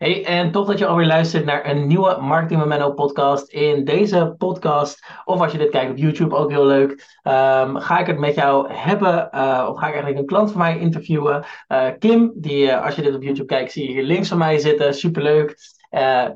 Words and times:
Hey, 0.00 0.24
en 0.24 0.50
tof 0.50 0.66
dat 0.66 0.78
je 0.78 0.86
alweer 0.86 1.06
luistert 1.06 1.44
naar 1.44 1.66
een 1.66 1.86
nieuwe 1.86 2.18
Marketing 2.20 2.60
Memento 2.60 2.92
podcast. 2.92 3.48
In 3.48 3.84
deze 3.84 4.34
podcast, 4.38 5.04
of 5.24 5.40
als 5.40 5.52
je 5.52 5.58
dit 5.58 5.70
kijkt 5.70 5.90
op 5.90 5.96
YouTube, 5.96 6.36
ook 6.36 6.50
heel 6.50 6.66
leuk, 6.66 7.18
ehm, 7.22 7.76
ga 7.76 7.98
ik 7.98 8.06
het 8.06 8.18
met 8.18 8.34
jou 8.34 8.72
hebben, 8.72 9.28
uh, 9.34 9.66
of 9.70 9.78
ga 9.78 9.86
ik 9.86 9.92
eigenlijk 9.92 10.18
een 10.18 10.26
klant 10.26 10.50
van 10.50 10.60
mij 10.60 10.78
interviewen. 10.78 11.44
Uh, 11.68 11.88
Kim, 11.98 12.32
die 12.34 12.64
uh, 12.64 12.84
als 12.84 12.94
je 12.94 13.02
dit 13.02 13.14
op 13.14 13.22
YouTube 13.22 13.46
kijkt, 13.46 13.72
zie 13.72 13.86
je 13.86 13.92
hier 13.92 14.02
links 14.02 14.28
van 14.28 14.38
mij 14.38 14.58
zitten, 14.58 14.94
superleuk. 14.94 15.56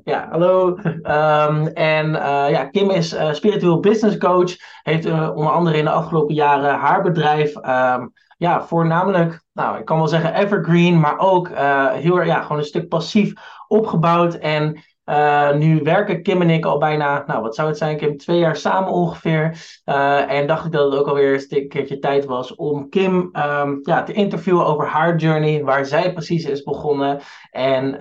Ja, 0.05 0.29
hallo. 0.31 0.79
Um, 1.03 1.67
en 1.67 2.11
ja, 2.51 2.65
Kim 2.65 2.91
is 2.91 3.17
spiritueel 3.33 3.81
business 3.81 4.19
coach, 4.19 4.57
heeft 4.83 5.07
onder 5.07 5.51
andere 5.51 5.79
in 5.79 5.85
de 5.85 5.91
afgelopen 5.91 6.35
jaren 6.35 6.75
haar 6.75 7.03
bedrijf... 7.03 7.57
Um, 7.57 8.13
ja, 8.37 8.63
voornamelijk, 8.63 9.43
nou, 9.53 9.79
ik 9.79 9.85
kan 9.85 9.99
wel 9.99 10.09
zeggen 10.09 10.35
evergreen, 10.35 11.01
maar 11.01 11.19
ook 11.19 11.49
uh, 11.49 11.91
heel 11.91 12.23
ja, 12.23 12.43
gewoon 12.43 12.59
een 12.59 12.65
stuk 12.65 12.89
passief 12.89 13.33
opgebouwd. 13.69 14.35
En 14.35 14.83
uh, 15.05 15.53
nu 15.53 15.83
werken 15.83 16.23
Kim 16.23 16.43
en 16.43 16.51
ik 16.51 16.65
al 16.65 16.79
bijna, 16.79 17.25
nou, 17.27 17.43
wat 17.43 17.55
zou 17.55 17.69
het 17.69 17.79
zijn, 17.79 17.97
Kim, 17.97 18.17
twee 18.17 18.39
jaar 18.39 18.57
samen 18.57 18.93
ongeveer. 18.93 19.57
Uh, 19.87 20.33
en 20.33 20.47
dacht 20.47 20.65
ik 20.65 20.73
dat 20.73 20.91
het 20.91 21.01
ook 21.01 21.09
alweer 21.09 21.47
een 21.49 21.69
keertje 21.69 21.99
tijd 21.99 22.25
was 22.25 22.55
om 22.55 22.89
Kim 22.89 23.31
um, 23.33 23.81
ja, 23.83 24.03
te 24.03 24.13
interviewen 24.13 24.67
over 24.67 24.87
haar 24.87 25.17
journey, 25.17 25.65
waar 25.65 25.87
zij 25.87 26.13
precies 26.13 26.45
is 26.45 26.63
begonnen. 26.63 27.21
En 27.51 27.97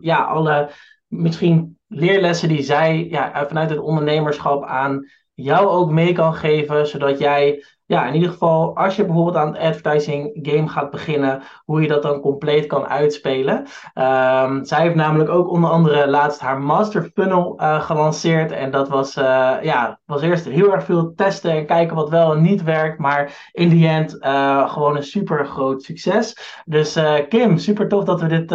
ja, 0.00 0.24
alle 0.24 0.70
misschien 1.16 1.78
leerlessen 1.88 2.48
die 2.48 2.62
zij 2.62 3.06
ja, 3.10 3.46
vanuit 3.46 3.70
het 3.70 3.78
ondernemerschap 3.78 4.64
aan 4.64 5.08
jou 5.34 5.66
ook 5.66 5.90
mee 5.90 6.12
kan 6.12 6.34
geven, 6.34 6.86
zodat 6.86 7.18
jij 7.18 7.64
ja, 7.86 8.06
in 8.06 8.14
ieder 8.14 8.30
geval, 8.30 8.76
als 8.76 8.96
je 8.96 9.04
bijvoorbeeld 9.04 9.36
aan 9.36 9.54
het 9.54 9.62
advertising 9.62 10.38
game 10.42 10.68
gaat 10.68 10.90
beginnen, 10.90 11.42
hoe 11.64 11.82
je 11.82 11.88
dat 11.88 12.02
dan 12.02 12.20
compleet 12.20 12.66
kan 12.66 12.86
uitspelen. 12.86 13.56
Um, 13.94 14.64
zij 14.64 14.80
heeft 14.80 14.94
namelijk 14.94 15.30
ook 15.30 15.50
onder 15.50 15.70
andere 15.70 16.08
laatst 16.08 16.40
haar 16.40 16.60
master 16.60 17.10
funnel 17.14 17.60
uh, 17.60 17.80
gelanceerd. 17.80 18.52
En 18.52 18.70
dat 18.70 18.88
was, 18.88 19.16
uh, 19.16 19.56
ja, 19.62 20.00
was 20.04 20.22
eerst 20.22 20.44
heel 20.44 20.72
erg 20.72 20.84
veel 20.84 21.14
testen 21.14 21.50
en 21.50 21.66
kijken 21.66 21.96
wat 21.96 22.10
wel 22.10 22.32
en 22.32 22.42
niet 22.42 22.62
werkt. 22.62 22.98
Maar 22.98 23.50
in 23.52 23.68
die 23.68 23.88
end 23.88 24.16
uh, 24.20 24.68
gewoon 24.68 24.96
een 24.96 25.02
super 25.02 25.46
groot 25.46 25.82
succes. 25.82 26.36
Dus 26.64 26.98
Kim, 27.28 27.58
super 27.58 27.88
tof 27.88 28.04
dat 28.04 28.20
we 28.20 28.26
dit, 28.26 28.50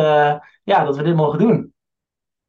ja, 0.63 0.83
dat 0.83 0.97
we 0.97 1.03
dit 1.03 1.15
mogen 1.15 1.39
doen. 1.39 1.73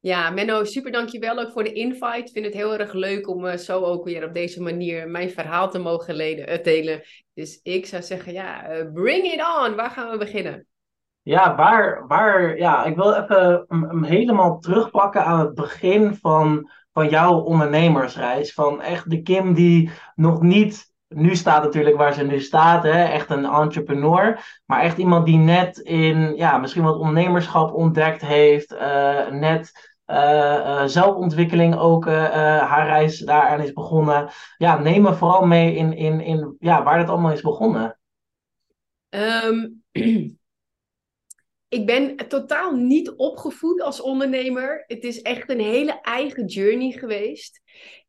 Ja, 0.02 0.30
Menno, 0.30 0.64
super 0.64 0.92
dankjewel 0.92 1.38
ook 1.38 1.52
voor 1.52 1.64
de 1.64 1.72
invite. 1.72 2.16
Ik 2.16 2.30
vind 2.32 2.44
het 2.44 2.54
heel 2.54 2.78
erg 2.78 2.92
leuk 2.92 3.28
om 3.28 3.44
uh, 3.44 3.56
zo 3.56 3.82
ook 3.82 4.04
weer 4.04 4.24
op 4.24 4.34
deze 4.34 4.62
manier 4.62 5.08
mijn 5.08 5.30
verhaal 5.30 5.70
te 5.70 5.78
mogen 5.78 6.14
leden, 6.14 6.52
uh, 6.52 6.62
delen. 6.62 7.02
Dus 7.34 7.60
ik 7.62 7.86
zou 7.86 8.02
zeggen, 8.02 8.32
ja, 8.32 8.70
uh, 8.70 8.92
bring 8.92 9.24
it 9.24 9.44
on. 9.60 9.76
Waar 9.76 9.90
gaan 9.90 10.10
we 10.10 10.18
beginnen? 10.18 10.66
Ja, 11.22 11.56
waar, 11.56 12.06
waar, 12.06 12.58
ja, 12.58 12.84
ik 12.84 12.96
wil 12.96 13.14
even 13.14 14.04
helemaal 14.04 14.58
terugpakken 14.58 15.24
aan 15.24 15.38
het 15.40 15.54
begin 15.54 16.14
van, 16.14 16.70
van 16.92 17.08
jouw 17.08 17.38
ondernemersreis. 17.40 18.52
Van 18.52 18.82
echt 18.82 19.10
de 19.10 19.22
Kim 19.22 19.54
die 19.54 19.90
nog 20.14 20.42
niet 20.42 20.88
nu 21.08 21.36
staat 21.36 21.62
natuurlijk 21.62 21.96
waar 21.96 22.12
ze 22.12 22.24
nu 22.24 22.40
staat, 22.40 22.82
hè? 22.82 23.04
echt 23.04 23.30
een 23.30 23.44
entrepreneur. 23.44 24.60
Maar 24.66 24.80
echt 24.80 24.98
iemand 24.98 25.26
die 25.26 25.38
net 25.38 25.78
in, 25.78 26.36
ja, 26.36 26.58
misschien 26.58 26.82
wat 26.82 26.98
ondernemerschap 26.98 27.72
ontdekt 27.72 28.20
heeft. 28.20 28.70
Net 29.30 29.89
zelfontwikkeling 30.86 31.76
ook 31.76 32.06
uh, 32.06 32.12
haar 32.58 32.86
reis 32.86 33.18
daaraan 33.18 33.60
is 33.60 33.72
begonnen. 33.72 34.30
Ja, 34.56 34.78
neem 34.78 35.02
me 35.02 35.14
vooral 35.14 35.46
mee 35.46 35.74
in, 35.74 35.92
in, 35.92 36.20
in 36.20 36.56
ja, 36.58 36.82
waar 36.82 36.98
het 36.98 37.08
allemaal 37.08 37.32
is 37.32 37.40
begonnen. 37.40 37.98
Um, 39.08 39.82
ik 41.78 41.86
ben 41.86 42.16
totaal 42.16 42.72
niet 42.72 43.10
opgevoed 43.10 43.82
als 43.82 44.00
ondernemer. 44.00 44.84
Het 44.86 45.04
is 45.04 45.22
echt 45.22 45.50
een 45.50 45.60
hele 45.60 46.00
eigen 46.00 46.46
journey 46.46 46.90
geweest. 46.90 47.60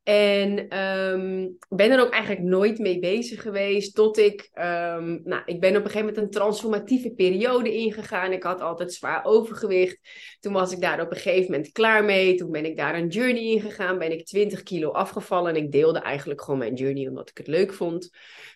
En 0.03 0.77
um, 0.77 1.57
ben 1.69 1.91
er 1.91 2.01
ook 2.01 2.11
eigenlijk 2.11 2.43
nooit 2.43 2.79
mee 2.79 2.99
bezig 2.99 3.41
geweest. 3.41 3.95
Tot 3.95 4.17
ik, 4.17 4.49
um, 4.53 5.21
nou, 5.23 5.41
ik 5.45 5.59
ben 5.59 5.69
op 5.69 5.83
een 5.83 5.89
gegeven 5.89 5.99
moment 5.99 6.17
een 6.17 6.29
transformatieve 6.29 7.11
periode 7.11 7.73
ingegaan. 7.73 8.31
Ik 8.31 8.43
had 8.43 8.61
altijd 8.61 8.93
zwaar 8.93 9.25
overgewicht. 9.25 9.99
Toen 10.39 10.53
was 10.53 10.71
ik 10.71 10.81
daar 10.81 11.01
op 11.01 11.11
een 11.11 11.17
gegeven 11.17 11.51
moment 11.51 11.71
klaar 11.71 12.03
mee. 12.03 12.35
Toen 12.35 12.51
ben 12.51 12.65
ik 12.65 12.77
daar 12.77 12.95
een 12.95 13.07
journey 13.07 13.43
ingegaan. 13.43 13.97
Ben 13.97 14.11
ik 14.11 14.25
20 14.25 14.63
kilo 14.63 14.91
afgevallen. 14.91 15.55
En 15.55 15.63
ik 15.63 15.71
deelde 15.71 15.99
eigenlijk 15.99 16.41
gewoon 16.41 16.59
mijn 16.59 16.73
journey 16.73 17.07
omdat 17.07 17.29
ik 17.29 17.37
het 17.37 17.47
leuk 17.47 17.73
vond. 17.73 18.09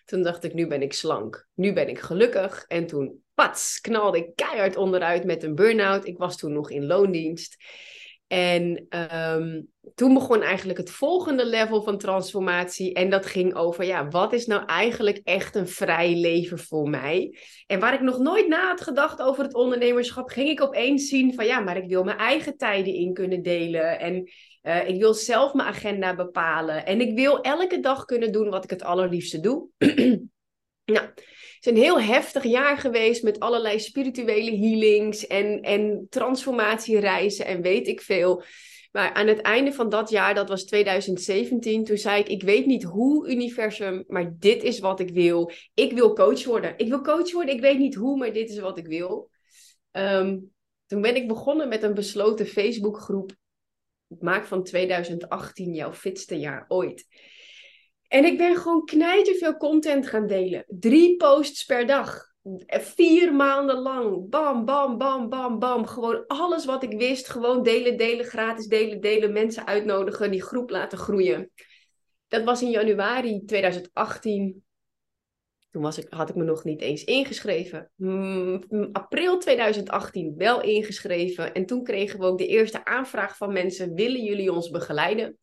Toen 0.04 0.22
dacht 0.22 0.44
ik, 0.44 0.54
nu 0.54 0.66
ben 0.66 0.82
ik 0.82 0.92
slank. 0.92 1.48
Nu 1.54 1.72
ben 1.72 1.88
ik 1.88 1.98
gelukkig. 1.98 2.64
En 2.68 2.86
toen, 2.86 3.22
pats, 3.34 3.80
knalde 3.80 4.18
ik 4.18 4.30
keihard 4.34 4.76
onderuit 4.76 5.24
met 5.24 5.42
een 5.42 5.54
burn-out. 5.54 6.06
Ik 6.06 6.18
was 6.18 6.36
toen 6.36 6.52
nog 6.52 6.70
in 6.70 6.86
loondienst. 6.86 7.56
En 8.26 8.86
um, 9.30 9.68
toen 9.94 10.14
begon 10.14 10.42
eigenlijk 10.42 10.78
het 10.78 10.90
volgende 10.90 11.46
level 11.46 11.82
van 11.82 11.98
transformatie. 11.98 12.94
En 12.94 13.10
dat 13.10 13.26
ging 13.26 13.54
over, 13.54 13.84
ja, 13.84 14.08
wat 14.08 14.32
is 14.32 14.46
nou 14.46 14.64
eigenlijk 14.64 15.20
echt 15.24 15.54
een 15.54 15.68
vrij 15.68 16.14
leven 16.14 16.58
voor 16.58 16.90
mij? 16.90 17.38
En 17.66 17.80
waar 17.80 17.94
ik 17.94 18.00
nog 18.00 18.18
nooit 18.18 18.48
na 18.48 18.66
had 18.66 18.80
gedacht 18.80 19.22
over 19.22 19.44
het 19.44 19.54
ondernemerschap, 19.54 20.28
ging 20.28 20.48
ik 20.48 20.62
opeens 20.62 21.08
zien 21.08 21.34
van, 21.34 21.46
ja, 21.46 21.60
maar 21.60 21.76
ik 21.76 21.88
wil 21.88 22.04
mijn 22.04 22.18
eigen 22.18 22.56
tijden 22.56 22.94
in 22.94 23.12
kunnen 23.12 23.42
delen. 23.42 23.98
En 23.98 24.30
uh, 24.62 24.88
ik 24.88 25.00
wil 25.00 25.14
zelf 25.14 25.54
mijn 25.54 25.68
agenda 25.68 26.14
bepalen. 26.14 26.86
En 26.86 27.00
ik 27.00 27.16
wil 27.16 27.40
elke 27.40 27.80
dag 27.80 28.04
kunnen 28.04 28.32
doen 28.32 28.48
wat 28.48 28.64
ik 28.64 28.70
het 28.70 28.82
allerliefste 28.82 29.40
doe. 29.40 29.68
nou, 30.94 31.08
is 31.60 31.66
een 31.66 31.76
heel 31.76 32.00
heftig 32.00 32.42
jaar 32.42 32.78
geweest 32.78 33.22
met 33.22 33.40
allerlei 33.40 33.78
spirituele 33.78 34.56
healings 34.56 35.26
en, 35.26 35.60
en 35.60 36.06
transformatiereizen 36.10 37.46
en 37.46 37.62
weet 37.62 37.88
ik 37.88 38.00
veel. 38.00 38.42
Maar 38.96 39.12
aan 39.12 39.26
het 39.26 39.40
einde 39.40 39.72
van 39.72 39.88
dat 39.88 40.10
jaar, 40.10 40.34
dat 40.34 40.48
was 40.48 40.64
2017, 40.64 41.84
toen 41.84 41.96
zei 41.96 42.20
ik: 42.20 42.28
Ik 42.28 42.42
weet 42.42 42.66
niet 42.66 42.82
hoe, 42.82 43.28
universum, 43.28 44.04
maar 44.06 44.34
dit 44.38 44.62
is 44.62 44.78
wat 44.78 45.00
ik 45.00 45.10
wil. 45.10 45.50
Ik 45.74 45.92
wil 45.92 46.14
coach 46.14 46.44
worden. 46.44 46.74
Ik 46.76 46.88
wil 46.88 47.00
coach 47.00 47.32
worden. 47.32 47.54
Ik 47.54 47.60
weet 47.60 47.78
niet 47.78 47.94
hoe, 47.94 48.16
maar 48.16 48.32
dit 48.32 48.50
is 48.50 48.58
wat 48.58 48.78
ik 48.78 48.86
wil. 48.86 49.30
Um, 49.92 50.54
toen 50.86 51.00
ben 51.00 51.16
ik 51.16 51.28
begonnen 51.28 51.68
met 51.68 51.82
een 51.82 51.94
besloten 51.94 52.46
Facebookgroep. 52.46 53.36
Maak 54.06 54.46
van 54.46 54.64
2018 54.64 55.74
jouw 55.74 55.92
fitste 55.92 56.38
jaar 56.38 56.64
ooit. 56.68 57.06
En 58.08 58.24
ik 58.24 58.38
ben 58.38 58.56
gewoon 58.56 58.84
knijterveel 58.84 59.56
content 59.56 60.06
gaan 60.06 60.26
delen. 60.26 60.64
Drie 60.68 61.16
posts 61.16 61.64
per 61.64 61.86
dag. 61.86 62.34
Vier 62.66 63.34
maanden 63.34 63.78
lang. 63.78 64.28
Bam, 64.28 64.64
bam, 64.64 64.98
bam, 64.98 65.28
bam, 65.28 65.58
bam. 65.58 65.86
Gewoon 65.86 66.26
alles 66.26 66.64
wat 66.64 66.82
ik 66.82 66.98
wist. 66.98 67.28
Gewoon 67.28 67.62
delen, 67.62 67.96
delen, 67.96 68.24
gratis 68.24 68.66
delen, 68.66 69.00
delen. 69.00 69.32
Mensen 69.32 69.66
uitnodigen, 69.66 70.30
die 70.30 70.42
groep 70.42 70.70
laten 70.70 70.98
groeien. 70.98 71.50
Dat 72.28 72.44
was 72.44 72.62
in 72.62 72.70
januari 72.70 73.42
2018. 73.46 74.64
Toen 75.70 75.82
was 75.82 75.98
ik, 75.98 76.06
had 76.08 76.28
ik 76.28 76.34
me 76.34 76.44
nog 76.44 76.64
niet 76.64 76.80
eens 76.80 77.04
ingeschreven. 77.04 77.90
Mm, 77.94 78.64
april 78.92 79.38
2018 79.38 80.34
wel 80.36 80.62
ingeschreven. 80.62 81.54
En 81.54 81.66
toen 81.66 81.82
kregen 81.82 82.18
we 82.18 82.26
ook 82.26 82.38
de 82.38 82.46
eerste 82.46 82.84
aanvraag 82.84 83.36
van 83.36 83.52
mensen: 83.52 83.94
willen 83.94 84.22
jullie 84.22 84.52
ons 84.52 84.70
begeleiden? 84.70 85.38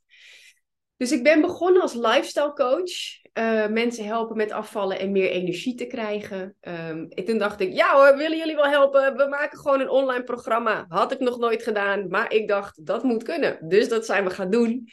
Dus 1.04 1.12
ik 1.12 1.24
ben 1.24 1.42
begonnen 1.42 1.82
als 1.82 1.94
lifestyle 1.94 2.54
coach. 2.54 2.92
Uh, 3.34 3.68
mensen 3.68 4.06
helpen 4.06 4.38
met 4.38 4.52
afvallen 4.52 5.00
en 5.00 5.12
meer 5.12 5.30
energie 5.30 5.76
te 5.76 5.86
krijgen. 5.86 6.56
Um, 6.62 7.08
en 7.10 7.26
toen 7.26 7.38
dacht 7.38 7.60
ik, 7.60 7.74
ja 7.74 7.96
hoor, 7.96 8.18
willen 8.18 8.38
jullie 8.38 8.56
wel 8.56 8.66
helpen? 8.66 9.16
We 9.16 9.28
maken 9.28 9.58
gewoon 9.60 9.80
een 9.80 9.90
online 9.90 10.24
programma. 10.24 10.86
Had 10.88 11.12
ik 11.12 11.20
nog 11.20 11.38
nooit 11.38 11.64
gedaan, 11.64 12.08
maar 12.08 12.34
ik 12.34 12.48
dacht, 12.48 12.86
dat 12.86 13.04
moet 13.04 13.24
kunnen. 13.24 13.58
Dus 13.68 13.90
dat 13.90 14.06
zijn 14.06 14.24
we 14.24 14.30
gaan 14.30 14.50
doen. 14.50 14.90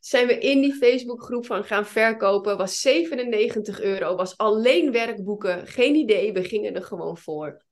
Zijn 0.00 0.26
we 0.26 0.38
in 0.38 0.60
die 0.60 0.74
Facebookgroep 0.74 1.46
van 1.46 1.64
gaan 1.64 1.86
verkopen. 1.86 2.56
Was 2.56 2.80
97 2.80 3.80
euro, 3.80 4.16
was 4.16 4.36
alleen 4.36 4.92
werkboeken. 4.92 5.66
Geen 5.66 5.94
idee, 5.94 6.32
we 6.32 6.44
gingen 6.44 6.74
er 6.74 6.84
gewoon 6.84 7.18
voor. 7.18 7.64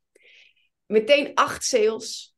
Meteen 0.87 1.31
acht 1.35 1.65
sales 1.65 2.32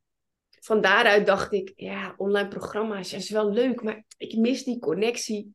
van 0.65 0.81
daaruit 0.81 1.27
dacht 1.27 1.53
ik, 1.53 1.73
ja, 1.77 2.15
online 2.17 2.49
programma's 2.49 3.13
is 3.13 3.31
wel 3.31 3.51
leuk, 3.51 3.83
maar 3.83 4.05
ik 4.17 4.37
mis 4.37 4.65
die 4.65 4.79
connectie. 4.79 5.55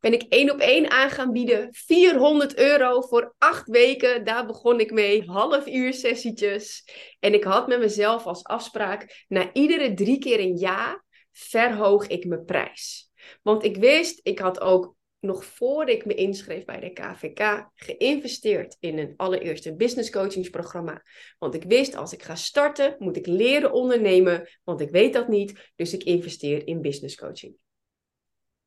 Ben 0.00 0.12
ik 0.12 0.22
één 0.28 0.50
op 0.50 0.58
één 0.58 0.90
aan 0.90 1.10
gaan 1.10 1.32
bieden. 1.32 1.68
400 1.70 2.58
euro 2.58 3.00
voor 3.00 3.34
acht 3.38 3.68
weken. 3.68 4.24
Daar 4.24 4.46
begon 4.46 4.80
ik 4.80 4.92
mee. 4.92 5.24
Half 5.26 5.66
uur 5.66 5.94
sessietjes. 5.94 6.88
En 7.20 7.34
ik 7.34 7.44
had 7.44 7.66
met 7.66 7.78
mezelf 7.78 8.26
als 8.26 8.44
afspraak, 8.44 9.24
na 9.28 9.52
iedere 9.52 9.94
drie 9.94 10.18
keer 10.18 10.40
een 10.40 10.56
ja, 10.56 11.04
verhoog 11.32 12.06
ik 12.06 12.24
mijn 12.24 12.44
prijs. 12.44 13.10
Want 13.42 13.64
ik 13.64 13.76
wist, 13.76 14.20
ik 14.22 14.38
had 14.38 14.60
ook 14.60 14.93
nog 15.24 15.44
voor 15.44 15.88
ik 15.88 16.04
me 16.04 16.14
inschreef 16.14 16.64
bij 16.64 16.80
de 16.80 16.92
KVK, 16.92 17.68
geïnvesteerd 17.74 18.76
in 18.80 18.98
een 18.98 19.14
allereerste 19.16 19.74
business 19.74 20.10
coachingsprogramma. 20.10 21.02
Want 21.38 21.54
ik 21.54 21.64
wist, 21.64 21.94
als 21.94 22.12
ik 22.12 22.22
ga 22.22 22.34
starten, 22.34 22.96
moet 22.98 23.16
ik 23.16 23.26
leren 23.26 23.72
ondernemen, 23.72 24.48
want 24.64 24.80
ik 24.80 24.90
weet 24.90 25.12
dat 25.12 25.28
niet. 25.28 25.72
Dus 25.76 25.92
ik 25.92 26.02
investeer 26.02 26.66
in 26.66 26.80
business 26.80 27.16
coaching. 27.16 27.54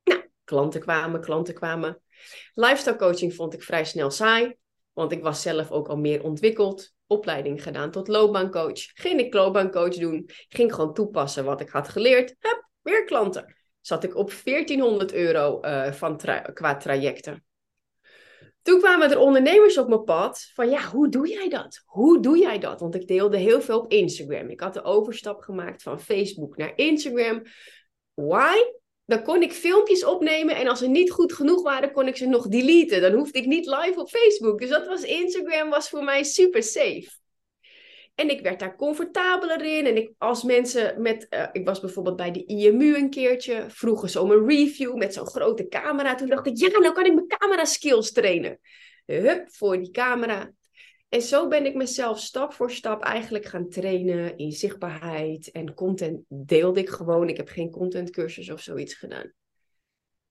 Nou, 0.03 0.29
klanten 0.43 0.81
kwamen, 0.81 1.21
klanten 1.21 1.53
kwamen. 1.53 2.01
Lifestyle 2.53 2.95
coaching 2.95 3.35
vond 3.35 3.53
ik 3.53 3.63
vrij 3.63 3.85
snel 3.85 4.11
saai, 4.11 4.55
want 4.93 5.11
ik 5.11 5.23
was 5.23 5.41
zelf 5.41 5.71
ook 5.71 5.87
al 5.87 5.97
meer 5.97 6.23
ontwikkeld. 6.23 6.95
opleiding 7.09 7.63
gedaan 7.63 7.91
tot 7.91 8.07
loopbaancoach. 8.07 8.79
Ging 8.93 9.19
ik 9.19 9.33
loopbaancoach 9.33 9.95
doen. 9.95 10.29
Ging 10.49 10.73
gewoon 10.73 10.93
toepassen 10.93 11.45
wat 11.45 11.61
ik 11.61 11.69
had 11.69 11.89
geleerd. 11.89 12.35
Hup, 12.39 12.69
weer 12.81 13.03
klanten. 13.03 13.56
Zat 13.87 14.03
ik 14.03 14.15
op 14.15 14.33
1400 14.43 15.13
euro 15.13 15.59
uh, 15.61 15.91
van 15.91 16.17
qua 16.53 16.77
trajecten. 16.77 17.45
Toen 18.61 18.79
kwamen 18.79 19.11
er 19.11 19.19
ondernemers 19.19 19.77
op 19.77 19.87
mijn 19.87 20.03
pad 20.03 20.51
van 20.53 20.69
ja, 20.69 20.83
hoe 20.83 21.09
doe 21.09 21.27
jij 21.27 21.49
dat? 21.49 21.83
Hoe 21.85 22.19
doe 22.19 22.37
jij 22.37 22.59
dat? 22.59 22.79
Want 22.79 22.95
ik 22.95 23.07
deelde 23.07 23.37
heel 23.37 23.61
veel 23.61 23.79
op 23.79 23.91
Instagram. 23.91 24.49
Ik 24.49 24.59
had 24.59 24.73
de 24.73 24.83
overstap 24.83 25.41
gemaakt 25.41 25.83
van 25.83 25.99
Facebook 25.99 26.57
naar 26.57 26.73
Instagram. 26.75 27.41
Why? 28.13 28.55
Dan 29.05 29.23
kon 29.23 29.41
ik 29.41 29.53
filmpjes 29.53 30.05
opnemen 30.05 30.55
en 30.55 30.67
als 30.67 30.79
ze 30.79 30.87
niet 30.87 31.11
goed 31.11 31.33
genoeg 31.33 31.63
waren, 31.63 31.91
kon 31.91 32.07
ik 32.07 32.17
ze 32.17 32.25
nog 32.25 32.47
deleten. 32.47 33.01
Dan 33.01 33.13
hoefde 33.13 33.39
ik 33.39 33.45
niet 33.45 33.65
live 33.65 33.99
op 33.99 34.09
Facebook. 34.09 34.59
Dus 34.59 34.69
dat 34.69 34.87
was 34.87 35.03
Instagram 35.03 35.69
was 35.69 35.89
voor 35.89 36.03
mij 36.03 36.23
super 36.23 36.63
safe. 36.63 37.09
En 38.17 38.29
ik 38.29 38.41
werd 38.41 38.59
daar 38.59 38.75
comfortabeler 38.75 39.77
in. 39.77 39.85
En 39.85 39.97
ik, 39.97 40.13
als 40.17 40.43
mensen 40.43 41.01
met. 41.01 41.27
Uh, 41.29 41.47
ik 41.51 41.65
was 41.65 41.79
bijvoorbeeld 41.79 42.15
bij 42.15 42.31
de 42.31 42.45
IMU 42.45 42.95
een 42.95 43.09
keertje. 43.09 43.65
Vroegen 43.67 44.09
ze 44.09 44.21
om 44.21 44.31
een 44.31 44.47
review 44.47 44.95
met 44.95 45.13
zo'n 45.13 45.27
grote 45.27 45.67
camera. 45.67 46.15
Toen 46.15 46.29
dacht 46.29 46.47
ik, 46.47 46.57
ja, 46.57 46.79
nou 46.79 46.93
kan 46.93 47.05
ik 47.05 47.13
mijn 47.13 47.27
camera 47.27 47.65
skills 47.65 48.11
trainen. 48.11 48.59
Hup, 49.05 49.51
voor 49.51 49.77
die 49.77 49.91
camera. 49.91 50.51
En 51.09 51.21
zo 51.21 51.47
ben 51.47 51.65
ik 51.65 51.75
mezelf 51.75 52.19
stap 52.19 52.53
voor 52.53 52.71
stap 52.71 53.03
eigenlijk 53.03 53.45
gaan 53.45 53.69
trainen 53.69 54.37
in 54.37 54.51
zichtbaarheid. 54.51 55.51
En 55.51 55.73
content 55.73 56.23
deelde 56.27 56.79
ik 56.79 56.89
gewoon. 56.89 57.29
Ik 57.29 57.37
heb 57.37 57.49
geen 57.49 57.71
contentcursus 57.71 58.51
of 58.51 58.61
zoiets 58.61 58.93
gedaan. 58.93 59.33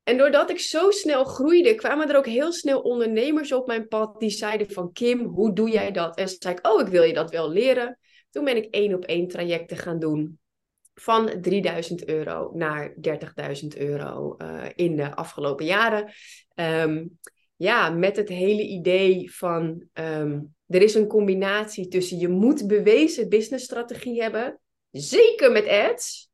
En 0.06 0.16
doordat 0.16 0.50
ik 0.50 0.58
zo 0.58 0.90
snel 0.90 1.24
groeide, 1.24 1.74
kwamen 1.74 2.08
er 2.08 2.16
ook 2.16 2.26
heel 2.26 2.52
snel 2.52 2.80
ondernemers 2.80 3.52
op 3.52 3.66
mijn 3.66 3.88
pad 3.88 4.20
die 4.20 4.30
zeiden 4.30 4.70
van 4.70 4.92
Kim, 4.92 5.24
hoe 5.24 5.52
doe 5.52 5.70
jij 5.70 5.90
dat? 5.90 6.16
En 6.16 6.28
zei 6.28 6.54
ik, 6.54 6.66
oh, 6.66 6.80
ik 6.80 6.86
wil 6.86 7.02
je 7.02 7.12
dat 7.12 7.30
wel 7.30 7.50
leren. 7.50 7.98
Toen 8.30 8.44
ben 8.44 8.56
ik 8.56 8.74
één 8.74 8.94
op 8.94 9.04
één 9.04 9.28
trajecten 9.28 9.76
gaan 9.76 9.98
doen 9.98 10.38
van 10.94 11.40
3000 11.40 12.08
euro 12.08 12.50
naar 12.54 12.94
30.000 13.62 13.66
euro 13.78 14.36
uh, 14.38 14.64
in 14.74 14.96
de 14.96 15.14
afgelopen 15.14 15.64
jaren. 15.64 16.12
Um, 16.54 17.18
ja, 17.56 17.90
met 17.90 18.16
het 18.16 18.28
hele 18.28 18.62
idee 18.62 19.34
van 19.34 19.88
um, 19.94 20.54
er 20.66 20.82
is 20.82 20.94
een 20.94 21.06
combinatie 21.06 21.88
tussen 21.88 22.18
je 22.18 22.28
moet 22.28 22.66
bewezen 22.66 23.28
businessstrategie 23.28 24.22
hebben, 24.22 24.60
zeker 24.90 25.52
met 25.52 25.68
ads, 25.68 26.30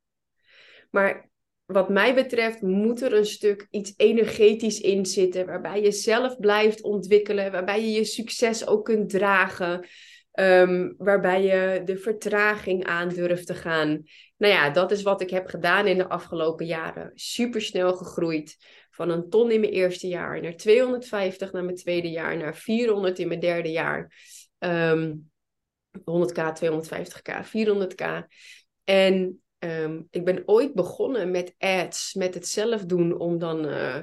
maar 0.89 1.31
wat 1.65 1.89
mij 1.89 2.15
betreft 2.15 2.61
moet 2.61 3.01
er 3.01 3.13
een 3.13 3.25
stuk 3.25 3.67
iets 3.69 3.93
energetisch 3.97 4.79
in 4.79 5.05
zitten, 5.05 5.45
waarbij 5.45 5.81
je 5.81 5.91
zelf 5.91 6.39
blijft 6.39 6.81
ontwikkelen, 6.81 7.51
waarbij 7.51 7.81
je 7.81 7.91
je 7.91 8.03
succes 8.03 8.67
ook 8.67 8.85
kunt 8.85 9.09
dragen, 9.09 9.87
um, 10.33 10.93
waarbij 10.97 11.43
je 11.43 11.81
de 11.85 11.97
vertraging 11.97 12.85
aan 12.85 13.09
durft 13.09 13.47
te 13.47 13.53
gaan. 13.53 14.03
Nou 14.37 14.53
ja, 14.53 14.69
dat 14.69 14.91
is 14.91 15.01
wat 15.01 15.21
ik 15.21 15.29
heb 15.29 15.47
gedaan 15.47 15.87
in 15.87 15.97
de 15.97 16.09
afgelopen 16.09 16.65
jaren. 16.65 17.11
Super 17.13 17.61
snel 17.61 17.93
gegroeid. 17.93 18.57
Van 18.89 19.09
een 19.09 19.29
ton 19.29 19.51
in 19.51 19.59
mijn 19.59 19.71
eerste 19.71 20.07
jaar 20.07 20.41
naar 20.41 20.55
250 20.55 21.51
naar 21.51 21.63
mijn 21.63 21.75
tweede 21.75 22.09
jaar, 22.09 22.37
naar 22.37 22.55
400 22.55 23.19
in 23.19 23.27
mijn 23.27 23.39
derde 23.39 23.71
jaar. 23.71 24.13
Um, 24.59 25.31
100k, 25.99 26.53
250k, 26.53 27.45
400k. 27.45 28.27
En 28.83 29.42
Um, 29.63 30.07
ik 30.09 30.25
ben 30.25 30.43
ooit 30.45 30.73
begonnen 30.73 31.31
met 31.31 31.55
ads, 31.57 32.13
met 32.13 32.33
het 32.33 32.47
zelf 32.47 32.85
doen, 32.85 33.17
om 33.19 33.39
dan 33.39 33.65
uh, 33.65 33.97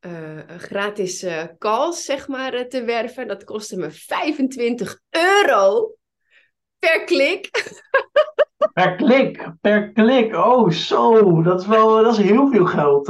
uh, 0.00 0.38
gratis 0.46 1.24
uh, 1.24 1.44
calls, 1.58 2.04
zeg 2.04 2.28
maar, 2.28 2.68
te 2.68 2.84
werven. 2.84 3.28
Dat 3.28 3.44
kostte 3.44 3.76
me 3.76 3.90
25 3.90 5.00
euro 5.10 5.94
per 6.78 7.04
klik. 7.04 7.48
Per 8.72 8.96
klik, 8.96 9.52
per 9.60 9.92
klik. 9.92 10.34
Oh, 10.34 10.70
zo. 10.70 11.42
Dat 11.42 11.60
is 11.60 11.66
wel 11.66 12.02
dat 12.02 12.18
is 12.18 12.24
heel 12.24 12.48
veel 12.50 12.64
geld. 12.64 13.08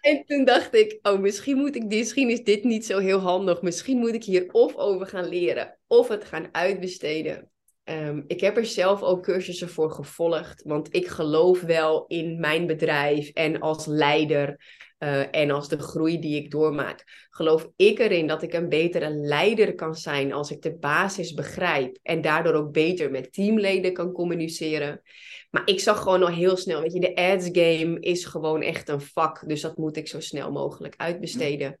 En 0.00 0.24
toen 0.26 0.44
dacht 0.44 0.74
ik, 0.74 0.98
oh, 1.02 1.18
misschien, 1.18 1.56
moet 1.56 1.76
ik, 1.76 1.84
misschien 1.84 2.30
is 2.30 2.42
dit 2.42 2.64
niet 2.64 2.86
zo 2.86 2.98
heel 2.98 3.18
handig. 3.18 3.62
Misschien 3.62 3.98
moet 3.98 4.14
ik 4.14 4.24
hier 4.24 4.52
of 4.52 4.76
over 4.76 5.06
gaan 5.06 5.28
leren, 5.28 5.78
of 5.86 6.08
het 6.08 6.24
gaan 6.24 6.48
uitbesteden. 6.52 7.50
Ehm, 7.84 8.22
ik 8.26 8.40
heb 8.40 8.56
er 8.56 8.66
zelf 8.66 9.02
ook 9.02 9.22
cursussen 9.22 9.68
voor 9.68 9.90
gevolgd, 9.90 10.62
want 10.62 10.94
ik 10.94 11.06
geloof 11.06 11.60
wel 11.60 12.04
in 12.06 12.40
mijn 12.40 12.66
bedrijf 12.66 13.28
en 13.28 13.60
als 13.60 13.86
leider 13.86 14.60
uh, 14.98 15.34
en 15.34 15.50
als 15.50 15.68
de 15.68 15.78
groei 15.78 16.18
die 16.18 16.42
ik 16.42 16.50
doormaak. 16.50 17.26
Geloof 17.30 17.68
ik 17.76 17.98
erin 17.98 18.26
dat 18.26 18.42
ik 18.42 18.52
een 18.52 18.68
betere 18.68 19.10
leider 19.10 19.74
kan 19.74 19.94
zijn 19.94 20.32
als 20.32 20.50
ik 20.50 20.62
de 20.62 20.76
basis 20.76 21.34
begrijp 21.34 21.98
en 22.02 22.20
daardoor 22.20 22.54
ook 22.54 22.72
beter 22.72 23.10
met 23.10 23.32
teamleden 23.32 23.92
kan 23.92 24.12
communiceren. 24.12 25.02
Maar 25.50 25.62
ik 25.64 25.80
zag 25.80 26.02
gewoon 26.02 26.22
al 26.22 26.28
heel 26.28 26.56
snel, 26.56 26.80
weet 26.80 26.92
je, 26.92 27.00
de 27.00 27.14
ads 27.14 27.48
game 27.52 28.00
is 28.00 28.24
gewoon 28.24 28.62
echt 28.62 28.88
een 28.88 29.00
vak, 29.00 29.48
dus 29.48 29.60
dat 29.60 29.76
moet 29.76 29.96
ik 29.96 30.08
zo 30.08 30.20
snel 30.20 30.52
mogelijk 30.52 30.94
uitbesteden. 30.96 31.78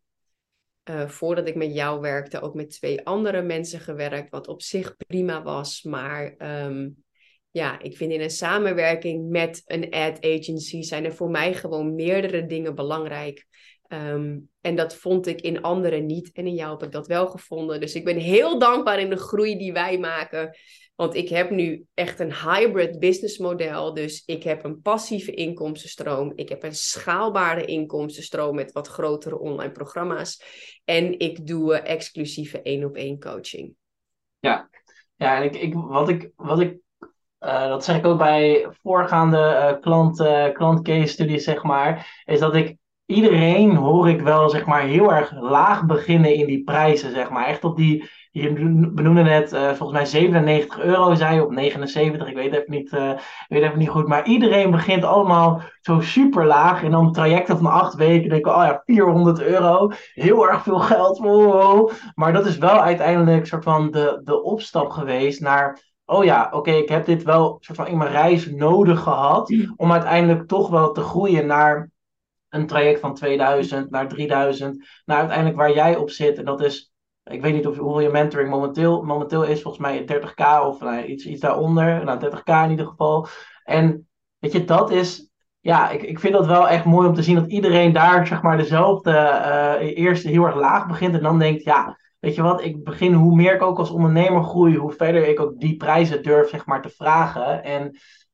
Uh, 0.90 1.08
voordat 1.08 1.48
ik 1.48 1.54
met 1.54 1.74
jou 1.74 2.00
werkte, 2.00 2.40
ook 2.40 2.54
met 2.54 2.70
twee 2.70 3.06
andere 3.06 3.42
mensen 3.42 3.80
gewerkt, 3.80 4.30
wat 4.30 4.48
op 4.48 4.62
zich 4.62 4.96
prima 4.96 5.42
was. 5.42 5.82
Maar 5.82 6.34
um, 6.66 7.04
ja, 7.50 7.80
ik 7.80 7.96
vind 7.96 8.12
in 8.12 8.20
een 8.20 8.30
samenwerking 8.30 9.30
met 9.30 9.62
een 9.66 9.90
ad 9.90 10.24
agency 10.24 10.82
zijn 10.82 11.04
er 11.04 11.14
voor 11.14 11.30
mij 11.30 11.54
gewoon 11.54 11.94
meerdere 11.94 12.46
dingen 12.46 12.74
belangrijk. 12.74 13.46
Um, 13.88 14.48
en 14.60 14.76
dat 14.76 14.94
vond 14.94 15.26
ik 15.26 15.40
in 15.40 15.62
anderen 15.62 16.06
niet. 16.06 16.32
En 16.32 16.46
in 16.46 16.54
jou 16.54 16.70
heb 16.70 16.82
ik 16.82 16.92
dat 16.92 17.06
wel 17.06 17.26
gevonden. 17.26 17.80
Dus 17.80 17.94
ik 17.94 18.04
ben 18.04 18.16
heel 18.16 18.58
dankbaar 18.58 19.00
in 19.00 19.10
de 19.10 19.16
groei 19.16 19.56
die 19.56 19.72
wij 19.72 19.98
maken. 19.98 20.56
Want 20.94 21.14
ik 21.14 21.28
heb 21.28 21.50
nu 21.50 21.84
echt 21.94 22.20
een 22.20 22.34
hybrid 22.34 22.98
businessmodel. 22.98 23.94
Dus 23.94 24.22
ik 24.26 24.42
heb 24.42 24.64
een 24.64 24.80
passieve 24.80 25.34
inkomstenstroom. 25.34 26.32
Ik 26.34 26.48
heb 26.48 26.62
een 26.62 26.74
schaalbare 26.74 27.64
inkomstenstroom 27.64 28.54
met 28.54 28.72
wat 28.72 28.88
grotere 28.88 29.38
online 29.38 29.72
programma's. 29.72 30.42
En 30.84 31.18
ik 31.18 31.46
doe 31.46 31.74
exclusieve 31.74 32.62
één 32.62 32.84
op 32.84 32.96
één 32.96 33.18
coaching. 33.18 33.74
Ja, 34.38 34.68
ja 35.14 35.42
en 35.42 35.62
ik, 35.62 35.74
wat 35.74 36.08
ik, 36.08 36.30
wat 36.36 36.60
ik 36.60 36.78
uh, 37.40 37.68
dat 37.68 37.84
zeg 37.84 37.96
ik 37.96 38.06
ook 38.06 38.18
bij 38.18 38.66
voorgaande 38.82 39.38
uh, 39.38 39.80
klant, 39.80 40.20
uh, 40.20 40.52
klant 40.52 40.82
case 40.82 41.06
studies, 41.06 41.44
zeg 41.44 41.62
maar, 41.62 42.22
is 42.24 42.40
dat 42.40 42.54
ik 42.54 42.76
iedereen 43.06 43.76
hoor 43.76 44.08
ik 44.08 44.20
wel, 44.20 44.48
zeg 44.48 44.66
maar, 44.66 44.82
heel 44.82 45.12
erg 45.12 45.32
laag 45.40 45.84
beginnen 45.84 46.34
in 46.34 46.46
die 46.46 46.64
prijzen, 46.64 47.10
zeg 47.10 47.30
maar. 47.30 47.46
Echt 47.46 47.64
op 47.64 47.76
die, 47.76 48.10
je 48.30 48.52
benoemde 48.92 49.22
net, 49.22 49.52
uh, 49.52 49.68
volgens 49.68 49.92
mij 49.92 50.06
97 50.06 50.80
euro 50.80 51.14
zei 51.14 51.40
op 51.40 51.50
79, 51.50 52.28
ik 52.28 52.34
weet 52.34 52.52
even 52.52 52.70
niet, 52.70 52.92
uh, 52.92 53.12
weet 53.48 53.62
even 53.62 53.78
niet 53.78 53.88
goed. 53.88 54.08
Maar 54.08 54.26
iedereen 54.26 54.70
begint 54.70 55.04
allemaal 55.04 55.60
zo 55.80 56.00
super 56.00 56.46
laag. 56.46 56.82
En 56.82 56.90
dan 56.90 57.12
trajecten 57.12 57.56
van 57.56 57.66
acht 57.72 57.94
weken, 57.94 58.28
denk 58.28 58.46
ik, 58.46 58.52
oh 58.52 58.64
ja, 58.64 58.82
400 58.84 59.42
euro. 59.42 59.90
Heel 60.12 60.48
erg 60.48 60.62
veel 60.62 60.78
geld. 60.78 61.20
Maar 62.14 62.32
dat 62.32 62.46
is 62.46 62.58
wel 62.58 62.80
uiteindelijk 62.80 63.46
soort 63.46 63.64
van 63.64 63.90
de, 63.90 64.20
de 64.24 64.42
opstap 64.42 64.90
geweest 64.90 65.40
naar 65.40 65.92
oh 66.06 66.24
ja, 66.24 66.48
oké, 66.52 66.70
ik 66.70 66.88
heb 66.88 67.04
dit 67.04 67.22
wel 67.22 67.56
soort 67.60 67.78
van 67.78 67.86
in 67.86 67.98
mijn 67.98 68.10
reis 68.10 68.50
nodig 68.50 69.00
gehad. 69.00 69.54
Om 69.76 69.92
uiteindelijk 69.92 70.48
toch 70.48 70.68
wel 70.68 70.92
te 70.92 71.00
groeien 71.00 71.46
naar 71.46 71.92
een 72.54 72.66
traject 72.66 73.00
van 73.00 73.14
2000 73.14 73.90
naar 73.90 74.08
3000, 74.08 74.86
naar 75.04 75.18
uiteindelijk 75.18 75.56
waar 75.56 75.72
jij 75.72 75.96
op 75.96 76.10
zit. 76.10 76.38
En 76.38 76.44
dat 76.44 76.62
is, 76.62 76.92
ik 77.24 77.42
weet 77.42 77.54
niet 77.54 77.66
of, 77.66 77.76
hoeveel 77.76 78.00
je 78.00 78.08
mentoring 78.08 78.50
momenteel, 78.50 79.02
momenteel 79.02 79.42
is, 79.42 79.62
volgens 79.62 79.82
mij 79.82 80.02
30k 80.02 80.66
of 80.66 80.80
nou, 80.80 81.02
iets, 81.02 81.26
iets 81.26 81.40
daaronder, 81.40 82.04
nou 82.04 82.20
30k 82.26 82.64
in 82.64 82.70
ieder 82.70 82.86
geval. 82.86 83.26
En 83.64 84.08
weet 84.38 84.52
je, 84.52 84.64
dat 84.64 84.90
is, 84.90 85.30
ja, 85.60 85.90
ik, 85.90 86.02
ik 86.02 86.20
vind 86.20 86.32
dat 86.32 86.46
wel 86.46 86.68
echt 86.68 86.84
mooi 86.84 87.08
om 87.08 87.14
te 87.14 87.22
zien 87.22 87.34
dat 87.34 87.50
iedereen 87.50 87.92
daar, 87.92 88.26
zeg 88.26 88.42
maar, 88.42 88.56
dezelfde, 88.56 89.10
uh, 89.10 89.96
eerst 89.96 90.24
heel 90.24 90.44
erg 90.44 90.56
laag 90.56 90.86
begint 90.86 91.14
en 91.14 91.22
dan 91.22 91.38
denkt, 91.38 91.62
ja, 91.62 91.98
weet 92.20 92.34
je 92.34 92.42
wat, 92.42 92.64
ik 92.64 92.84
begin, 92.84 93.12
hoe 93.12 93.34
meer 93.34 93.54
ik 93.54 93.62
ook 93.62 93.78
als 93.78 93.90
ondernemer 93.90 94.42
groei, 94.42 94.76
hoe 94.76 94.92
verder 94.92 95.28
ik 95.28 95.40
ook 95.40 95.60
die 95.60 95.76
prijzen 95.76 96.22
durf, 96.22 96.48
zeg 96.48 96.66
maar, 96.66 96.82
te 96.82 96.88
vragen. 96.88 97.62
En 97.62 97.82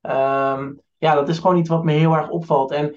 um, 0.02 0.80
ja, 0.98 1.14
dat 1.14 1.28
is 1.28 1.38
gewoon 1.38 1.56
iets 1.56 1.68
wat 1.68 1.84
me 1.84 1.92
heel 1.92 2.14
erg 2.14 2.28
opvalt. 2.28 2.70
En 2.70 2.96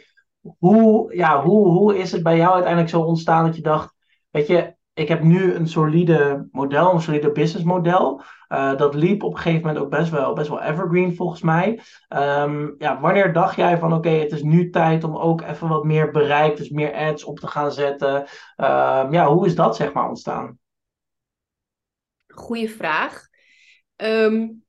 hoe, 0.58 1.16
ja, 1.16 1.44
hoe, 1.44 1.68
hoe 1.68 1.98
is 1.98 2.12
het 2.12 2.24
bij 2.24 2.38
jou 2.38 2.54
uiteindelijk 2.54 2.92
zo 2.92 3.02
ontstaan 3.02 3.46
dat 3.46 3.56
je 3.56 3.62
dacht, 3.62 3.96
weet 4.30 4.48
je, 4.48 4.76
ik 4.94 5.08
heb 5.08 5.22
nu 5.22 5.54
een 5.54 5.68
solide 5.68 6.48
model, 6.52 6.94
een 6.94 7.02
solide 7.02 7.32
businessmodel. 7.32 8.22
Uh, 8.50 8.78
dat 8.78 8.96
liep 8.96 9.24
op 9.24 9.32
een 9.32 9.40
gegeven 9.40 9.68
moment 9.68 9.84
ook 9.84 9.90
best 9.90 10.12
wel, 10.12 10.34
best 10.34 10.50
wel 10.50 10.62
evergreen 10.62 11.16
volgens 11.16 11.42
mij. 11.42 11.80
Um, 12.10 12.76
ja, 12.78 13.00
wanneer 13.00 13.34
dacht 13.34 13.56
jij 13.56 13.78
van 13.78 13.94
oké, 13.94 14.10
het 14.10 14.32
is 14.32 14.44
nu 14.44 14.70
tijd 14.70 15.04
om 15.04 15.18
ook 15.18 15.42
even 15.42 15.68
wat 15.68 15.84
meer 15.84 16.12
bereik, 16.12 16.58
dus 16.58 16.70
meer 16.70 16.94
ads 16.94 17.24
op 17.24 17.40
te 17.40 17.48
gaan 17.48 17.72
zetten? 17.72 18.16
Um, 18.58 19.12
ja, 19.14 19.28
hoe 19.28 19.46
is 19.46 19.56
dat 19.56 19.76
zeg 19.76 19.94
maar 19.94 20.08
ontstaan? 20.08 20.60
Goeie 22.28 22.70
vraag. 22.70 23.28
Um, 23.96 24.64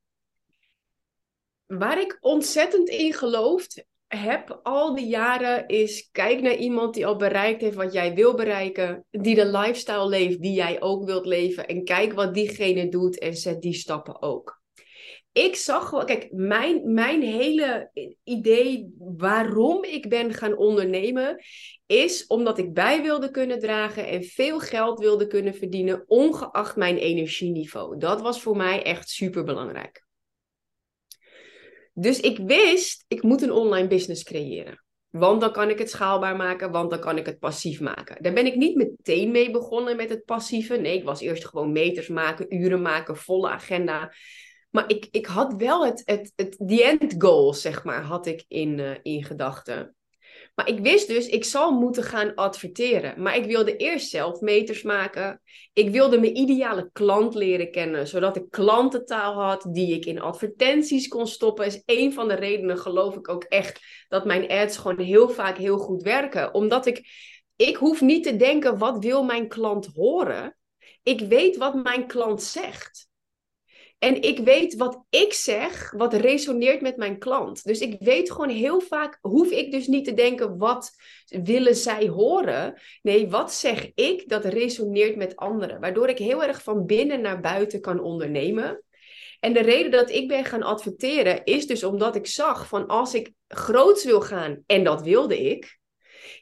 waar 1.66 2.00
ik 2.00 2.18
ontzettend 2.20 2.88
in 2.88 3.12
geloof, 3.12 3.66
heb 4.14 4.60
al 4.62 4.94
die 4.94 5.06
jaren 5.06 5.66
is 5.66 6.08
kijk 6.12 6.40
naar 6.40 6.56
iemand 6.56 6.94
die 6.94 7.06
al 7.06 7.16
bereikt 7.16 7.60
heeft 7.60 7.76
wat 7.76 7.92
jij 7.92 8.14
wil 8.14 8.34
bereiken, 8.34 9.04
die 9.10 9.34
de 9.34 9.46
lifestyle 9.46 10.08
leeft 10.08 10.42
die 10.42 10.52
jij 10.52 10.80
ook 10.80 11.04
wilt 11.04 11.26
leven 11.26 11.66
en 11.66 11.84
kijk 11.84 12.12
wat 12.12 12.34
diegene 12.34 12.88
doet 12.88 13.18
en 13.18 13.36
zet 13.36 13.62
die 13.62 13.74
stappen 13.74 14.22
ook. 14.22 14.62
Ik 15.32 15.56
zag 15.56 15.88
gewoon, 15.88 16.06
kijk, 16.06 16.28
mijn, 16.32 16.92
mijn 16.92 17.22
hele 17.22 17.90
idee 18.24 18.94
waarom 18.98 19.84
ik 19.84 20.08
ben 20.08 20.34
gaan 20.34 20.56
ondernemen, 20.56 21.42
is 21.86 22.26
omdat 22.26 22.58
ik 22.58 22.72
bij 22.72 23.02
wilde 23.02 23.30
kunnen 23.30 23.58
dragen 23.58 24.06
en 24.06 24.24
veel 24.24 24.60
geld 24.60 24.98
wilde 24.98 25.26
kunnen 25.26 25.54
verdienen, 25.54 26.04
ongeacht 26.06 26.76
mijn 26.76 26.96
energieniveau. 26.96 27.98
Dat 27.98 28.20
was 28.20 28.42
voor 28.42 28.56
mij 28.56 28.82
echt 28.82 29.08
super 29.08 29.44
belangrijk. 29.44 30.04
Dus 31.94 32.20
ik 32.20 32.38
wist, 32.38 33.04
ik 33.08 33.22
moet 33.22 33.42
een 33.42 33.52
online 33.52 33.88
business 33.88 34.22
creëren. 34.22 34.84
Want 35.10 35.40
dan 35.40 35.52
kan 35.52 35.70
ik 35.70 35.78
het 35.78 35.90
schaalbaar 35.90 36.36
maken, 36.36 36.70
want 36.70 36.90
dan 36.90 37.00
kan 37.00 37.18
ik 37.18 37.26
het 37.26 37.38
passief 37.38 37.80
maken. 37.80 38.22
Daar 38.22 38.32
ben 38.32 38.46
ik 38.46 38.56
niet 38.56 38.76
meteen 38.76 39.30
mee 39.30 39.50
begonnen 39.50 39.96
met 39.96 40.08
het 40.08 40.24
passieve. 40.24 40.76
Nee, 40.76 40.96
ik 40.96 41.04
was 41.04 41.20
eerst 41.20 41.46
gewoon 41.46 41.72
meters 41.72 42.08
maken, 42.08 42.54
uren 42.54 42.82
maken, 42.82 43.16
volle 43.16 43.48
agenda. 43.48 44.12
Maar 44.70 44.90
ik, 44.90 45.08
ik 45.10 45.26
had 45.26 45.54
wel 45.54 45.84
het, 45.84 46.02
het, 46.04 46.32
het 46.36 46.56
the 46.66 46.84
end 46.84 47.14
goal, 47.18 47.54
zeg 47.54 47.84
maar, 47.84 48.02
had 48.02 48.26
ik 48.26 48.44
in, 48.48 48.78
uh, 48.78 48.90
in 49.02 49.24
gedachten. 49.24 49.94
Maar 50.54 50.68
ik 50.68 50.78
wist 50.78 51.08
dus, 51.08 51.26
ik 51.26 51.44
zal 51.44 51.70
moeten 51.70 52.02
gaan 52.02 52.34
adverteren. 52.34 53.22
Maar 53.22 53.36
ik 53.36 53.44
wilde 53.44 53.76
eerst 53.76 54.08
zelf 54.08 54.40
meters 54.40 54.82
maken. 54.82 55.40
Ik 55.72 55.90
wilde 55.90 56.20
mijn 56.20 56.36
ideale 56.36 56.90
klant 56.92 57.34
leren 57.34 57.70
kennen, 57.70 58.06
zodat 58.06 58.36
ik 58.36 58.50
klantentaal 58.50 59.42
had 59.42 59.66
die 59.70 59.94
ik 59.94 60.04
in 60.04 60.20
advertenties 60.20 61.08
kon 61.08 61.26
stoppen. 61.26 61.66
Is 61.66 61.82
een 61.84 62.12
van 62.12 62.28
de 62.28 62.34
redenen, 62.34 62.78
geloof 62.78 63.14
ik 63.14 63.28
ook 63.28 63.44
echt, 63.44 63.80
dat 64.08 64.24
mijn 64.24 64.48
ads 64.48 64.76
gewoon 64.76 65.00
heel 65.00 65.28
vaak 65.28 65.56
heel 65.56 65.78
goed 65.78 66.02
werken. 66.02 66.54
Omdat 66.54 66.86
ik, 66.86 67.08
ik 67.56 67.76
hoef 67.76 68.00
niet 68.00 68.24
te 68.24 68.36
denken, 68.36 68.78
wat 68.78 69.04
wil 69.04 69.24
mijn 69.24 69.48
klant 69.48 69.86
horen? 69.94 70.56
Ik 71.02 71.20
weet 71.20 71.56
wat 71.56 71.82
mijn 71.82 72.06
klant 72.06 72.42
zegt. 72.42 73.08
En 74.04 74.22
ik 74.22 74.38
weet 74.38 74.76
wat 74.76 75.04
ik 75.10 75.32
zeg, 75.32 75.92
wat 75.96 76.14
resoneert 76.14 76.80
met 76.80 76.96
mijn 76.96 77.18
klant. 77.18 77.64
Dus 77.64 77.80
ik 77.80 77.96
weet 77.98 78.30
gewoon 78.30 78.48
heel 78.48 78.80
vaak, 78.80 79.18
hoef 79.20 79.50
ik 79.50 79.70
dus 79.70 79.86
niet 79.86 80.04
te 80.04 80.14
denken, 80.14 80.58
wat 80.58 80.90
willen 81.26 81.76
zij 81.76 82.08
horen? 82.08 82.80
Nee, 83.02 83.28
wat 83.28 83.54
zeg 83.54 83.90
ik 83.94 84.28
dat 84.28 84.44
resoneert 84.44 85.16
met 85.16 85.36
anderen? 85.36 85.80
Waardoor 85.80 86.08
ik 86.08 86.18
heel 86.18 86.44
erg 86.44 86.62
van 86.62 86.86
binnen 86.86 87.20
naar 87.20 87.40
buiten 87.40 87.80
kan 87.80 88.00
ondernemen. 88.00 88.82
En 89.40 89.52
de 89.52 89.62
reden 89.62 89.90
dat 89.90 90.10
ik 90.10 90.28
ben 90.28 90.44
gaan 90.44 90.62
adverteren 90.62 91.44
is 91.44 91.66
dus 91.66 91.84
omdat 91.84 92.16
ik 92.16 92.26
zag 92.26 92.68
van 92.68 92.86
als 92.86 93.14
ik 93.14 93.32
groots 93.48 94.04
wil 94.04 94.20
gaan, 94.20 94.62
en 94.66 94.84
dat 94.84 95.02
wilde 95.02 95.40
ik, 95.50 95.78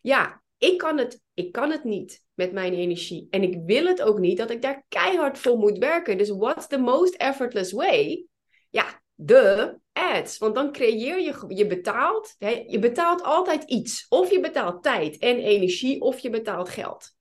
ja, 0.01 0.42
ik 0.63 0.79
kan 0.79 0.99
het, 0.99 1.23
ik 1.35 1.53
kan 1.53 1.71
het 1.71 1.85
niet 1.85 2.25
met 2.35 2.53
mijn 2.53 2.73
energie. 2.73 3.27
En 3.31 3.43
ik 3.43 3.61
wil 3.67 3.87
het 3.87 4.03
ook 4.03 4.19
niet 4.19 4.39
dat 4.39 4.51
ik 4.51 4.63
daar 4.63 4.85
keihard 4.89 5.39
voor 5.39 5.59
moet 5.59 5.79
werken. 5.79 6.19
Dus 6.19 6.31
what's 6.31 6.67
the 6.67 6.79
most 6.79 7.15
effortless 7.15 7.73
way? 7.73 8.27
Ja, 8.71 9.03
de 9.15 9.77
ads. 9.93 10.39
Want 10.39 10.55
dan 10.55 10.73
creëer 10.73 11.21
je, 11.21 11.45
je 11.49 11.67
betaalt, 11.67 12.35
hè, 12.39 12.65
je 12.67 12.79
betaalt 12.79 13.23
altijd 13.23 13.65
iets. 13.65 14.07
Of 14.09 14.31
je 14.31 14.41
betaalt 14.41 14.83
tijd 14.83 15.19
en 15.19 15.39
energie, 15.39 16.01
of 16.01 16.19
je 16.19 16.31
betaalt 16.31 16.69
geld. 16.69 17.15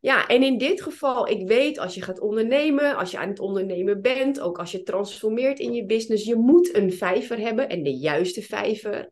Ja, 0.00 0.26
en 0.26 0.42
in 0.42 0.58
dit 0.58 0.82
geval, 0.82 1.28
ik 1.28 1.48
weet 1.48 1.78
als 1.78 1.94
je 1.94 2.02
gaat 2.02 2.20
ondernemen, 2.20 2.96
als 2.96 3.10
je 3.10 3.18
aan 3.18 3.28
het 3.28 3.40
ondernemen 3.40 4.00
bent, 4.00 4.40
ook 4.40 4.58
als 4.58 4.72
je 4.72 4.82
transformeert 4.82 5.58
in 5.58 5.72
je 5.72 5.86
business, 5.86 6.24
je 6.24 6.36
moet 6.36 6.74
een 6.74 6.92
vijver 6.92 7.38
hebben 7.38 7.68
en 7.68 7.82
de 7.82 7.96
juiste 7.96 8.42
vijver. 8.42 9.10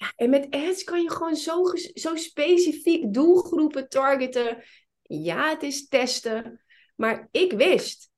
Ja, 0.00 0.12
en 0.16 0.30
met 0.30 0.46
ads 0.50 0.84
kan 0.84 1.02
je 1.02 1.10
gewoon 1.10 1.36
zo, 1.36 1.64
zo 1.94 2.16
specifiek 2.16 3.14
doelgroepen 3.14 3.88
targeten. 3.88 4.62
Ja, 5.02 5.48
het 5.48 5.62
is 5.62 5.88
testen. 5.88 6.64
Maar 6.96 7.28
ik 7.30 7.52
wist, 7.52 8.10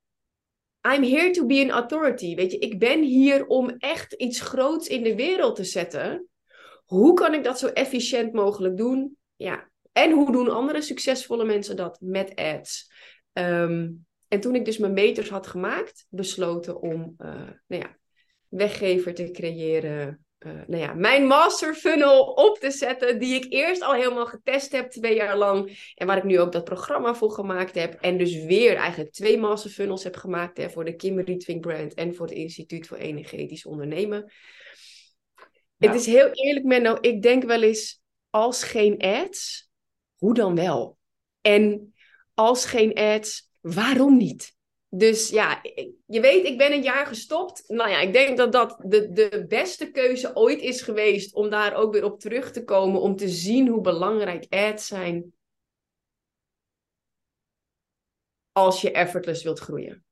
I'm 0.89 1.03
here 1.03 1.31
to 1.31 1.47
be 1.47 1.63
an 1.63 1.71
authority. 1.71 2.35
Weet 2.35 2.53
je, 2.53 2.59
ik 2.59 2.79
ben 2.79 3.03
hier 3.03 3.47
om 3.47 3.71
echt 3.71 4.13
iets 4.13 4.41
groots 4.41 4.89
in 4.89 5.03
de 5.03 5.15
wereld 5.15 5.57
te 5.57 5.65
zetten. 5.65 6.29
Hoe 6.85 7.15
kan 7.15 7.35
ik 7.35 7.45
dat 7.45 7.59
zo 7.59 7.67
efficiënt 7.67 8.33
mogelijk 8.33 8.77
doen? 8.77 9.17
Ja, 9.37 9.71
en 9.93 10.11
hoe 10.11 10.33
doen 10.33 10.51
andere 10.51 10.83
succesvolle 10.83 11.45
mensen 11.45 11.77
dat 11.77 12.01
met 12.01 12.35
ads? 12.35 12.93
Ehm, 13.33 13.91
en 14.29 14.41
toen 14.41 14.55
ik 14.55 14.65
dus 14.65 14.79
mijn 14.79 14.93
meters 14.93 15.29
had 15.29 15.47
gemaakt, 15.47 16.07
besloten 16.09 16.81
om 16.81 17.15
uh, 17.19 17.51
nou 17.67 17.83
ja, 17.83 17.97
weggever 18.49 19.15
te 19.15 19.31
creëren 19.31 20.25
uh, 20.47 20.53
nou 20.67 20.83
ja, 20.83 20.95
mijn 20.95 21.27
master 21.27 21.75
funnel 21.75 22.23
op 22.25 22.59
te 22.59 22.71
zetten, 22.71 23.19
die 23.19 23.35
ik 23.35 23.53
eerst 23.53 23.83
al 23.83 23.95
helemaal 23.95 24.27
getest 24.27 24.73
heb 24.73 24.91
twee 24.91 25.15
jaar 25.15 25.37
lang. 25.37 25.93
En 25.95 26.07
waar 26.07 26.17
ik 26.17 26.25
nu 26.25 26.41
ook 26.41 26.53
dat 26.53 26.65
programma 26.65 27.15
voor 27.15 27.31
gemaakt 27.31 27.75
heb. 27.75 27.95
En 28.01 28.19
dus 28.19 28.45
weer 28.45 28.77
eigenlijk 28.77 29.13
twee 29.13 29.39
master 29.39 29.71
funnels 29.71 30.05
heb 30.05 30.17
gemaakt 30.17 30.57
hè, 30.57 30.71
voor 30.71 30.85
de 30.85 30.97
Kim 30.97 31.21
Rietwink 31.21 31.61
brand 31.61 31.95
en 31.95 32.15
voor 32.15 32.27
het 32.27 32.35
Instituut 32.35 32.87
voor 32.87 32.97
Energetisch 32.97 33.67
Ondernemen. 33.67 34.33
Het 35.79 35.95
is 35.95 36.07
heel 36.07 36.31
eerlijk, 36.31 36.65
Menno, 36.65 36.99
ik 37.01 37.23
denk 37.23 37.45
wel 37.45 37.63
eens, 37.63 38.01
als 38.31 38.63
geen 38.63 38.99
ads, 38.99 39.71
hoe 40.17 40.35
dan 40.35 40.55
wel? 40.55 40.99
En 41.41 41.95
als 42.35 42.65
geen 42.65 42.95
ads, 42.95 43.49
waarom 43.61 44.17
niet? 44.17 44.52
Dus 44.95 45.29
ja, 45.29 45.61
je 46.07 46.21
weet, 46.21 46.47
ik 46.47 46.59
ben 46.59 46.73
een 46.73 46.83
jaar 46.83 47.07
gestopt. 47.07 47.65
Nou 47.69 47.91
ja, 47.91 48.01
ik 48.01 48.13
denk 48.13 48.37
dat 48.37 48.53
dat 48.53 48.77
de, 48.79 49.13
de 49.13 49.45
beste 49.49 49.91
keuze 49.91 50.37
ooit 50.37 50.61
is 50.61 50.83
geweest 50.83 51.35
om 51.35 51.51
daar 51.51 51.75
ook 51.75 51.93
weer 51.93 52.05
op 52.05 52.21
terug 52.21 52.51
te 52.51 52.65
komen. 52.65 53.01
Om 53.01 53.17
te 53.17 53.29
zien 53.29 53.69
hoe 53.69 53.81
belangrijk 53.81 54.47
ads 54.51 54.87
zijn. 54.87 55.33
Als 58.53 58.81
je 58.81 58.91
effortless 58.91 59.43
wilt 59.43 59.59
groeien. 59.59 60.05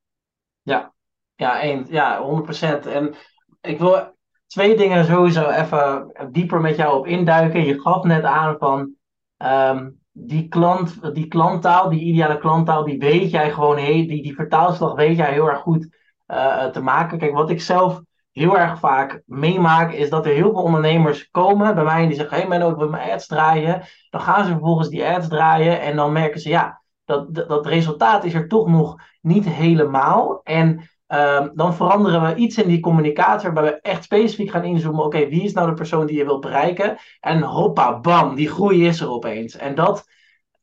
Ja, 0.62 0.94
ja, 1.34 1.60
één, 1.60 1.86
ja 1.88 2.42
100%. 2.84 2.86
En 2.86 3.14
ik 3.60 3.78
wil 3.78 4.16
twee 4.46 4.76
dingen 4.76 5.04
sowieso 5.04 5.48
even 5.48 6.12
dieper 6.32 6.60
met 6.60 6.76
jou 6.76 6.98
op 6.98 7.06
induiken. 7.06 7.64
Je 7.64 7.80
gaf 7.80 8.04
net 8.04 8.24
aan 8.24 8.58
van. 8.58 8.94
Ehm, 9.36 9.90
die, 10.26 10.48
klant, 10.48 11.14
die 11.14 11.26
klanttaal, 11.26 11.88
die 11.88 12.00
ideale 12.00 12.38
klanttaal, 12.38 12.84
die 12.84 12.98
weet 12.98 13.30
jij 13.30 13.50
gewoon, 13.50 13.76
die, 13.76 14.22
die 14.22 14.34
vertaalslag 14.34 14.94
weet 14.94 15.16
jij 15.16 15.32
heel 15.32 15.48
erg 15.48 15.60
goed 15.60 15.96
uh, 16.28 16.64
te 16.64 16.80
maken. 16.80 17.18
Kijk, 17.18 17.32
wat 17.32 17.50
ik 17.50 17.60
zelf 17.60 18.00
heel 18.32 18.58
erg 18.58 18.78
vaak 18.78 19.22
meemaak, 19.26 19.92
is 19.92 20.10
dat 20.10 20.26
er 20.26 20.32
heel 20.32 20.52
veel 20.52 20.62
ondernemers 20.62 21.30
komen 21.30 21.74
bij 21.74 21.84
mij 21.84 22.02
en 22.02 22.08
die 22.08 22.16
zeggen, 22.16 22.34
hé 22.34 22.40
hey, 22.40 22.50
Menno, 22.50 22.70
ik 22.70 22.76
wil 22.76 22.88
mijn 22.88 23.10
ads 23.10 23.26
draaien. 23.26 23.82
Dan 24.10 24.20
gaan 24.20 24.44
ze 24.44 24.50
vervolgens 24.50 24.88
die 24.88 25.06
ads 25.06 25.28
draaien 25.28 25.80
en 25.80 25.96
dan 25.96 26.12
merken 26.12 26.40
ze, 26.40 26.48
ja, 26.48 26.80
dat, 27.04 27.34
dat, 27.34 27.48
dat 27.48 27.66
resultaat 27.66 28.24
is 28.24 28.34
er 28.34 28.48
toch 28.48 28.66
nog 28.66 28.96
niet 29.20 29.48
helemaal. 29.48 30.40
En 30.42 30.90
Ehm, 31.10 31.48
dan 31.54 31.74
veranderen 31.74 32.22
we 32.22 32.34
iets 32.34 32.58
in 32.58 32.68
die 32.68 32.80
communicatie 32.80 33.50
waarbij 33.50 33.72
we 33.72 33.80
echt 33.80 34.04
specifiek 34.04 34.50
gaan 34.50 34.64
inzoomen. 34.64 35.04
Oké, 35.04 35.28
wie 35.28 35.42
is 35.42 35.52
nou 35.52 35.68
de 35.68 35.74
persoon 35.74 36.06
die 36.06 36.16
je 36.16 36.24
wilt 36.24 36.40
bereiken? 36.40 36.96
En 37.20 37.42
hoppa, 37.42 38.00
bam, 38.00 38.34
die 38.34 38.48
groei 38.48 38.86
is 38.86 39.00
er 39.00 39.10
opeens. 39.10 39.56
En 39.56 39.74
dat 39.74 40.04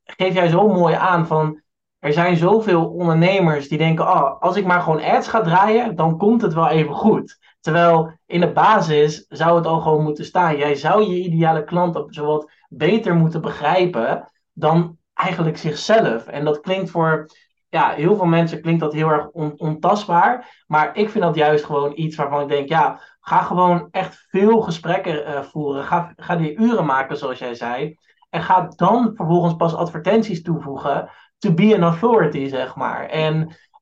geef 0.03 0.33
jij 0.33 0.47
zo 0.47 0.67
mooi 0.67 0.95
aan 0.95 1.27
van. 1.27 1.61
Er 1.99 2.13
zijn 2.13 2.37
zoveel 2.37 2.85
ondernemers 2.85 3.67
die 3.67 3.77
denken: 3.77 4.05
oh, 4.05 4.41
als 4.41 4.55
ik 4.55 4.65
maar 4.65 4.81
gewoon 4.81 5.03
ads 5.03 5.27
ga 5.27 5.41
draaien, 5.41 5.95
dan 5.95 6.17
komt 6.17 6.41
het 6.41 6.53
wel 6.53 6.67
even 6.67 6.93
goed. 6.93 7.37
Terwijl 7.59 8.11
in 8.25 8.39
de 8.39 8.51
basis 8.51 9.25
zou 9.29 9.55
het 9.55 9.65
al 9.65 9.79
gewoon 9.79 10.03
moeten 10.03 10.25
staan. 10.25 10.57
Jij 10.57 10.75
zou 10.75 11.03
je 11.03 11.23
ideale 11.23 11.63
klant 11.63 12.15
zo 12.15 12.25
wat 12.25 12.51
beter 12.69 13.15
moeten 13.15 13.41
begrijpen 13.41 14.31
dan 14.53 14.97
eigenlijk 15.13 15.57
zichzelf. 15.57 16.27
En 16.27 16.45
dat 16.45 16.59
klinkt 16.59 16.89
voor 16.89 17.27
ja, 17.69 17.89
heel 17.89 18.15
veel 18.15 18.25
mensen 18.25 18.61
klinkt 18.61 18.79
dat 18.79 18.93
heel 18.93 19.09
erg 19.09 19.29
ontastbaar. 19.57 20.63
Maar 20.67 20.97
ik 20.97 21.09
vind 21.09 21.23
dat 21.23 21.35
juist 21.35 21.65
gewoon 21.65 21.91
iets 21.95 22.15
waarvan 22.15 22.41
ik 22.41 22.47
denk, 22.47 22.69
ja, 22.69 23.01
ga 23.19 23.41
gewoon 23.41 23.87
echt 23.91 24.25
veel 24.29 24.61
gesprekken 24.61 25.29
uh, 25.29 25.43
voeren. 25.43 25.83
Ga, 25.83 26.13
ga 26.15 26.35
die 26.35 26.55
uren 26.55 26.85
maken, 26.85 27.17
zoals 27.17 27.39
jij 27.39 27.55
zei. 27.55 27.97
En 28.29 28.41
ga 28.41 28.73
dan 28.75 29.11
vervolgens 29.15 29.55
pas 29.55 29.75
advertenties 29.75 30.41
toevoegen. 30.41 31.09
To 31.37 31.53
be 31.53 31.75
an 31.75 31.83
authority, 31.83 32.47
zeg 32.47 32.75
maar. 32.75 33.05
En 33.05 33.35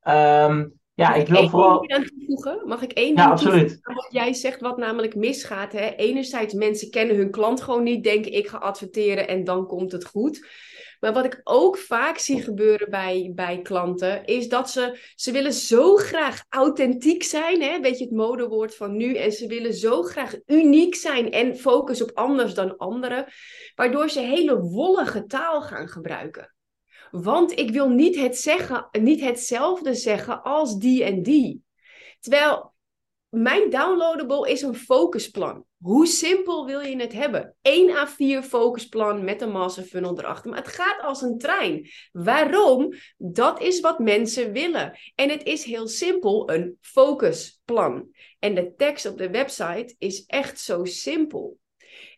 um, 0.04 0.74
ja, 0.94 1.08
Mag 1.08 1.16
ik 1.16 1.28
wil 1.28 1.48
vooral. 1.48 1.80
Ding 1.80 2.08
toevoegen? 2.08 2.68
Mag 2.68 2.82
ik 2.82 2.92
één 2.92 3.14
ja, 3.14 3.14
ding 3.14 3.28
absoluut. 3.28 3.78
Wat 3.82 4.06
jij 4.10 4.32
zegt, 4.32 4.60
wat 4.60 4.76
namelijk 4.76 5.14
misgaat. 5.14 5.72
Hè? 5.72 5.88
Enerzijds, 5.88 6.54
mensen 6.54 6.90
kennen 6.90 7.16
hun 7.16 7.30
klant 7.30 7.62
gewoon 7.62 7.82
niet, 7.82 8.04
denken 8.04 8.32
ik 8.32 8.48
ga 8.48 8.58
adverteren 8.58 9.28
en 9.28 9.44
dan 9.44 9.66
komt 9.66 9.92
het 9.92 10.04
goed. 10.04 10.46
Maar 11.00 11.12
wat 11.12 11.24
ik 11.24 11.40
ook 11.44 11.78
vaak 11.78 12.18
zie 12.18 12.42
gebeuren 12.42 12.90
bij, 12.90 13.32
bij 13.34 13.62
klanten, 13.62 14.24
is 14.24 14.48
dat 14.48 14.70
ze, 14.70 14.98
ze 15.14 15.32
willen 15.32 15.52
zo 15.52 15.96
graag 15.96 16.44
authentiek 16.48 17.22
zijn. 17.22 17.62
Hè? 17.62 17.80
Weet 17.80 17.98
je, 17.98 18.04
het 18.04 18.14
modewoord 18.14 18.74
van 18.74 18.96
nu. 18.96 19.14
En 19.16 19.32
ze 19.32 19.46
willen 19.46 19.74
zo 19.74 20.02
graag 20.02 20.34
uniek 20.46 20.94
zijn 20.94 21.30
en 21.30 21.56
focus 21.56 22.02
op 22.02 22.10
anders 22.14 22.54
dan 22.54 22.76
anderen. 22.76 23.26
Waardoor 23.74 24.10
ze 24.10 24.20
hele 24.20 24.60
wollige 24.60 25.26
taal 25.26 25.62
gaan 25.62 25.88
gebruiken. 25.88 26.54
Want 27.10 27.58
ik 27.58 27.70
wil 27.70 27.88
niet, 27.88 28.16
het 28.16 28.38
zeggen, 28.38 28.88
niet 28.92 29.20
hetzelfde 29.20 29.94
zeggen 29.94 30.42
als 30.42 30.78
die 30.78 31.04
en 31.04 31.22
die. 31.22 31.64
Terwijl 32.20 32.74
mijn 33.28 33.70
downloadable 33.70 34.50
is 34.50 34.62
een 34.62 34.74
focusplan. 34.74 35.65
Hoe 35.82 36.06
simpel 36.06 36.66
wil 36.66 36.80
je 36.80 36.96
het 36.96 37.12
hebben? 37.12 37.56
1 37.62 38.06
A4 38.06 38.46
focusplan 38.46 39.24
met 39.24 39.40
een 39.40 39.70
funnel 39.70 40.18
erachter. 40.18 40.50
Maar 40.50 40.58
het 40.58 40.68
gaat 40.68 41.00
als 41.02 41.22
een 41.22 41.38
trein. 41.38 41.88
Waarom? 42.12 42.92
Dat 43.16 43.60
is 43.60 43.80
wat 43.80 43.98
mensen 43.98 44.52
willen. 44.52 44.98
En 45.14 45.30
het 45.30 45.44
is 45.44 45.64
heel 45.64 45.88
simpel, 45.88 46.50
een 46.50 46.78
focusplan. 46.80 48.08
En 48.38 48.54
de 48.54 48.74
tekst 48.76 49.06
op 49.06 49.18
de 49.18 49.30
website 49.30 49.94
is 49.98 50.24
echt 50.26 50.60
zo 50.60 50.84
simpel. 50.84 51.58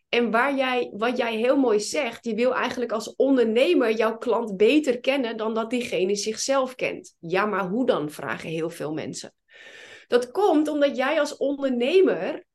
En 0.09 0.31
waar 0.31 0.55
jij, 0.55 0.91
wat 0.93 1.17
jij 1.17 1.35
heel 1.35 1.57
mooi 1.57 1.79
zegt, 1.79 2.25
je 2.25 2.33
wil 2.33 2.55
eigenlijk 2.55 2.91
als 2.91 3.15
ondernemer 3.15 3.91
jouw 3.91 4.17
klant 4.17 4.57
beter 4.57 4.99
kennen 4.99 5.37
dan 5.37 5.53
dat 5.53 5.69
diegene 5.69 6.15
zichzelf 6.15 6.75
kent. 6.75 7.15
Ja, 7.19 7.45
maar 7.45 7.67
hoe 7.67 7.85
dan? 7.85 8.09
vragen 8.11 8.49
heel 8.49 8.69
veel 8.69 8.93
mensen. 8.93 9.33
Dat 10.07 10.31
komt 10.31 10.67
omdat 10.67 10.97
jij 10.97 11.19
als 11.19 11.37
ondernemer 11.37 12.47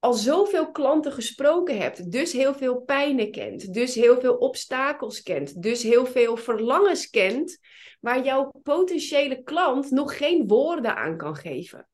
al 0.00 0.12
zoveel 0.12 0.70
klanten 0.70 1.12
gesproken 1.12 1.78
hebt, 1.78 2.12
dus 2.12 2.32
heel 2.32 2.54
veel 2.54 2.80
pijnen 2.80 3.30
kent, 3.30 3.74
dus 3.74 3.94
heel 3.94 4.20
veel 4.20 4.34
obstakels 4.34 5.22
kent, 5.22 5.62
dus 5.62 5.82
heel 5.82 6.06
veel 6.06 6.36
verlangens 6.36 7.10
kent, 7.10 7.58
waar 8.00 8.24
jouw 8.24 8.52
potentiële 8.62 9.42
klant 9.42 9.90
nog 9.90 10.16
geen 10.16 10.46
woorden 10.46 10.96
aan 10.96 11.16
kan 11.16 11.36
geven. 11.36 11.88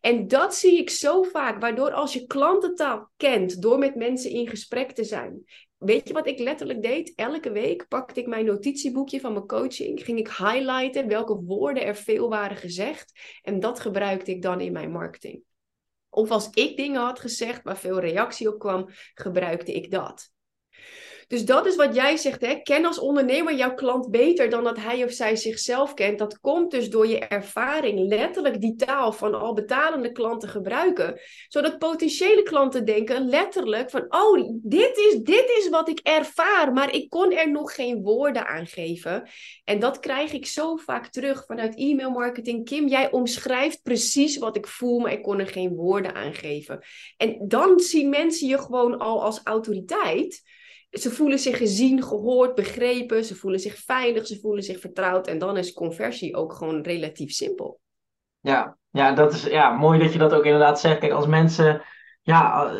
En 0.00 0.28
dat 0.28 0.54
zie 0.54 0.78
ik 0.78 0.90
zo 0.90 1.22
vaak, 1.22 1.60
waardoor 1.60 1.92
als 1.92 2.12
je 2.12 2.26
klantentaal 2.26 3.10
kent, 3.16 3.62
door 3.62 3.78
met 3.78 3.94
mensen 3.94 4.30
in 4.30 4.48
gesprek 4.48 4.92
te 4.92 5.04
zijn. 5.04 5.44
Weet 5.78 6.08
je 6.08 6.14
wat 6.14 6.26
ik 6.26 6.38
letterlijk 6.38 6.82
deed? 6.82 7.12
Elke 7.14 7.50
week 7.52 7.88
pakte 7.88 8.20
ik 8.20 8.26
mijn 8.26 8.44
notitieboekje 8.44 9.20
van 9.20 9.32
mijn 9.32 9.46
coaching, 9.46 10.04
ging 10.04 10.18
ik 10.18 10.28
highlighten 10.28 11.08
welke 11.08 11.34
woorden 11.34 11.84
er 11.84 11.96
veel 11.96 12.28
waren 12.28 12.56
gezegd 12.56 13.12
en 13.42 13.60
dat 13.60 13.80
gebruikte 13.80 14.30
ik 14.30 14.42
dan 14.42 14.60
in 14.60 14.72
mijn 14.72 14.90
marketing. 14.90 15.42
Of 16.10 16.30
als 16.30 16.50
ik 16.50 16.76
dingen 16.76 17.00
had 17.00 17.20
gezegd 17.20 17.62
waar 17.62 17.76
veel 17.78 18.00
reactie 18.00 18.48
op 18.48 18.58
kwam, 18.58 18.88
gebruikte 19.14 19.72
ik 19.72 19.90
dat. 19.90 20.29
Dus 21.30 21.44
dat 21.44 21.66
is 21.66 21.76
wat 21.76 21.94
jij 21.94 22.16
zegt, 22.16 22.40
hè? 22.40 22.54
ken 22.62 22.84
als 22.84 22.98
ondernemer 22.98 23.54
jouw 23.54 23.74
klant 23.74 24.10
beter 24.10 24.50
dan 24.50 24.64
dat 24.64 24.76
hij 24.76 25.04
of 25.04 25.12
zij 25.12 25.36
zichzelf 25.36 25.94
kent. 25.94 26.18
Dat 26.18 26.40
komt 26.40 26.70
dus 26.70 26.90
door 26.90 27.06
je 27.06 27.18
ervaring, 27.18 28.08
letterlijk 28.08 28.60
die 28.60 28.74
taal 28.74 29.12
van 29.12 29.34
al 29.34 29.54
betalende 29.54 30.12
klanten 30.12 30.48
gebruiken. 30.48 31.20
Zodat 31.48 31.78
potentiële 31.78 32.42
klanten 32.42 32.84
denken 32.84 33.28
letterlijk 33.28 33.90
van, 33.90 34.04
oh, 34.08 34.58
dit 34.62 34.96
is, 34.96 35.18
dit 35.22 35.44
is 35.58 35.68
wat 35.68 35.88
ik 35.88 36.00
ervaar, 36.02 36.72
maar 36.72 36.94
ik 36.94 37.10
kon 37.10 37.32
er 37.32 37.50
nog 37.50 37.74
geen 37.74 38.02
woorden 38.02 38.46
aan 38.46 38.66
geven. 38.66 39.28
En 39.64 39.78
dat 39.78 39.98
krijg 40.00 40.32
ik 40.32 40.46
zo 40.46 40.76
vaak 40.76 41.06
terug 41.06 41.44
vanuit 41.46 41.76
e-mail 41.76 42.10
marketing. 42.10 42.64
Kim, 42.64 42.88
jij 42.88 43.10
omschrijft 43.10 43.82
precies 43.82 44.36
wat 44.36 44.56
ik 44.56 44.66
voel, 44.66 44.98
maar 44.98 45.12
ik 45.12 45.22
kon 45.22 45.38
er 45.38 45.48
geen 45.48 45.74
woorden 45.74 46.14
aan 46.14 46.34
geven. 46.34 46.84
En 47.16 47.48
dan 47.48 47.80
zien 47.80 48.08
mensen 48.08 48.48
je 48.48 48.58
gewoon 48.58 48.98
al 48.98 49.22
als 49.22 49.40
autoriteit 49.44 50.58
ze 50.90 51.10
voelen 51.10 51.38
zich 51.38 51.56
gezien, 51.56 52.02
gehoord, 52.02 52.54
begrepen. 52.54 53.24
Ze 53.24 53.34
voelen 53.34 53.60
zich 53.60 53.76
veilig, 53.76 54.26
ze 54.26 54.40
voelen 54.40 54.62
zich 54.62 54.80
vertrouwd. 54.80 55.26
En 55.26 55.38
dan 55.38 55.56
is 55.56 55.72
conversie 55.72 56.36
ook 56.36 56.52
gewoon 56.52 56.82
relatief 56.82 57.30
simpel. 57.30 57.80
Ja, 58.40 58.76
ja 58.90 59.12
dat 59.12 59.32
is 59.32 59.42
ja, 59.42 59.70
mooi 59.70 59.98
dat 59.98 60.12
je 60.12 60.18
dat 60.18 60.32
ook 60.32 60.44
inderdaad 60.44 60.80
zegt. 60.80 60.98
Kijk, 60.98 61.12
als 61.12 61.26
mensen, 61.26 61.82
ja, 62.22 62.72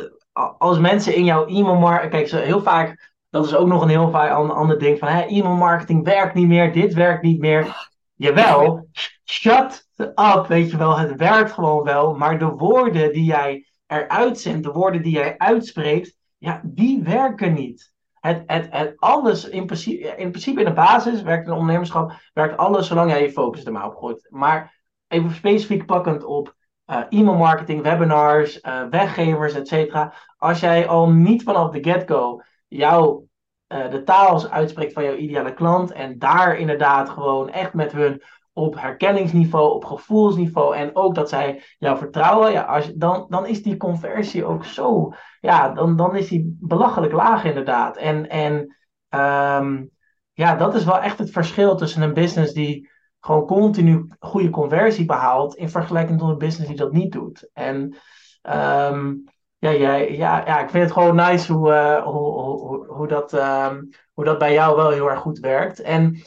als 0.58 0.78
mensen 0.78 1.14
in 1.14 1.24
jouw 1.24 1.46
e-mailmarketing... 1.46 2.28
Kijk, 2.28 2.44
heel 2.44 2.62
vaak, 2.62 3.14
dat 3.30 3.46
is 3.46 3.54
ook 3.54 3.68
nog 3.68 3.82
een 3.82 3.88
heel 3.88 4.10
vaak 4.10 4.30
ander 4.50 4.78
ding 4.78 4.98
van... 4.98 5.08
e-mailmarketing 5.08 6.04
werkt 6.04 6.34
niet 6.34 6.48
meer, 6.48 6.72
dit 6.72 6.94
werkt 6.94 7.22
niet 7.22 7.40
meer. 7.40 7.88
Jawel, 8.14 8.88
shut 9.24 9.88
up, 9.98 10.44
weet 10.48 10.70
je 10.70 10.76
wel. 10.76 10.98
Het 10.98 11.16
werkt 11.16 11.52
gewoon 11.52 11.82
wel. 11.82 12.14
Maar 12.14 12.38
de 12.38 12.48
woorden 12.48 13.12
die 13.12 13.24
jij 13.24 13.66
eruit 13.86 14.40
zendt, 14.40 14.64
de 14.64 14.72
woorden 14.72 15.02
die 15.02 15.12
jij 15.12 15.38
uitspreekt... 15.38 16.18
Ja, 16.38 16.60
die 16.64 17.02
werken 17.02 17.52
niet 17.52 17.92
het, 18.20 18.42
het, 18.46 18.66
het 18.70 18.94
alles, 18.98 19.48
in 19.48 19.66
principe, 19.66 20.14
in 20.16 20.30
principe 20.30 20.60
in 20.60 20.66
de 20.66 20.72
basis 20.72 21.22
werkt 21.22 21.46
een 21.46 21.52
ondernemerschap, 21.52 22.12
werkt 22.32 22.56
alles 22.56 22.86
zolang 22.86 23.10
jij 23.10 23.22
je 23.22 23.32
focus 23.32 23.64
er 23.64 23.72
maar 23.72 23.86
op 23.86 23.96
gooit. 23.96 24.26
Maar 24.30 24.82
even 25.08 25.30
specifiek 25.30 25.86
pakkend 25.86 26.24
op 26.24 26.54
uh, 26.86 27.02
e-mail 27.08 27.36
marketing, 27.36 27.82
webinars, 27.82 28.62
uh, 28.62 28.82
weggevers, 28.90 29.54
et 29.54 29.68
cetera. 29.68 30.12
Als 30.36 30.60
jij 30.60 30.88
al 30.88 31.10
niet 31.10 31.42
vanaf 31.42 31.70
de 31.70 31.90
get-go 31.90 32.42
jouw 32.68 33.28
uh, 33.68 33.90
de 33.90 34.02
taal 34.02 34.48
uitspreekt 34.48 34.92
van 34.92 35.04
jouw 35.04 35.14
ideale 35.14 35.54
klant 35.54 35.92
en 35.92 36.18
daar 36.18 36.56
inderdaad 36.56 37.08
gewoon 37.08 37.50
echt 37.50 37.74
met 37.74 37.92
hun 37.92 38.22
op 38.52 38.80
herkenningsniveau, 38.80 39.74
op 39.74 39.84
gevoelsniveau 39.84 40.76
en 40.76 40.96
ook 40.96 41.14
dat 41.14 41.28
zij 41.28 41.62
jou 41.78 41.98
vertrouwen, 41.98 42.52
ja, 42.52 42.62
als, 42.62 42.92
dan, 42.94 43.26
dan 43.28 43.46
is 43.46 43.62
die 43.62 43.76
conversie 43.76 44.44
ook 44.44 44.64
zo, 44.64 45.12
ja, 45.40 45.68
dan, 45.68 45.96
dan 45.96 46.16
is 46.16 46.28
die 46.28 46.56
belachelijk 46.60 47.12
laag 47.12 47.44
inderdaad. 47.44 47.96
En, 47.96 48.28
en 48.28 48.76
um, 49.60 49.90
ja, 50.32 50.54
dat 50.54 50.74
is 50.74 50.84
wel 50.84 50.98
echt 50.98 51.18
het 51.18 51.30
verschil 51.30 51.76
tussen 51.76 52.02
een 52.02 52.14
business 52.14 52.52
die 52.52 52.90
gewoon 53.20 53.46
continu 53.46 54.08
goede 54.18 54.50
conversie 54.50 55.04
behaalt 55.04 55.54
in 55.54 55.68
vergelijking 55.68 56.18
tot 56.18 56.28
een 56.28 56.38
business 56.38 56.68
die 56.68 56.78
dat 56.78 56.92
niet 56.92 57.12
doet. 57.12 57.50
En 57.52 57.76
um, 58.42 59.24
ja, 59.58 59.70
ja, 59.70 59.94
ja, 59.94 60.46
ja, 60.46 60.60
ik 60.60 60.70
vind 60.70 60.84
het 60.84 60.92
gewoon 60.92 61.14
nice 61.14 61.52
hoe, 61.52 61.70
uh, 61.70 62.02
hoe, 62.02 62.40
hoe, 62.40 62.86
hoe, 62.86 63.08
dat, 63.08 63.32
um, 63.32 63.88
hoe 64.12 64.24
dat 64.24 64.38
bij 64.38 64.52
jou 64.52 64.76
wel 64.76 64.90
heel 64.90 65.10
erg 65.10 65.20
goed 65.20 65.38
werkt. 65.38 65.80
En, 65.80 66.22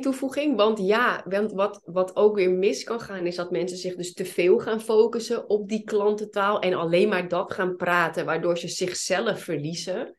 toevoeging, 0.00 0.56
want 0.56 0.78
ja, 0.78 1.24
want 1.28 1.52
wat, 1.52 1.80
wat 1.84 2.16
ook 2.16 2.34
weer 2.34 2.50
mis 2.50 2.84
kan 2.84 3.00
gaan, 3.00 3.26
is 3.26 3.36
dat 3.36 3.50
mensen 3.50 3.78
zich 3.78 3.96
dus 3.96 4.12
te 4.12 4.24
veel 4.24 4.58
gaan 4.58 4.80
focussen 4.80 5.48
op 5.48 5.68
die 5.68 5.84
klantentaal 5.84 6.60
en 6.60 6.74
alleen 6.74 7.08
maar 7.08 7.28
dat 7.28 7.52
gaan 7.52 7.76
praten, 7.76 8.24
waardoor 8.24 8.58
ze 8.58 8.68
zichzelf 8.68 9.42
verliezen. 9.42 10.16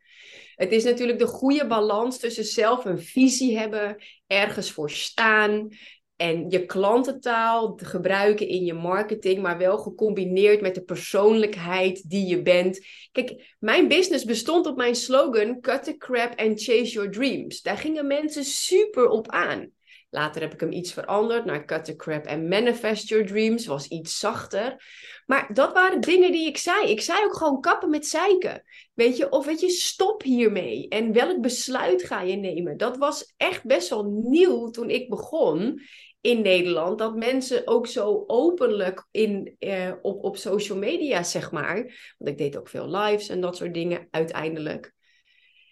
Het 0.55 0.71
is 0.71 0.83
natuurlijk 0.83 1.19
de 1.19 1.27
goede 1.27 1.67
balans 1.67 2.19
tussen 2.19 2.43
zelf 2.43 2.85
een 2.85 2.99
visie 2.99 3.57
hebben, 3.57 4.03
ergens 4.27 4.71
voor 4.71 4.89
staan 4.89 5.69
en 6.17 6.49
je 6.49 6.65
klantentaal 6.65 7.79
gebruiken 7.83 8.47
in 8.47 8.65
je 8.65 8.73
marketing, 8.73 9.41
maar 9.41 9.57
wel 9.57 9.77
gecombineerd 9.77 10.61
met 10.61 10.75
de 10.75 10.83
persoonlijkheid 10.83 12.09
die 12.09 12.27
je 12.27 12.41
bent. 12.41 12.85
Kijk, 13.11 13.55
mijn 13.59 13.87
business 13.87 14.25
bestond 14.25 14.65
op 14.65 14.77
mijn 14.77 14.95
slogan: 14.95 15.61
Cut 15.61 15.83
the 15.83 15.97
crap 15.97 16.39
and 16.39 16.63
chase 16.63 16.91
your 16.91 17.11
dreams. 17.11 17.61
Daar 17.61 17.77
gingen 17.77 18.07
mensen 18.07 18.43
super 18.43 19.07
op 19.09 19.29
aan. 19.29 19.71
Later 20.09 20.41
heb 20.41 20.53
ik 20.53 20.59
hem 20.59 20.71
iets 20.71 20.93
veranderd 20.93 21.45
naar 21.45 21.65
Cut 21.65 21.85
the 21.85 21.95
crap 21.95 22.27
and 22.27 22.47
manifest 22.49 23.09
your 23.09 23.25
dreams. 23.25 23.65
Was 23.65 23.87
iets 23.87 24.19
zachter. 24.19 24.83
Maar 25.25 25.53
dat 25.53 25.73
waren 25.73 26.01
dingen 26.01 26.31
die 26.31 26.47
ik 26.47 26.57
zei. 26.57 26.89
Ik 26.89 27.01
zei 27.01 27.23
ook 27.25 27.35
gewoon 27.35 27.61
kappen 27.61 27.89
met 27.89 28.07
zeiken. 28.07 28.63
Weet 28.93 29.17
je, 29.17 29.29
of 29.29 29.45
weet 29.45 29.59
je, 29.59 29.69
stop 29.69 30.23
hiermee. 30.23 30.87
En 30.87 31.13
welk 31.13 31.41
besluit 31.41 32.03
ga 32.03 32.21
je 32.21 32.35
nemen? 32.35 32.77
Dat 32.77 32.97
was 32.97 33.33
echt 33.37 33.65
best 33.65 33.89
wel 33.89 34.03
nieuw 34.03 34.69
toen 34.69 34.89
ik 34.89 35.09
begon 35.09 35.81
in 36.27 36.41
Nederland. 36.41 36.97
Dat 36.97 37.15
mensen 37.15 37.67
ook 37.67 37.87
zo 37.87 38.23
openlijk 38.27 39.07
in, 39.11 39.55
eh, 39.59 39.93
op, 40.01 40.23
op 40.23 40.37
social 40.37 40.77
media, 40.77 41.23
zeg 41.23 41.51
maar. 41.51 41.75
Want 42.17 42.31
ik 42.31 42.37
deed 42.37 42.57
ook 42.57 42.69
veel 42.69 42.89
lives 42.89 43.29
en 43.29 43.41
dat 43.41 43.55
soort 43.55 43.73
dingen 43.73 44.07
uiteindelijk. 44.11 44.93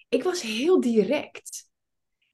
Ik 0.09 0.23
was 0.23 0.41
heel 0.41 0.81
direct. 0.81 1.63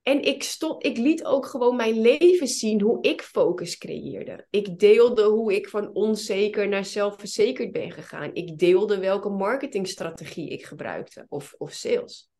En 0.01 0.21
ik, 0.23 0.43
stond, 0.43 0.85
ik 0.85 0.97
liet 0.97 1.23
ook 1.23 1.45
gewoon 1.45 1.75
mijn 1.75 2.01
leven 2.01 2.47
zien 2.47 2.81
hoe 2.81 3.01
ik 3.01 3.21
focus 3.21 3.77
creëerde. 3.77 4.47
Ik 4.49 4.79
deelde 4.79 5.23
hoe 5.23 5.55
ik 5.55 5.69
van 5.69 5.93
onzeker 5.93 6.67
naar 6.67 6.85
zelfverzekerd 6.85 7.71
ben 7.71 7.91
gegaan. 7.91 8.29
Ik 8.33 8.57
deelde 8.57 8.99
welke 8.99 9.29
marketingstrategie 9.29 10.49
ik 10.49 10.65
gebruikte 10.65 11.25
of, 11.29 11.53
of 11.57 11.71
sales. 11.71 12.30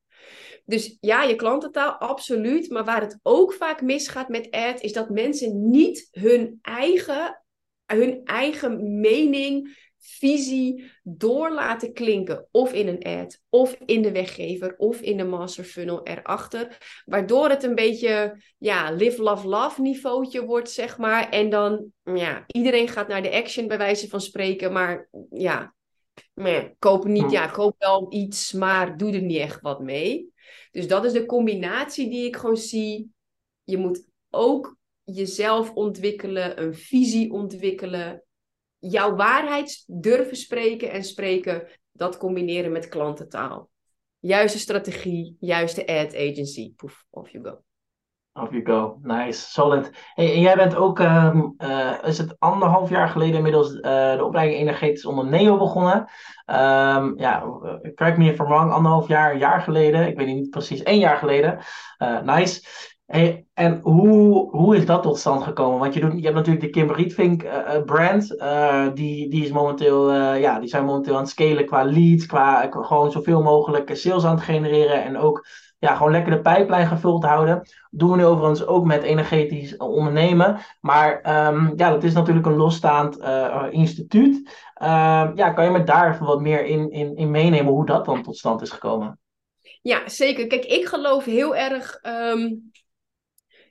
Dus 0.66 0.98
ja, 1.00 1.24
je 1.24 1.36
klantentaal, 1.36 1.92
absoluut. 1.92 2.70
Maar 2.70 2.86
waar 2.86 3.02
het 3.02 3.20
ook 3.24 3.54
vaak 3.54 3.82
misgaat 3.82 4.30
met 4.30 4.52
ad, 4.52 4.82
is 4.82 4.94
dat 4.94 5.10
mensen 5.10 5.70
niet 5.70 6.08
hun 6.12 6.60
eigen, 6.62 7.44
hun 7.86 8.22
eigen 8.24 9.00
mening, 9.00 9.80
visie 10.02 10.92
door 11.04 11.52
laten 11.52 11.94
klinken. 11.94 12.48
Of 12.52 12.74
in 12.74 12.88
een 12.88 13.22
ad, 13.22 13.40
of 13.50 13.78
in 13.86 14.02
de 14.02 14.12
weggever, 14.12 14.76
of 14.78 15.02
in 15.02 15.18
de 15.18 15.24
master 15.24 15.64
funnel 15.64 16.04
erachter. 16.04 16.78
Waardoor 17.06 17.50
het 17.50 17.64
een 17.64 17.76
beetje, 17.76 18.42
ja, 18.58 18.92
live, 18.92 19.22
love, 19.22 19.48
love 19.48 19.82
niveautje 19.82 20.46
wordt, 20.46 20.72
zeg 20.72 20.98
maar. 20.98 21.30
En 21.30 21.50
dan, 21.50 21.86
ja, 22.04 22.44
iedereen 22.48 22.88
gaat 22.88 23.08
naar 23.08 23.24
de 23.24 23.32
action, 23.32 23.68
bij 23.68 23.78
wijze 23.78 24.08
van 24.08 24.22
spreken. 24.22 24.72
Maar 24.72 25.10
ja, 25.30 25.74
koop 26.80 27.06
niet, 27.06 27.32
ja, 27.32 27.48
koop 27.48 27.76
wel 27.78 28.14
iets, 28.14 28.52
maar 28.52 28.98
doe 28.98 29.14
er 29.14 29.22
niet 29.22 29.38
echt 29.38 29.62
wat 29.62 29.80
mee. 29.80 30.34
Dus 30.72 30.88
dat 30.88 31.06
is 31.06 31.12
de 31.12 31.26
combinatie 31.26 32.10
die 32.10 32.26
ik 32.26 32.36
gewoon 32.36 32.58
zie. 32.58 33.12
Je 33.64 33.78
moet 33.78 34.08
ook 34.30 34.78
jezelf 35.04 35.74
ontwikkelen, 35.74 36.62
een 36.62 36.76
visie 36.76 37.32
ontwikkelen, 37.32 38.24
jouw 38.80 39.16
waarheid 39.16 39.84
durven 39.88 40.38
spreken 40.38 40.92
en 40.92 41.04
spreken, 41.04 41.68
dat 41.92 42.18
combineren 42.18 42.72
met 42.72 42.88
klantentaal. 42.88 43.70
Juiste 44.20 44.60
strategie, 44.60 45.36
juiste 45.40 45.88
ad 45.88 46.16
agency, 46.16 46.74
poef, 46.76 47.06
off 47.10 47.32
you 47.32 47.44
go. 47.44 47.64
Off 48.34 48.52
you 48.52 48.62
go. 48.64 49.00
Nice, 49.04 49.50
solid. 49.50 49.92
Hey, 50.14 50.34
en 50.34 50.40
jij 50.40 50.56
bent 50.56 50.76
ook, 50.76 51.00
ehm, 51.00 51.42
eh, 51.58 51.92
is 52.04 52.18
het 52.18 52.36
anderhalf 52.40 52.90
jaar 52.90 53.10
geleden 53.10 53.36
inmiddels 53.36 53.74
uh, 53.74 53.82
de 54.16 54.24
opleiding 54.24 54.60
Energetisch 54.60 55.06
Ondernemen 55.06 55.58
begonnen. 55.58 55.98
Um, 56.46 57.14
ja, 57.20 57.44
correct 57.96 58.18
me 58.18 58.32
if 58.32 58.40
I'm 58.40 58.46
wrong, 58.46 58.72
anderhalf 58.72 59.08
jaar, 59.08 59.32
een 59.32 59.40
jaar 59.40 59.62
geleden. 59.62 60.08
Ik 60.08 60.18
weet 60.18 60.28
niet 60.28 60.50
precies, 60.50 60.84
één 60.84 61.00
jaar 61.00 61.18
geleden. 61.18 61.60
Nice. 62.24 62.66
Hey, 63.06 63.46
en 63.54 63.80
hoe, 63.84 64.50
hoe 64.50 64.76
is 64.76 64.86
dat 64.86 65.04
tot 65.04 65.18
stand 65.18 65.44
gekomen? 65.44 65.80
Want 65.80 65.94
je, 65.94 66.00
doet, 66.00 66.14
je 66.14 66.24
hebt 66.24 66.36
natuurlijk 66.36 66.66
de 66.66 66.70
Kim 66.70 66.92
Rietvink 66.92 67.44
brand. 67.86 68.28
die, 68.94 69.30
die, 69.30 69.44
is 69.44 69.52
momenteel, 69.52 70.14
ja, 70.14 70.60
die 70.60 70.70
zijn 70.70 70.86
momenteel 70.86 71.14
aan 71.14 71.22
het 71.22 71.30
scalen 71.30 71.66
qua 71.66 71.84
leads, 71.84 72.26
qua 72.26 72.68
gewoon 72.70 73.12
zoveel 73.12 73.42
mogelijk 73.42 73.96
sales 73.96 74.26
aan 74.26 74.36
het 74.36 74.44
genereren. 74.44 75.04
En 75.04 75.18
ook 75.18 75.46
ja, 75.82 75.96
gewoon 75.96 76.12
lekker 76.12 76.32
de 76.32 76.42
pijplijn 76.42 76.88
gevuld 76.88 77.24
houden. 77.24 77.62
Doen 77.90 78.12
we 78.12 78.18
nu 78.18 78.26
overigens 78.26 78.66
ook 78.66 78.86
met 78.86 79.04
energetisch 79.04 79.78
ondernemen. 79.78 80.60
Maar 80.82 81.12
um, 81.48 81.74
ja, 81.76 81.90
dat 81.90 82.04
is 82.04 82.14
natuurlijk 82.14 82.46
een 82.46 82.56
losstaand 82.56 83.20
uh, 83.20 83.68
instituut. 83.70 84.36
Uh, 84.82 85.32
ja, 85.36 85.50
kan 85.54 85.64
je 85.64 85.72
me 85.72 85.84
daar 85.84 86.14
even 86.14 86.26
wat 86.26 86.42
meer 86.42 86.66
in, 86.66 86.92
in, 86.92 87.16
in 87.16 87.32
meenemen 87.32 87.74
hoe 87.74 87.86
dat 87.86 88.06
dan 88.06 88.24
tot 88.24 88.38
stand 88.38 88.62
is 88.62 88.70
gekomen? 88.70 89.20
Ja, 89.82 90.10
zeker. 90.10 90.48
Kijk, 90.48 90.66
ik 90.66 90.86
geloof 90.86 91.26
heel 91.26 91.56
erg 91.56 92.00
um, 92.04 92.72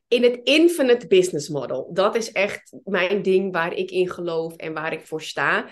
in 0.08 0.22
het 0.22 0.40
infinite 0.42 1.06
business 1.06 1.48
model. 1.48 1.90
Dat 1.92 2.14
is 2.14 2.32
echt 2.32 2.76
mijn 2.84 3.22
ding 3.22 3.52
waar 3.52 3.72
ik 3.72 3.90
in 3.90 4.10
geloof 4.10 4.56
en 4.56 4.72
waar 4.72 4.92
ik 4.92 5.06
voor 5.06 5.22
sta. 5.22 5.66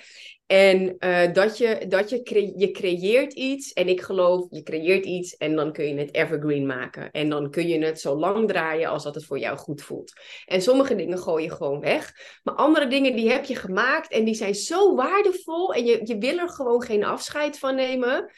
En 0.48 0.96
uh, 0.98 1.32
dat, 1.32 1.58
je, 1.58 1.84
dat 1.88 2.10
je, 2.10 2.52
je 2.56 2.70
creëert 2.70 3.32
iets 3.32 3.72
en 3.72 3.88
ik 3.88 4.00
geloof, 4.00 4.46
je 4.50 4.62
creëert 4.62 5.04
iets 5.04 5.36
en 5.36 5.56
dan 5.56 5.72
kun 5.72 5.88
je 5.88 5.94
het 5.94 6.14
evergreen 6.14 6.66
maken. 6.66 7.10
En 7.10 7.28
dan 7.28 7.50
kun 7.50 7.68
je 7.68 7.84
het 7.84 8.00
zo 8.00 8.14
lang 8.14 8.48
draaien 8.48 8.88
als 8.88 9.02
dat 9.02 9.14
het 9.14 9.24
voor 9.24 9.38
jou 9.38 9.56
goed 9.56 9.82
voelt. 9.82 10.12
En 10.46 10.62
sommige 10.62 10.94
dingen 10.94 11.18
gooi 11.18 11.44
je 11.44 11.50
gewoon 11.50 11.80
weg. 11.80 12.12
Maar 12.42 12.54
andere 12.54 12.86
dingen 12.86 13.16
die 13.16 13.30
heb 13.30 13.44
je 13.44 13.56
gemaakt 13.56 14.10
en 14.10 14.24
die 14.24 14.34
zijn 14.34 14.54
zo 14.54 14.94
waardevol 14.94 15.74
en 15.74 15.84
je, 15.84 16.00
je 16.04 16.18
wil 16.18 16.38
er 16.38 16.48
gewoon 16.48 16.82
geen 16.82 17.04
afscheid 17.04 17.58
van 17.58 17.74
nemen. 17.74 18.32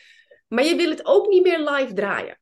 Maar 0.48 0.64
je 0.64 0.76
wil 0.76 0.90
het 0.90 1.06
ook 1.06 1.28
niet 1.28 1.42
meer 1.42 1.58
live 1.58 1.92
draaien. 1.92 2.40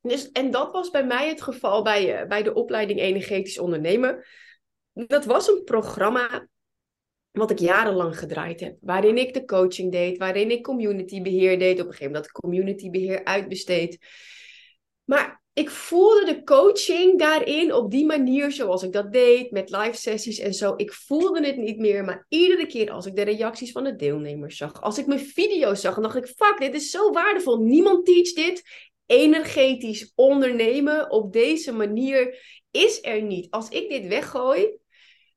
Dus, 0.00 0.30
en 0.30 0.50
dat 0.50 0.72
was 0.72 0.90
bij 0.90 1.06
mij 1.06 1.28
het 1.28 1.42
geval 1.42 1.82
bij, 1.82 2.22
uh, 2.22 2.28
bij 2.28 2.42
de 2.42 2.54
opleiding 2.54 3.00
Energetisch 3.00 3.58
Ondernemen. 3.58 4.24
Dat 4.92 5.24
was 5.24 5.48
een 5.48 5.64
programma 5.64 6.46
wat 7.38 7.50
ik 7.50 7.58
jarenlang 7.58 8.18
gedraaid 8.18 8.60
heb. 8.60 8.76
Waarin 8.80 9.18
ik 9.18 9.34
de 9.34 9.44
coaching 9.44 9.92
deed, 9.92 10.18
waarin 10.18 10.50
ik 10.50 10.62
communitybeheer 10.62 11.58
deed. 11.58 11.80
Op 11.80 11.86
een 11.86 11.92
gegeven 11.92 12.06
moment 12.06 12.24
dat 12.24 12.42
communitybeheer 12.42 13.24
uitbesteed. 13.24 13.98
Maar 15.04 15.42
ik 15.52 15.70
voelde 15.70 16.24
de 16.24 16.42
coaching 16.44 17.18
daarin 17.18 17.72
op 17.72 17.90
die 17.90 18.06
manier 18.06 18.52
zoals 18.52 18.82
ik 18.82 18.92
dat 18.92 19.12
deed, 19.12 19.50
met 19.50 19.70
live 19.70 19.96
sessies 19.96 20.38
en 20.38 20.54
zo. 20.54 20.74
Ik 20.76 20.92
voelde 20.92 21.46
het 21.46 21.56
niet 21.56 21.78
meer, 21.78 22.04
maar 22.04 22.26
iedere 22.28 22.66
keer 22.66 22.90
als 22.90 23.06
ik 23.06 23.16
de 23.16 23.22
reacties 23.22 23.72
van 23.72 23.84
de 23.84 23.96
deelnemers 23.96 24.56
zag, 24.56 24.82
als 24.82 24.98
ik 24.98 25.06
mijn 25.06 25.20
video's 25.20 25.80
zag, 25.80 25.94
dan 25.94 26.02
dacht 26.02 26.16
ik, 26.16 26.26
fuck, 26.26 26.56
dit 26.58 26.74
is 26.74 26.90
zo 26.90 27.10
waardevol. 27.10 27.58
Niemand 27.58 28.06
teach 28.06 28.32
dit. 28.32 28.62
Energetisch 29.06 30.12
ondernemen 30.14 31.10
op 31.10 31.32
deze 31.32 31.72
manier 31.72 32.38
is 32.70 32.98
er 33.02 33.22
niet. 33.22 33.50
Als 33.50 33.68
ik 33.68 33.88
dit 33.88 34.06
weggooi, 34.06 34.78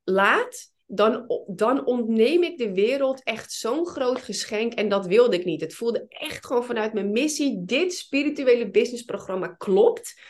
laat, 0.04 0.69
dan, 0.92 1.44
dan 1.48 1.86
ontneem 1.86 2.44
ik 2.44 2.58
de 2.58 2.74
wereld 2.74 3.24
echt 3.24 3.52
zo'n 3.52 3.88
groot 3.88 4.22
geschenk. 4.22 4.74
En 4.74 4.90
dat 4.90 5.06
wilde 5.06 5.36
ik 5.36 5.46
niet. 5.46 5.62
Het 5.62 5.76
voelde 5.76 6.06
echt 6.08 6.46
gewoon 6.46 6.64
vanuit 6.64 6.94
mijn 6.94 7.12
missie. 7.12 7.64
Dit 7.66 7.94
spirituele 7.94 8.70
businessprogramma 8.70 9.48
klopt. 9.48 10.22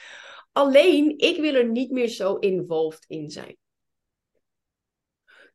Alleen, 0.52 1.18
ik 1.18 1.42
wil 1.42 1.54
er 1.54 1.70
niet 1.70 1.92
meer 1.92 2.08
zo 2.08 2.36
involved 2.36 3.06
in 3.08 3.30
zijn. 3.30 3.58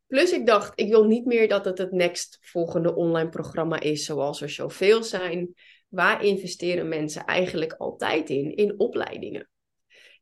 Plus 0.07 0.33
ik 0.33 0.47
dacht, 0.47 0.73
ik 0.81 0.89
wil 0.89 1.05
niet 1.05 1.25
meer 1.25 1.49
dat 1.49 1.65
het 1.65 1.79
het 1.79 1.93
next 1.93 2.39
volgende 2.41 2.95
online 2.95 3.29
programma 3.29 3.81
is, 3.81 4.05
zoals 4.05 4.41
er 4.41 4.51
zoveel 4.51 5.03
zijn. 5.03 5.55
Waar 5.89 6.25
investeren 6.25 6.89
mensen 6.89 7.25
eigenlijk 7.25 7.73
altijd 7.73 8.31
in? 8.31 8.55
In 8.55 8.79
opleidingen. 8.79 9.51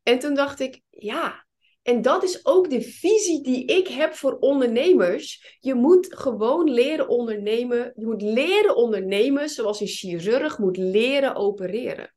En 0.03 0.19
toen 0.19 0.33
dacht 0.33 0.59
ik, 0.59 0.81
ja, 0.89 1.42
en 1.83 2.01
dat 2.01 2.23
is 2.23 2.45
ook 2.45 2.69
de 2.69 2.81
visie 2.81 3.43
die 3.43 3.65
ik 3.65 3.87
heb 3.87 4.13
voor 4.13 4.37
ondernemers. 4.39 5.57
Je 5.59 5.73
moet 5.73 6.15
gewoon 6.15 6.69
leren 6.69 7.07
ondernemen. 7.07 7.91
Je 7.95 8.05
moet 8.05 8.21
leren 8.21 8.75
ondernemen 8.75 9.49
zoals 9.49 9.79
een 9.79 9.87
chirurg 9.87 10.57
moet 10.57 10.77
leren 10.77 11.35
opereren. 11.35 12.13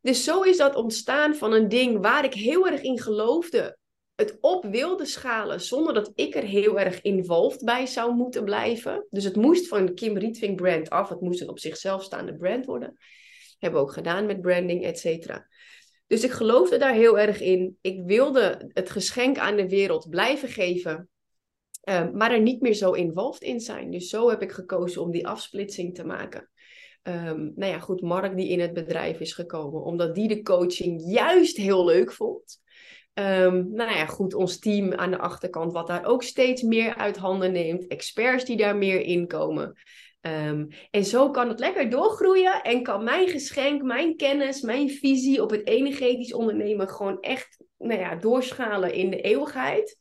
Dus 0.00 0.24
zo 0.24 0.42
is 0.42 0.56
dat 0.56 0.74
ontstaan 0.74 1.34
van 1.34 1.52
een 1.52 1.68
ding 1.68 2.00
waar 2.00 2.24
ik 2.24 2.34
heel 2.34 2.66
erg 2.66 2.82
in 2.82 3.00
geloofde. 3.00 3.78
Het 4.14 4.36
op 4.40 4.64
wilde 4.64 5.04
schalen 5.04 5.60
zonder 5.60 5.94
dat 5.94 6.10
ik 6.14 6.34
er 6.34 6.42
heel 6.42 6.78
erg 6.78 7.02
involved 7.02 7.64
bij 7.64 7.86
zou 7.86 8.14
moeten 8.14 8.44
blijven. 8.44 9.06
Dus 9.10 9.24
het 9.24 9.36
moest 9.36 9.68
van 9.68 9.94
Kim 9.94 10.16
Rietvink 10.16 10.56
brand 10.56 10.90
af. 10.90 11.08
Het 11.08 11.20
moest 11.20 11.40
een 11.40 11.48
op 11.48 11.58
zichzelf 11.58 12.02
staande 12.02 12.36
brand 12.36 12.66
worden. 12.66 12.96
Hebben 13.58 13.80
we 13.80 13.86
ook 13.86 13.92
gedaan 13.92 14.26
met 14.26 14.40
branding, 14.40 14.84
et 14.84 14.98
cetera. 14.98 15.46
Dus 16.08 16.24
ik 16.24 16.30
geloofde 16.30 16.76
daar 16.76 16.94
heel 16.94 17.18
erg 17.18 17.40
in. 17.40 17.78
Ik 17.80 18.02
wilde 18.04 18.70
het 18.72 18.90
geschenk 18.90 19.38
aan 19.38 19.56
de 19.56 19.68
wereld 19.68 20.10
blijven 20.10 20.48
geven, 20.48 21.08
uh, 21.88 22.10
maar 22.10 22.32
er 22.32 22.40
niet 22.40 22.60
meer 22.60 22.74
zo 22.74 22.92
involved 22.92 23.42
in 23.42 23.60
zijn. 23.60 23.90
Dus 23.90 24.08
zo 24.08 24.30
heb 24.30 24.42
ik 24.42 24.52
gekozen 24.52 25.02
om 25.02 25.10
die 25.10 25.26
afsplitsing 25.26 25.94
te 25.94 26.04
maken. 26.04 26.50
Um, 27.02 27.52
nou 27.54 27.72
ja, 27.72 27.78
goed, 27.78 28.00
Mark 28.00 28.36
die 28.36 28.48
in 28.48 28.60
het 28.60 28.72
bedrijf 28.72 29.20
is 29.20 29.32
gekomen, 29.32 29.82
omdat 29.82 30.14
die 30.14 30.28
de 30.28 30.42
coaching 30.42 31.02
juist 31.06 31.56
heel 31.56 31.84
leuk 31.84 32.12
vond. 32.12 32.60
Um, 33.14 33.72
nou 33.72 33.96
ja, 33.96 34.06
goed, 34.06 34.34
ons 34.34 34.58
team 34.58 34.92
aan 34.92 35.10
de 35.10 35.18
achterkant, 35.18 35.72
wat 35.72 35.86
daar 35.86 36.04
ook 36.04 36.22
steeds 36.22 36.62
meer 36.62 36.94
uit 36.94 37.16
handen 37.16 37.52
neemt. 37.52 37.86
Experts 37.86 38.44
die 38.44 38.56
daar 38.56 38.76
meer 38.76 39.00
in 39.00 39.26
komen. 39.26 39.78
Um, 40.20 40.68
en 40.90 41.04
zo 41.04 41.30
kan 41.30 41.48
het 41.48 41.58
lekker 41.58 41.90
doorgroeien 41.90 42.62
en 42.62 42.82
kan 42.82 43.04
mijn 43.04 43.28
geschenk, 43.28 43.82
mijn 43.82 44.16
kennis, 44.16 44.60
mijn 44.60 44.90
visie 44.90 45.42
op 45.42 45.50
het 45.50 45.66
energetisch 45.66 46.32
ondernemen 46.32 46.88
gewoon 46.88 47.20
echt 47.20 47.64
nou 47.78 48.00
ja, 48.00 48.16
doorschalen 48.16 48.92
in 48.92 49.10
de 49.10 49.20
eeuwigheid. 49.20 49.98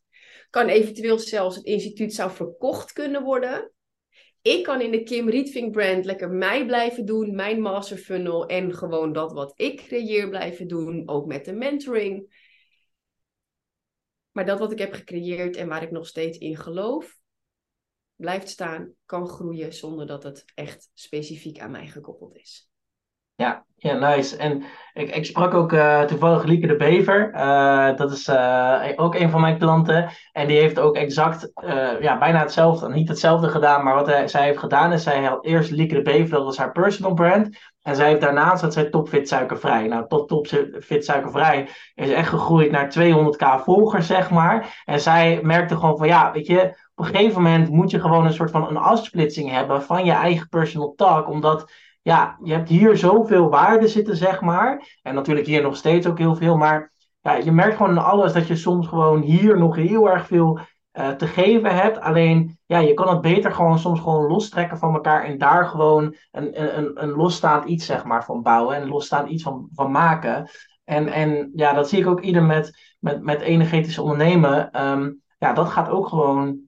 Kan 0.50 0.68
eventueel 0.68 1.20
zelfs 1.20 1.56
het 1.56 1.66
instituut 1.66 2.14
zou 2.14 2.32
verkocht 2.32 2.94
kunnen 2.94 3.24
worden. 3.24 3.72
Ik 4.42 4.64
kan 4.64 4.82
in 4.82 4.92
de 4.92 5.04
Kim 5.04 5.30
Rietvink 5.30 5.72
brand 5.72 6.06
lekker 6.06 6.30
mij 6.30 6.66
blijven 6.66 7.06
doen, 7.06 7.36
mijn 7.36 7.62
master 7.62 7.98
funnel 7.98 8.46
en 8.46 8.74
gewoon 8.74 9.14
dat 9.14 9.32
wat 9.32 9.54
ik 9.56 9.78
creëer 9.88 10.30
blijven 10.30 10.68
doen, 10.68 11.04
ook 11.06 11.26
met 11.26 11.46
de 11.46 11.54
mentoring. 11.54 12.46
Maar 14.32 14.46
dat 14.46 14.60
wat 14.60 14.72
ik 14.72 14.80
heb 14.80 14.94
gecreëerd 14.94 15.56
en 15.56 15.68
waar 15.68 15.84
ik 15.84 15.92
nog 15.92 16.08
steeds 16.08 16.38
in 16.38 16.58
geloof, 16.58 17.17
blijft 18.18 18.50
staan, 18.50 18.92
kan 19.06 19.28
groeien 19.28 19.74
zonder 19.74 20.08
dat 20.08 20.24
het 20.24 20.46
echt 20.54 20.90
specifiek 20.94 21.60
aan 21.60 21.72
mij 21.72 21.88
gekoppeld 21.88 22.36
is. 22.36 22.70
Ja, 23.36 23.66
ja, 23.76 23.94
nice. 23.94 24.38
En 24.38 24.64
ik, 24.94 25.16
ik 25.16 25.26
sprak 25.26 25.54
ook 25.54 25.72
uh, 25.72 26.02
toevallig 26.02 26.44
Lieke 26.44 26.68
de 26.68 26.76
Bever. 26.76 27.32
Uh, 27.34 27.96
dat 27.96 28.12
is 28.12 28.28
uh, 28.28 28.84
ook 28.96 29.16
een 29.16 29.30
van 29.30 29.42
mijn 29.42 29.58
klanten. 29.58 30.10
En 30.32 30.48
die 30.48 30.58
heeft 30.58 30.80
ook 30.80 30.96
exact, 30.96 31.52
ja, 32.00 32.18
bijna 32.18 32.40
hetzelfde, 32.40 32.90
niet 32.90 33.08
hetzelfde 33.08 33.48
gedaan. 33.48 33.84
Maar 33.84 33.96
wat 33.96 34.30
zij 34.30 34.44
heeft 34.44 34.60
gedaan 34.60 34.94
is, 34.94 35.04
zij 35.04 35.24
had 35.24 35.46
eerst 35.46 35.72
Lieke 35.72 35.96
de 35.96 36.02
Bever, 36.02 36.30
dat 36.30 36.44
was 36.44 36.58
haar 36.58 36.72
personal 36.72 37.14
brand. 37.14 37.58
En 37.82 37.96
zij 37.96 38.08
heeft 38.08 38.22
daarnaast 38.22 38.62
dat 38.62 38.74
zij 38.74 38.90
topfit 38.90 39.28
suikervrij. 39.28 39.88
Nou, 39.88 40.08
tot 40.08 40.28
topfit 40.28 41.06
suikervrij 41.06 41.70
is 41.96 42.10
echt 42.10 42.30
gegroeid 42.30 42.72
naar 42.72 42.94
200k 43.00 43.64
volgers, 43.64 44.08
zeg 44.08 44.30
maar. 44.30 44.82
En 44.86 45.00
zij 45.00 45.40
merkte 45.44 45.76
gewoon 45.76 45.98
van, 45.98 46.08
ja, 46.08 46.32
weet 46.32 46.48
je, 46.48 46.87
op 46.98 47.06
een 47.06 47.16
gegeven 47.16 47.42
moment 47.42 47.70
moet 47.70 47.92
je 47.92 48.00
gewoon 48.00 48.26
een 48.26 48.34
soort 48.34 48.52
van 48.52 48.68
een 48.68 48.78
afsplitsing 48.78 49.52
hebben 49.52 49.84
van 49.84 50.06
je 50.06 50.12
eigen 50.12 50.50
personal 50.50 50.94
talk. 50.96 51.30
Omdat 51.30 51.72
ja, 52.02 52.38
je 52.44 52.54
hebt 52.54 52.70
hier 52.70 52.98
zoveel 52.98 53.50
waarde 53.50 53.88
zitten, 53.88 54.16
zeg 54.16 54.42
maar. 54.42 55.00
En 55.02 55.16
natuurlijk 55.16 55.48
hier 55.48 55.62
nog 55.62 55.76
steeds 55.76 56.08
ook 56.08 56.18
heel 56.18 56.36
veel. 56.36 56.58
Maar 56.58 56.92
ja, 57.22 57.36
je 57.36 57.52
merkt 57.52 57.76
gewoon 57.76 57.92
in 57.92 57.98
alles 57.98 58.34
dat 58.34 58.48
je 58.48 58.56
soms 58.56 58.88
gewoon 58.88 59.22
hier 59.22 59.58
nog 59.58 59.76
heel 59.76 60.10
erg 60.10 60.28
veel 60.28 60.60
uh, 60.94 61.10
te 61.10 61.28
geven 61.28 61.76
hebt. 61.76 62.00
Alleen, 62.00 62.60
ja, 62.66 62.80
je 62.80 62.94
kan 62.94 63.10
het 63.10 63.22
beter 63.22 63.52
gewoon 63.52 63.80
soms 63.80 64.00
gewoon 64.00 64.28
lostrekken 64.28 64.78
van 64.78 64.94
elkaar. 64.94 65.24
En 65.24 65.38
daar 65.38 65.66
gewoon 65.66 66.16
een, 66.32 66.78
een, 66.78 67.04
een 67.04 67.12
losstaand 67.12 67.66
iets, 67.66 67.86
zeg 67.86 68.04
maar, 68.04 68.26
van 68.26 68.42
bouwen. 68.42 68.76
En 68.76 68.88
losstaand 68.88 69.30
iets 69.30 69.44
van, 69.44 69.70
van 69.74 69.92
maken. 69.92 70.50
En, 70.84 71.08
en 71.08 71.52
ja, 71.56 71.74
dat 71.74 71.90
zie 71.90 72.00
ik 72.00 72.08
ook 72.08 72.22
ieder 72.22 72.44
met, 72.44 72.96
met, 73.00 73.24
met 73.24 73.42
energetisch 73.42 73.98
ondernemen. 74.00 74.86
Um, 74.88 75.22
ja, 75.38 75.54
dat 75.54 75.70
gaat 75.70 75.90
ook 75.90 76.08
gewoon 76.08 76.67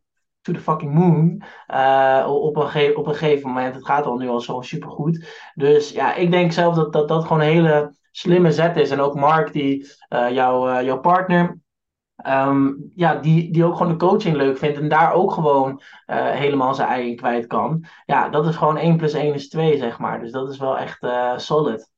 to 0.53 0.57
the 0.57 0.63
fucking 0.63 0.93
moon. 0.93 1.43
Uh, 1.67 2.25
op, 2.29 2.55
een 2.55 2.97
op 2.97 3.07
een 3.07 3.15
gegeven 3.15 3.47
moment. 3.47 3.75
Het 3.75 3.85
gaat 3.85 4.05
al 4.05 4.17
nu 4.17 4.27
al 4.27 4.41
zo 4.41 4.61
supergoed. 4.61 5.25
Dus 5.55 5.91
ja, 5.91 6.15
ik 6.15 6.31
denk 6.31 6.51
zelf 6.51 6.75
dat 6.75 6.93
dat, 6.93 7.07
dat 7.07 7.23
gewoon 7.23 7.41
een 7.41 7.47
hele 7.47 7.95
slimme 8.11 8.51
zet 8.51 8.77
is. 8.77 8.91
En 8.91 8.99
ook 8.99 9.15
Mark, 9.15 9.53
die, 9.53 9.87
uh, 10.09 10.31
jou, 10.31 10.83
jouw 10.83 10.99
partner. 10.99 11.59
Um, 12.27 12.91
ja, 12.95 13.15
die, 13.15 13.51
die 13.51 13.65
ook 13.65 13.75
gewoon 13.75 13.91
de 13.91 14.05
coaching 14.05 14.35
leuk 14.35 14.57
vindt 14.57 14.77
en 14.77 14.89
daar 14.89 15.13
ook 15.13 15.31
gewoon 15.31 15.81
helemaal 16.05 16.73
zijn 16.73 16.87
ei 16.87 17.09
in 17.09 17.15
kwijt 17.15 17.47
kan. 17.47 17.85
Ja, 18.05 18.29
dat 18.29 18.47
is 18.47 18.55
gewoon 18.55 18.77
1 18.77 18.97
plus 18.97 19.13
1 19.13 19.33
is 19.33 19.49
2, 19.49 19.77
zeg 19.77 19.99
maar. 19.99 20.19
Dus 20.19 20.31
dat 20.31 20.49
is 20.49 20.57
wel 20.57 20.77
echt 20.77 21.07
solid. 21.35 21.91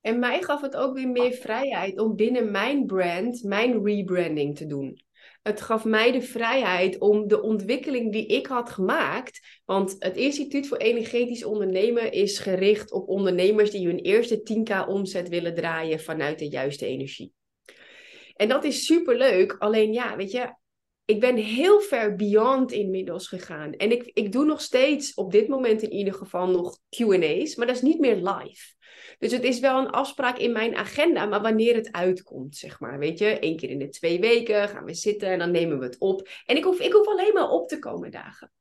En 0.00 0.18
mij 0.18 0.42
gaf 0.42 0.60
het 0.60 0.76
ook 0.76 0.94
weer 0.94 1.08
meer 1.08 1.32
vrijheid 1.32 2.00
om 2.00 2.16
binnen 2.16 2.50
mijn 2.50 2.86
brand 2.86 3.42
mijn 3.42 3.84
rebranding 3.84 4.56
te 4.56 4.66
doen. 4.66 5.02
Het 5.42 5.60
gaf 5.60 5.84
mij 5.84 6.12
de 6.12 6.22
vrijheid 6.22 6.98
om 6.98 7.28
de 7.28 7.42
ontwikkeling 7.42 8.12
die 8.12 8.26
ik 8.26 8.46
had 8.46 8.70
gemaakt. 8.70 9.60
Want 9.64 9.96
het 9.98 10.16
Instituut 10.16 10.66
voor 10.66 10.76
Energetisch 10.76 11.44
Ondernemen 11.44 12.12
is 12.12 12.38
gericht 12.38 12.92
op 12.92 13.08
ondernemers 13.08 13.70
die 13.70 13.86
hun 13.86 13.98
eerste 13.98 14.40
10k 14.52 14.88
omzet 14.88 15.28
willen 15.28 15.54
draaien 15.54 16.00
vanuit 16.00 16.38
de 16.38 16.48
juiste 16.48 16.86
energie. 16.86 17.32
En 18.34 18.48
dat 18.48 18.64
is 18.64 18.86
super 18.86 19.16
leuk. 19.16 19.56
Alleen 19.58 19.92
ja, 19.92 20.16
weet 20.16 20.30
je, 20.30 20.54
ik 21.04 21.20
ben 21.20 21.36
heel 21.36 21.80
ver 21.80 22.16
beyond 22.16 22.72
inmiddels 22.72 23.28
gegaan. 23.28 23.72
En 23.72 23.90
ik, 23.90 24.10
ik 24.12 24.32
doe 24.32 24.44
nog 24.44 24.60
steeds, 24.60 25.14
op 25.14 25.32
dit 25.32 25.48
moment 25.48 25.82
in 25.82 25.92
ieder 25.92 26.14
geval, 26.14 26.46
nog 26.46 26.78
QA's, 26.88 27.54
maar 27.54 27.66
dat 27.66 27.76
is 27.76 27.82
niet 27.82 27.98
meer 27.98 28.16
live. 28.16 28.74
Dus 29.22 29.32
het 29.32 29.44
is 29.44 29.60
wel 29.60 29.78
een 29.78 29.90
afspraak 29.90 30.38
in 30.38 30.52
mijn 30.52 30.76
agenda, 30.76 31.26
maar 31.26 31.42
wanneer 31.42 31.74
het 31.74 31.92
uitkomt, 31.92 32.56
zeg 32.56 32.80
maar. 32.80 32.98
Weet 32.98 33.18
je, 33.18 33.38
één 33.38 33.56
keer 33.56 33.70
in 33.70 33.78
de 33.78 33.88
twee 33.88 34.20
weken 34.20 34.68
gaan 34.68 34.84
we 34.84 34.94
zitten 34.94 35.28
en 35.28 35.38
dan 35.38 35.50
nemen 35.50 35.78
we 35.78 35.84
het 35.84 35.98
op. 35.98 36.28
En 36.46 36.56
ik 36.56 36.64
hoef, 36.64 36.80
ik 36.80 36.92
hoef 36.92 37.06
alleen 37.06 37.32
maar 37.32 37.50
op 37.50 37.68
te 37.68 37.78
komen 37.78 38.10
dagen. 38.10 38.52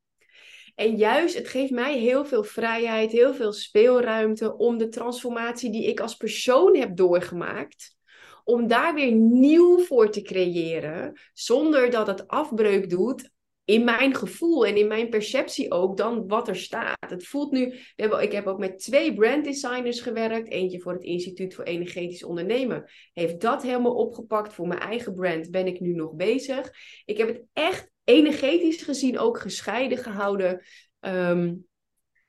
En 0.76 0.96
juist, 0.96 1.38
het 1.38 1.48
geeft 1.48 1.72
mij 1.72 1.98
heel 1.98 2.26
veel 2.26 2.44
vrijheid, 2.44 3.12
heel 3.12 3.34
veel 3.34 3.54
speelruimte 3.54 4.58
om 4.58 4.78
de 4.78 4.88
transformatie 4.88 5.72
die 5.72 5.88
ik 5.88 6.00
als 6.00 6.16
persoon 6.16 6.76
heb 6.76 6.96
doorgemaakt, 6.96 7.96
om 8.44 8.68
daar 8.68 8.94
weer 8.94 9.12
nieuw 9.12 9.80
voor 9.80 10.10
te 10.10 10.22
creëren, 10.22 11.20
zonder 11.34 11.90
dat 11.90 12.08
het 12.08 12.28
afbreuk 12.28 12.90
doet 12.90 13.30
in 13.72 13.84
mijn 13.84 14.16
gevoel 14.16 14.66
en 14.66 14.78
in 14.78 14.88
mijn 14.88 15.10
perceptie 15.10 15.72
ook 15.72 15.98
dan 15.98 16.28
wat 16.28 16.48
er 16.48 16.56
staat. 16.56 17.10
Het 17.10 17.28
voelt 17.28 17.52
nu, 17.52 17.74
ik 17.96 18.32
heb 18.32 18.48
ook 18.48 18.60
met 18.60 18.80
twee 18.80 19.14
branddesigners 19.14 20.02
gewerkt. 20.02 20.50
Eentje 20.50 20.82
voor 20.82 20.94
het 20.94 21.04
Instituut 21.04 21.54
voor 21.54 21.64
Energetisch 21.64 22.24
Ondernemen. 22.24 22.90
Heeft 23.14 23.42
dat 23.42 23.64
helemaal 23.64 23.96
opgepakt. 23.96 24.54
Voor 24.54 24.68
mijn 24.68 24.80
eigen 24.80 25.14
brand 25.14 25.52
ben 25.52 25.68
ik 25.68 25.80
nu 25.80 25.94
nog 25.94 26.14
bezig. 26.14 26.72
Ik 27.06 27.18
heb 27.18 27.28
het 27.28 27.42
echt 27.54 27.92
energetisch 28.04 28.82
gezien 28.82 29.20
ook 29.20 29.40
gescheiden 29.40 29.98
gehouden. 29.98 30.64
Ehm, 31.00 31.54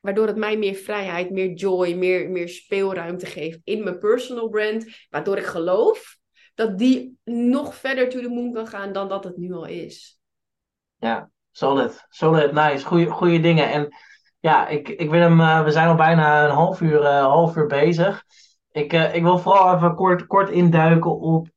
waardoor 0.01 0.27
het 0.27 0.37
mij 0.37 0.59
meer 0.59 0.75
vrijheid, 0.75 1.31
meer 1.31 1.53
joy, 1.53 1.95
meer, 1.95 2.31
meer 2.31 2.49
speelruimte 2.49 3.27
geeft 3.27 3.61
in 3.65 3.85
mijn 3.85 3.99
personal 3.99 4.49
brand. 4.49 5.07
Waardoor 5.11 5.37
ik 5.37 5.47
geloof 5.47 6.17
dat 6.55 6.79
die 6.79 7.17
nog 7.25 7.75
verder 7.75 8.09
to 8.09 8.21
the 8.21 8.29
moon 8.29 8.53
kan 8.53 8.67
gaan 8.67 8.93
dan 8.93 9.09
dat 9.09 9.25
het 9.25 9.37
nu 9.37 9.53
al 9.53 9.67
is. 9.67 10.21
Ja, 11.03 11.31
solid. 11.51 12.07
Solid, 12.09 12.53
nice. 12.53 12.87
Goeie, 12.87 13.07
goeie 13.11 13.41
dingen. 13.41 13.71
En 13.71 13.89
ja, 14.41 14.69
ik, 14.69 14.89
ik 14.89 15.11
wil 15.11 15.21
hem, 15.21 15.41
uh, 15.41 15.65
we 15.65 15.71
zijn 15.71 15.89
al 15.89 15.95
bijna 15.95 16.45
een 16.45 16.51
half 16.51 16.81
uur, 16.81 17.01
uh, 17.01 17.21
half 17.21 17.57
uur 17.57 17.67
bezig. 17.67 18.23
Ik, 18.71 18.93
uh, 18.93 19.15
ik 19.15 19.23
wil 19.23 19.39
vooral 19.39 19.75
even 19.75 19.95
kort, 19.95 20.27
kort 20.27 20.51
induiken 20.51 21.19
op 21.21 21.49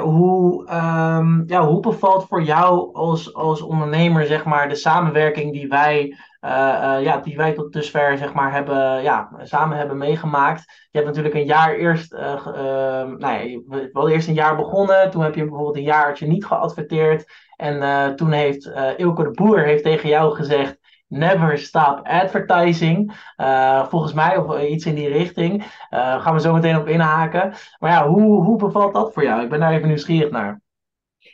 hoe, 0.00 0.70
um, 0.70 1.42
ja, 1.46 1.66
hoe 1.66 1.80
bevalt 1.80 2.26
voor 2.26 2.42
jou 2.42 2.94
als, 2.94 3.34
als 3.34 3.60
ondernemer 3.60 4.26
zeg 4.26 4.44
maar, 4.44 4.68
de 4.68 4.74
samenwerking 4.74 5.52
die 5.52 5.68
wij, 5.68 6.16
ja, 6.40 7.16
die 7.16 7.36
wij 7.36 7.52
tot 7.52 7.72
dusver 7.72 8.18
zeg 8.18 8.32
maar, 8.32 8.52
hebben, 8.52 9.02
ja, 9.02 9.30
samen 9.42 9.76
hebben 9.76 9.98
meegemaakt? 9.98 10.64
Je 10.90 10.98
hebt 10.98 11.06
natuurlijk 11.06 11.34
een 11.34 11.44
jaar 11.44 11.74
eerst, 11.74 12.12
nou 12.12 13.20
ja, 13.20 13.60
we 13.66 13.88
hadden 13.92 14.12
eerst 14.12 14.28
een 14.28 14.34
jaar 14.34 14.56
begonnen. 14.56 15.10
Toen 15.10 15.22
heb 15.22 15.34
je 15.34 15.44
bijvoorbeeld 15.44 15.76
een 15.76 15.82
jaartje 15.82 16.26
niet 16.26 16.44
geadverteerd. 16.44 17.24
En 17.60 17.76
uh, 17.76 18.08
toen 18.08 18.32
heeft 18.32 18.66
uh, 18.66 18.98
Ilko 18.98 19.22
de 19.22 19.30
Boer 19.30 19.64
heeft 19.64 19.82
tegen 19.82 20.08
jou 20.08 20.34
gezegd: 20.34 20.78
Never 21.06 21.58
stop 21.58 22.00
advertising. 22.06 23.12
Uh, 23.36 23.86
volgens 23.86 24.12
mij, 24.12 24.36
of 24.36 24.60
iets 24.60 24.86
in 24.86 24.94
die 24.94 25.08
richting. 25.08 25.64
gaan 25.90 26.34
we 26.34 26.40
zo 26.40 26.52
meteen 26.52 26.76
op 26.76 26.88
inhaken. 26.88 27.54
Maar 27.78 27.90
ja, 27.90 28.08
hoe, 28.08 28.44
hoe 28.44 28.58
bevalt 28.58 28.94
dat 28.94 29.12
voor 29.12 29.22
jou? 29.22 29.42
Ik 29.42 29.48
ben 29.48 29.60
daar 29.60 29.72
even 29.72 29.88
nieuwsgierig 29.88 30.30
naar. 30.30 30.60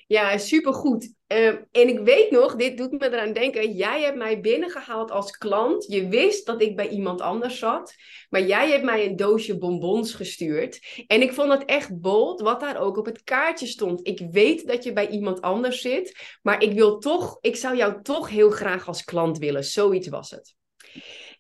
Ja, 0.07 0.39
supergoed. 0.39 1.16
Uh, 1.33 1.49
en 1.49 1.89
ik 1.89 1.99
weet 1.99 2.31
nog, 2.31 2.55
dit 2.55 2.77
doet 2.77 2.91
me 2.91 3.07
eraan 3.07 3.33
denken. 3.33 3.73
Jij 3.73 4.03
hebt 4.03 4.17
mij 4.17 4.41
binnengehaald 4.41 5.11
als 5.11 5.31
klant. 5.31 5.87
Je 5.89 6.09
wist 6.09 6.47
dat 6.47 6.63
ik 6.63 6.77
bij 6.77 6.89
iemand 6.89 7.21
anders 7.21 7.59
zat. 7.59 7.95
Maar 8.29 8.43
jij 8.43 8.71
hebt 8.71 8.85
mij 8.85 9.07
een 9.07 9.17
doosje 9.17 9.59
bonbons 9.59 10.15
gestuurd. 10.15 11.05
En 11.07 11.23
ik 11.23 11.33
vond 11.33 11.53
het 11.53 11.65
echt 11.65 12.01
bold, 12.01 12.41
wat 12.41 12.61
daar 12.61 12.81
ook 12.81 12.97
op 12.97 13.07
het 13.07 13.23
kaartje 13.23 13.67
stond. 13.67 14.07
Ik 14.07 14.21
weet 14.31 14.67
dat 14.67 14.85
je 14.85 14.93
bij 14.93 15.09
iemand 15.09 15.41
anders 15.41 15.81
zit. 15.81 16.39
Maar 16.43 16.63
ik 16.63 16.73
wil 16.73 16.99
toch, 16.99 17.39
ik 17.41 17.57
zou 17.57 17.77
jou 17.77 18.03
toch 18.03 18.29
heel 18.29 18.51
graag 18.51 18.87
als 18.87 19.05
klant 19.05 19.39
willen. 19.39 19.65
Zoiets 19.65 20.09
was 20.09 20.31
het. 20.31 20.55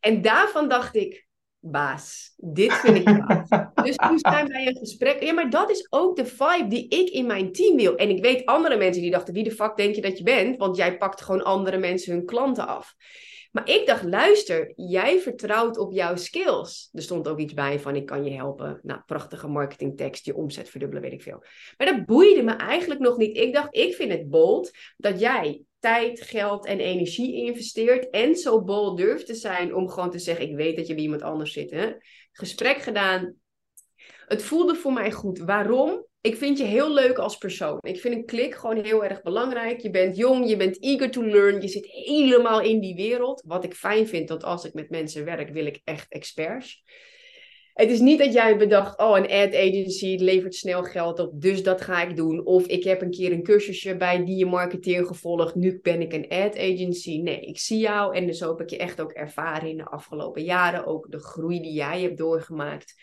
En 0.00 0.22
daarvan 0.22 0.68
dacht 0.68 0.96
ik, 0.96 1.25
baas, 1.70 2.32
dit 2.36 2.72
vind 2.72 2.96
ik 2.96 3.26
baas. 3.26 3.48
dus 3.86 3.96
toen 3.96 4.18
zijn 4.18 4.48
wij 4.48 4.66
een 4.66 4.76
gesprek. 4.76 5.22
Ja, 5.22 5.32
maar 5.32 5.50
dat 5.50 5.70
is 5.70 5.86
ook 5.90 6.16
de 6.16 6.26
vibe 6.26 6.66
die 6.68 6.88
ik 6.88 7.08
in 7.08 7.26
mijn 7.26 7.52
team 7.52 7.76
wil. 7.76 7.96
En 7.96 8.10
ik 8.10 8.22
weet 8.22 8.46
andere 8.46 8.76
mensen 8.76 9.02
die 9.02 9.10
dachten, 9.10 9.34
wie 9.34 9.44
de 9.44 9.50
fuck 9.50 9.76
denk 9.76 9.94
je 9.94 10.00
dat 10.00 10.18
je 10.18 10.24
bent? 10.24 10.56
Want 10.56 10.76
jij 10.76 10.96
pakt 10.96 11.20
gewoon 11.20 11.44
andere 11.44 11.78
mensen 11.78 12.12
hun 12.12 12.24
klanten 12.24 12.66
af. 12.66 12.94
Maar 13.56 13.68
ik 13.68 13.86
dacht, 13.86 14.04
luister, 14.04 14.72
jij 14.76 15.20
vertrouwt 15.20 15.78
op 15.78 15.92
jouw 15.92 16.16
skills. 16.16 16.88
Er 16.92 17.02
stond 17.02 17.28
ook 17.28 17.38
iets 17.38 17.54
bij 17.54 17.80
van, 17.80 17.96
ik 17.96 18.06
kan 18.06 18.24
je 18.24 18.30
helpen. 18.30 18.80
Nou, 18.82 19.00
prachtige 19.06 19.48
marketingtekst, 19.48 20.26
je 20.26 20.36
omzet 20.36 20.68
verdubbelen, 20.68 21.02
weet 21.02 21.12
ik 21.12 21.22
veel. 21.22 21.44
Maar 21.76 21.86
dat 21.86 22.06
boeide 22.06 22.42
me 22.42 22.52
eigenlijk 22.52 23.00
nog 23.00 23.16
niet. 23.16 23.36
Ik 23.36 23.54
dacht, 23.54 23.76
ik 23.76 23.94
vind 23.94 24.12
het 24.12 24.30
bold 24.30 24.70
dat 24.96 25.20
jij 25.20 25.62
tijd, 25.78 26.20
geld 26.20 26.66
en 26.66 26.80
energie 26.80 27.34
investeert. 27.34 28.10
En 28.10 28.36
zo 28.36 28.62
bol 28.62 28.96
durft 28.96 29.26
te 29.26 29.34
zijn 29.34 29.74
om 29.74 29.88
gewoon 29.88 30.10
te 30.10 30.18
zeggen: 30.18 30.48
Ik 30.48 30.56
weet 30.56 30.76
dat 30.76 30.86
je 30.86 30.94
bij 30.94 31.02
iemand 31.02 31.22
anders 31.22 31.52
zit. 31.52 31.70
Hè? 31.70 31.92
Gesprek 32.32 32.78
gedaan. 32.78 33.34
Het 34.26 34.42
voelde 34.42 34.74
voor 34.74 34.92
mij 34.92 35.12
goed. 35.12 35.38
Waarom? 35.38 36.06
Ik 36.20 36.36
vind 36.36 36.58
je 36.58 36.64
heel 36.64 36.92
leuk 36.92 37.18
als 37.18 37.38
persoon. 37.38 37.78
Ik 37.80 38.00
vind 38.00 38.14
een 38.14 38.24
klik 38.24 38.54
gewoon 38.54 38.84
heel 38.84 39.04
erg 39.04 39.22
belangrijk. 39.22 39.80
Je 39.80 39.90
bent 39.90 40.16
jong, 40.16 40.48
je 40.48 40.56
bent 40.56 40.82
eager 40.82 41.10
to 41.10 41.24
learn. 41.24 41.60
Je 41.60 41.68
zit 41.68 41.86
helemaal 41.86 42.60
in 42.60 42.80
die 42.80 42.94
wereld. 42.94 43.42
Wat 43.46 43.64
ik 43.64 43.74
fijn 43.74 44.08
vind, 44.08 44.28
dat 44.28 44.44
als 44.44 44.64
ik 44.64 44.74
met 44.74 44.90
mensen 44.90 45.24
werk, 45.24 45.50
wil 45.50 45.66
ik 45.66 45.80
echt 45.84 46.06
experts. 46.08 46.82
Het 47.76 47.90
is 47.90 48.00
niet 48.00 48.18
dat 48.18 48.32
jij 48.32 48.56
bedacht, 48.56 48.98
oh, 48.98 49.16
een 49.16 49.30
ad 49.30 49.54
agency 49.54 50.16
levert 50.20 50.54
snel 50.54 50.82
geld 50.82 51.18
op, 51.18 51.40
dus 51.40 51.62
dat 51.62 51.80
ga 51.80 52.02
ik 52.02 52.16
doen. 52.16 52.44
Of 52.44 52.66
ik 52.66 52.84
heb 52.84 53.02
een 53.02 53.10
keer 53.10 53.32
een 53.32 53.42
cursusje 53.42 53.96
bij 53.96 54.24
die 54.24 54.46
marketeer 54.46 55.06
gevolgd, 55.06 55.54
nu 55.54 55.78
ben 55.82 56.00
ik 56.00 56.12
een 56.12 56.28
ad 56.28 56.58
agency. 56.58 57.18
Nee, 57.18 57.40
ik 57.40 57.58
zie 57.58 57.78
jou 57.78 58.16
en 58.16 58.26
dus 58.26 58.40
heb 58.40 58.60
ik 58.60 58.70
je 58.70 58.76
echt 58.76 59.00
ook 59.00 59.12
ervaren 59.12 59.68
in 59.68 59.76
de 59.76 59.84
afgelopen 59.84 60.42
jaren, 60.42 60.86
ook 60.86 61.10
de 61.10 61.18
groei 61.18 61.60
die 61.60 61.72
jij 61.72 62.00
hebt 62.00 62.18
doorgemaakt. 62.18 62.94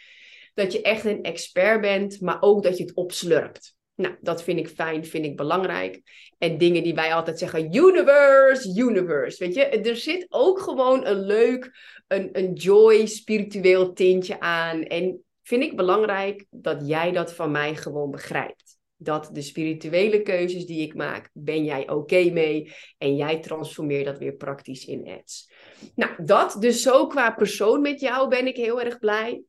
Dat 0.53 0.71
je 0.73 0.81
echt 0.81 1.05
een 1.05 1.23
expert 1.23 1.81
bent, 1.81 2.21
maar 2.21 2.38
ook 2.41 2.63
dat 2.63 2.77
je 2.77 2.83
het 2.83 2.93
opslurpt. 2.93 3.75
Nou, 3.95 4.15
dat 4.21 4.43
vind 4.43 4.59
ik 4.59 4.67
fijn, 4.69 5.05
vind 5.05 5.25
ik 5.25 5.38
belangrijk. 5.38 6.01
En 6.38 6.57
dingen 6.57 6.83
die 6.83 6.95
wij 6.95 7.13
altijd 7.13 7.39
zeggen, 7.39 7.75
universe, 7.75 8.79
universe. 8.79 9.45
Weet 9.45 9.55
je, 9.55 9.65
er 9.65 9.95
zit 9.95 10.25
ook 10.29 10.59
gewoon 10.59 11.05
een 11.05 11.19
leuk, 11.19 11.71
een, 12.13 12.30
een 12.32 12.54
joy, 12.54 13.06
spiritueel 13.06 13.93
tintje 13.93 14.39
aan. 14.39 14.84
En 14.84 15.23
vind 15.41 15.63
ik 15.63 15.76
belangrijk 15.76 16.45
dat 16.49 16.88
jij 16.88 17.12
dat 17.12 17.34
van 17.34 17.52
mij 17.52 17.76
gewoon 17.76 18.12
begrijpt. 18.12 18.78
Dat 18.95 19.30
de 19.34 19.41
spirituele 19.41 20.21
keuzes 20.21 20.65
die 20.65 20.82
ik 20.82 20.93
maak, 20.93 21.30
ben 21.34 21.63
jij 21.63 21.89
oké 21.89 22.32
mee. 22.32 22.73
En 22.97 23.15
jij 23.15 23.39
transformeert 23.39 24.06
dat 24.06 24.19
weer 24.19 24.34
praktisch 24.34 24.86
in 24.86 25.08
ads. 25.08 25.52
Nou, 25.95 26.12
dat 26.26 26.56
dus 26.60 26.82
zo 26.82 27.08
qua 27.08 27.32
persoon 27.32 27.82
met 27.82 27.99
jou 27.99 28.30
ben 28.30 28.47
ik 28.47 28.56
heel 28.56 28.82
erg 28.82 28.99
blij 28.99 29.43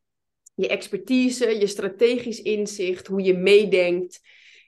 je 0.55 0.68
expertise, 0.68 1.59
je 1.59 1.66
strategisch 1.66 2.42
inzicht, 2.42 3.07
hoe 3.07 3.22
je 3.22 3.35
meedenkt. 3.35 4.20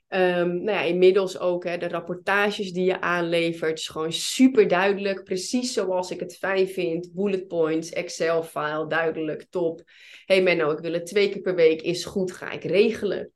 Um, 0.09 0.63
nou 0.63 0.65
ja, 0.65 0.81
inmiddels 0.81 1.39
ook 1.39 1.65
hè, 1.65 1.79
de 1.79 1.89
rapportages 1.89 2.73
die 2.73 2.85
je 2.85 3.01
aanlevert. 3.01 3.79
is 3.79 3.89
gewoon 3.89 4.13
super 4.13 4.69
duidelijk. 4.69 5.25
Precies 5.25 5.73
zoals 5.73 6.11
ik 6.11 6.21
het 6.21 6.37
fijn 6.37 6.69
vind. 6.69 7.13
Bullet 7.13 7.47
points, 7.47 7.91
Excel-file, 7.91 8.87
duidelijk, 8.87 9.47
top. 9.51 9.83
hey 10.25 10.43
Menno, 10.43 10.71
ik 10.71 10.79
wil 10.79 10.93
het 10.93 11.07
twee 11.07 11.29
keer 11.29 11.41
per 11.41 11.55
week. 11.55 11.83
Is 11.83 12.05
goed, 12.05 12.33
ga 12.33 12.51
ik 12.51 12.65
regelen. 12.65 13.33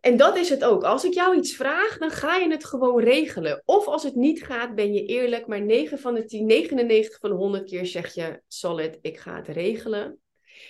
En 0.00 0.16
dat 0.16 0.36
is 0.36 0.48
het 0.48 0.64
ook. 0.64 0.84
Als 0.84 1.04
ik 1.04 1.14
jou 1.14 1.36
iets 1.36 1.56
vraag, 1.56 1.98
dan 1.98 2.10
ga 2.10 2.36
je 2.36 2.50
het 2.50 2.64
gewoon 2.64 3.00
regelen. 3.00 3.62
Of 3.64 3.86
als 3.86 4.02
het 4.02 4.14
niet 4.14 4.44
gaat, 4.44 4.74
ben 4.74 4.92
je 4.92 5.04
eerlijk. 5.04 5.46
Maar 5.46 5.62
9 5.62 5.98
van 5.98 6.14
de 6.14 6.24
10, 6.24 6.46
99 6.46 7.18
van 7.18 7.30
de 7.30 7.36
100 7.36 7.64
keer 7.64 7.86
zeg 7.86 8.14
je: 8.14 8.40
Solid, 8.48 8.98
ik 9.00 9.18
ga 9.18 9.36
het 9.36 9.48
regelen. 9.48 10.18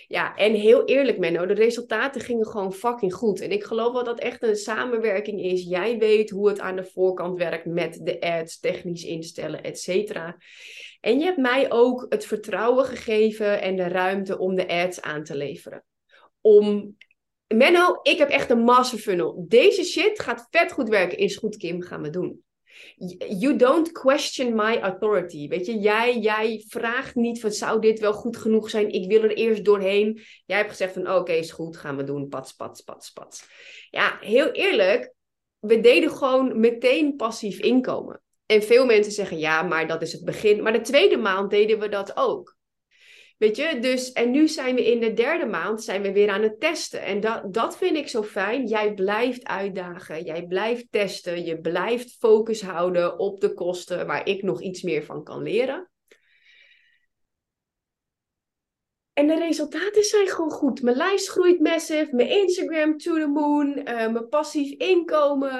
Ja, 0.07 0.35
en 0.35 0.53
heel 0.53 0.85
eerlijk 0.85 1.17
Menno, 1.17 1.45
de 1.45 1.53
resultaten 1.53 2.21
gingen 2.21 2.47
gewoon 2.47 2.73
fucking 2.73 3.13
goed. 3.13 3.41
En 3.41 3.51
ik 3.51 3.63
geloof 3.63 3.93
wel 3.93 4.03
dat 4.03 4.19
echt 4.19 4.43
een 4.43 4.55
samenwerking 4.55 5.41
is. 5.41 5.63
Jij 5.63 5.97
weet 5.97 6.29
hoe 6.29 6.47
het 6.49 6.59
aan 6.59 6.75
de 6.75 6.85
voorkant 6.85 7.37
werkt 7.37 7.65
met 7.65 7.99
de 8.03 8.21
ads, 8.21 8.59
technisch 8.59 9.03
instellen, 9.03 9.63
et 9.63 9.79
cetera. 9.79 10.37
En 10.99 11.19
je 11.19 11.25
hebt 11.25 11.37
mij 11.37 11.71
ook 11.71 12.05
het 12.09 12.25
vertrouwen 12.25 12.85
gegeven 12.85 13.61
en 13.61 13.75
de 13.75 13.87
ruimte 13.87 14.37
om 14.37 14.55
de 14.55 14.67
ads 14.67 15.01
aan 15.01 15.23
te 15.23 15.35
leveren. 15.35 15.83
Om 16.41 16.95
Menno, 17.47 17.99
ik 18.01 18.17
heb 18.17 18.29
echt 18.29 18.49
een 18.49 18.63
master 18.63 18.97
funnel. 18.97 19.45
Deze 19.47 19.83
shit 19.83 20.19
gaat 20.19 20.47
vet 20.49 20.71
goed 20.71 20.89
werken. 20.89 21.17
Is 21.17 21.35
goed, 21.35 21.57
Kim, 21.57 21.81
gaan 21.81 22.01
we 22.01 22.09
doen. 22.09 22.43
You 23.39 23.55
don't 23.55 23.91
question 23.91 24.55
my 24.55 24.77
authority. 24.77 25.47
Weet 25.47 25.65
je, 25.65 25.77
jij, 25.77 26.19
jij 26.19 26.65
vraagt 26.67 27.15
niet 27.15 27.39
van 27.39 27.51
zou 27.51 27.81
dit 27.81 27.99
wel 27.99 28.13
goed 28.13 28.37
genoeg 28.37 28.69
zijn? 28.69 28.91
Ik 28.91 29.09
wil 29.09 29.23
er 29.23 29.33
eerst 29.33 29.65
doorheen. 29.65 30.21
Jij 30.45 30.57
hebt 30.57 30.69
gezegd 30.69 30.93
van 30.93 31.11
oké, 31.11 31.31
is 31.31 31.51
goed, 31.51 31.77
gaan 31.77 31.97
we 31.97 32.03
doen. 32.03 32.27
Pats, 32.27 32.53
pats, 32.53 32.81
pats, 32.81 33.11
pats. 33.11 33.45
Ja, 33.89 34.17
heel 34.21 34.51
eerlijk, 34.51 35.13
we 35.59 35.79
deden 35.79 36.11
gewoon 36.11 36.59
meteen 36.59 37.15
passief 37.15 37.59
inkomen. 37.59 38.21
En 38.45 38.63
veel 38.63 38.85
mensen 38.85 39.13
zeggen 39.13 39.37
ja, 39.37 39.61
maar 39.61 39.87
dat 39.87 40.01
is 40.01 40.13
het 40.13 40.25
begin. 40.25 40.61
Maar 40.61 40.73
de 40.73 40.81
tweede 40.81 41.17
maand 41.17 41.49
deden 41.49 41.79
we 41.79 41.89
dat 41.89 42.17
ook. 42.17 42.57
Weet 43.39 43.55
je, 43.55 43.79
dus 43.79 44.11
en 44.11 44.31
nu 44.31 44.47
zijn 44.47 44.75
we 44.75 44.91
in 44.91 44.99
de 44.99 45.13
derde 45.13 45.45
maand 45.45 45.83
zijn 45.83 46.01
we 46.01 46.11
weer 46.11 46.29
aan 46.29 46.41
het 46.41 46.59
testen. 46.59 47.01
En 47.01 47.19
dat, 47.19 47.53
dat 47.53 47.77
vind 47.77 47.97
ik 47.97 48.07
zo 48.07 48.23
fijn. 48.23 48.67
Jij 48.67 48.93
blijft 48.93 49.43
uitdagen, 49.43 50.23
jij 50.23 50.45
blijft 50.47 50.91
testen, 50.91 51.45
je 51.45 51.59
blijft 51.59 52.17
focus 52.17 52.61
houden 52.61 53.19
op 53.19 53.39
de 53.39 53.53
kosten 53.53 54.07
waar 54.07 54.27
ik 54.27 54.43
nog 54.43 54.61
iets 54.61 54.81
meer 54.81 55.03
van 55.03 55.23
kan 55.23 55.43
leren. 55.43 55.89
En 59.19 59.27
de 59.27 59.37
resultaten 59.37 60.03
zijn 60.03 60.27
gewoon 60.27 60.51
goed. 60.51 60.81
Mijn 60.81 60.97
lijst 60.97 61.29
groeit 61.29 61.59
massive. 61.59 62.07
Mijn 62.11 62.29
Instagram 62.29 62.97
to 62.97 63.13
the 63.13 63.27
moon. 63.27 63.77
Uh, 63.77 63.83
mijn 63.83 64.29
passief 64.29 64.71
inkomen. 64.71 65.53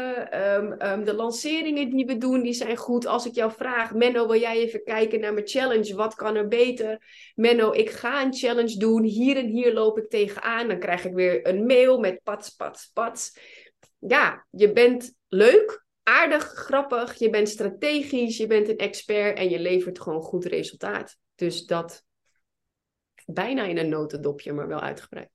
Um, 0.56 0.82
um, 0.82 1.06
de 1.06 1.14
lanceringen 1.14 1.90
die 1.90 2.06
we 2.06 2.18
doen, 2.18 2.42
die 2.42 2.54
zijn 2.54 2.78
goed. 2.78 3.06
Als 3.06 3.26
ik 3.26 3.36
jou 3.36 3.52
vraag, 3.52 3.94
Menno, 3.94 4.28
wil 4.28 4.40
jij 4.40 4.58
even 4.58 4.84
kijken 4.84 5.20
naar 5.20 5.34
mijn 5.34 5.48
challenge? 5.48 5.96
Wat 5.96 6.16
kan 6.16 6.36
er 6.36 6.48
beter? 6.48 7.04
Menno, 7.36 7.72
ik 7.72 7.90
ga 7.90 8.24
een 8.24 8.34
challenge 8.34 8.78
doen. 8.78 9.04
Hier 9.04 9.38
en 9.38 9.48
hier 9.48 9.74
loop 9.74 9.98
ik 9.98 10.10
tegenaan. 10.10 10.68
Dan 10.68 10.80
krijg 10.80 11.06
ik 11.06 11.14
weer 11.14 11.48
een 11.48 11.66
mail 11.66 12.00
met 12.00 12.24
pats, 12.24 12.50
pats, 12.50 12.92
pats. 12.94 13.38
Ja, 13.98 14.46
je 14.50 14.72
bent 14.72 15.14
leuk, 15.28 15.86
aardig, 16.04 16.44
grappig. 16.44 17.16
Je 17.16 17.30
bent 17.30 17.50
strategisch. 17.50 18.38
Je 18.38 18.48
bent 18.48 18.70
een 18.70 18.78
expert. 18.78 19.38
En 19.38 19.50
je 19.50 19.60
levert 19.60 20.02
gewoon 20.02 20.22
goed 20.22 20.46
resultaat. 20.46 21.18
Dus 21.36 21.66
dat 21.66 22.08
bijna 23.34 23.64
in 23.64 23.78
een 23.78 23.90
notendopje, 23.90 24.54
maar 24.54 24.68
wel 24.68 24.80
uitgebreid. 24.80 25.30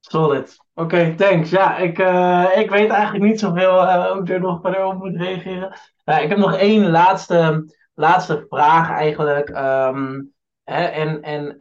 Solid. 0.00 0.56
Oké, 0.74 1.14
thanks. 1.16 1.50
Ja, 1.50 1.76
ik, 1.76 1.98
uh, 1.98 2.46
ik 2.54 2.70
weet 2.70 2.90
eigenlijk 2.90 3.24
niet 3.24 3.40
zoveel 3.40 3.82
uh, 3.82 4.10
ook 4.10 4.28
er 4.28 4.40
nog 4.40 4.60
verder 4.60 4.84
op 4.84 4.98
moet 4.98 5.16
reageren. 5.16 5.78
Uh, 6.04 6.22
ik 6.22 6.28
heb 6.28 6.38
nog 6.38 6.56
één 6.56 6.90
laatste, 6.90 7.72
laatste 7.94 8.46
vraag 8.48 8.90
eigenlijk. 8.90 9.48
Um, 9.48 10.32
hè, 10.64 10.84
en 10.84 11.22
en 11.22 11.56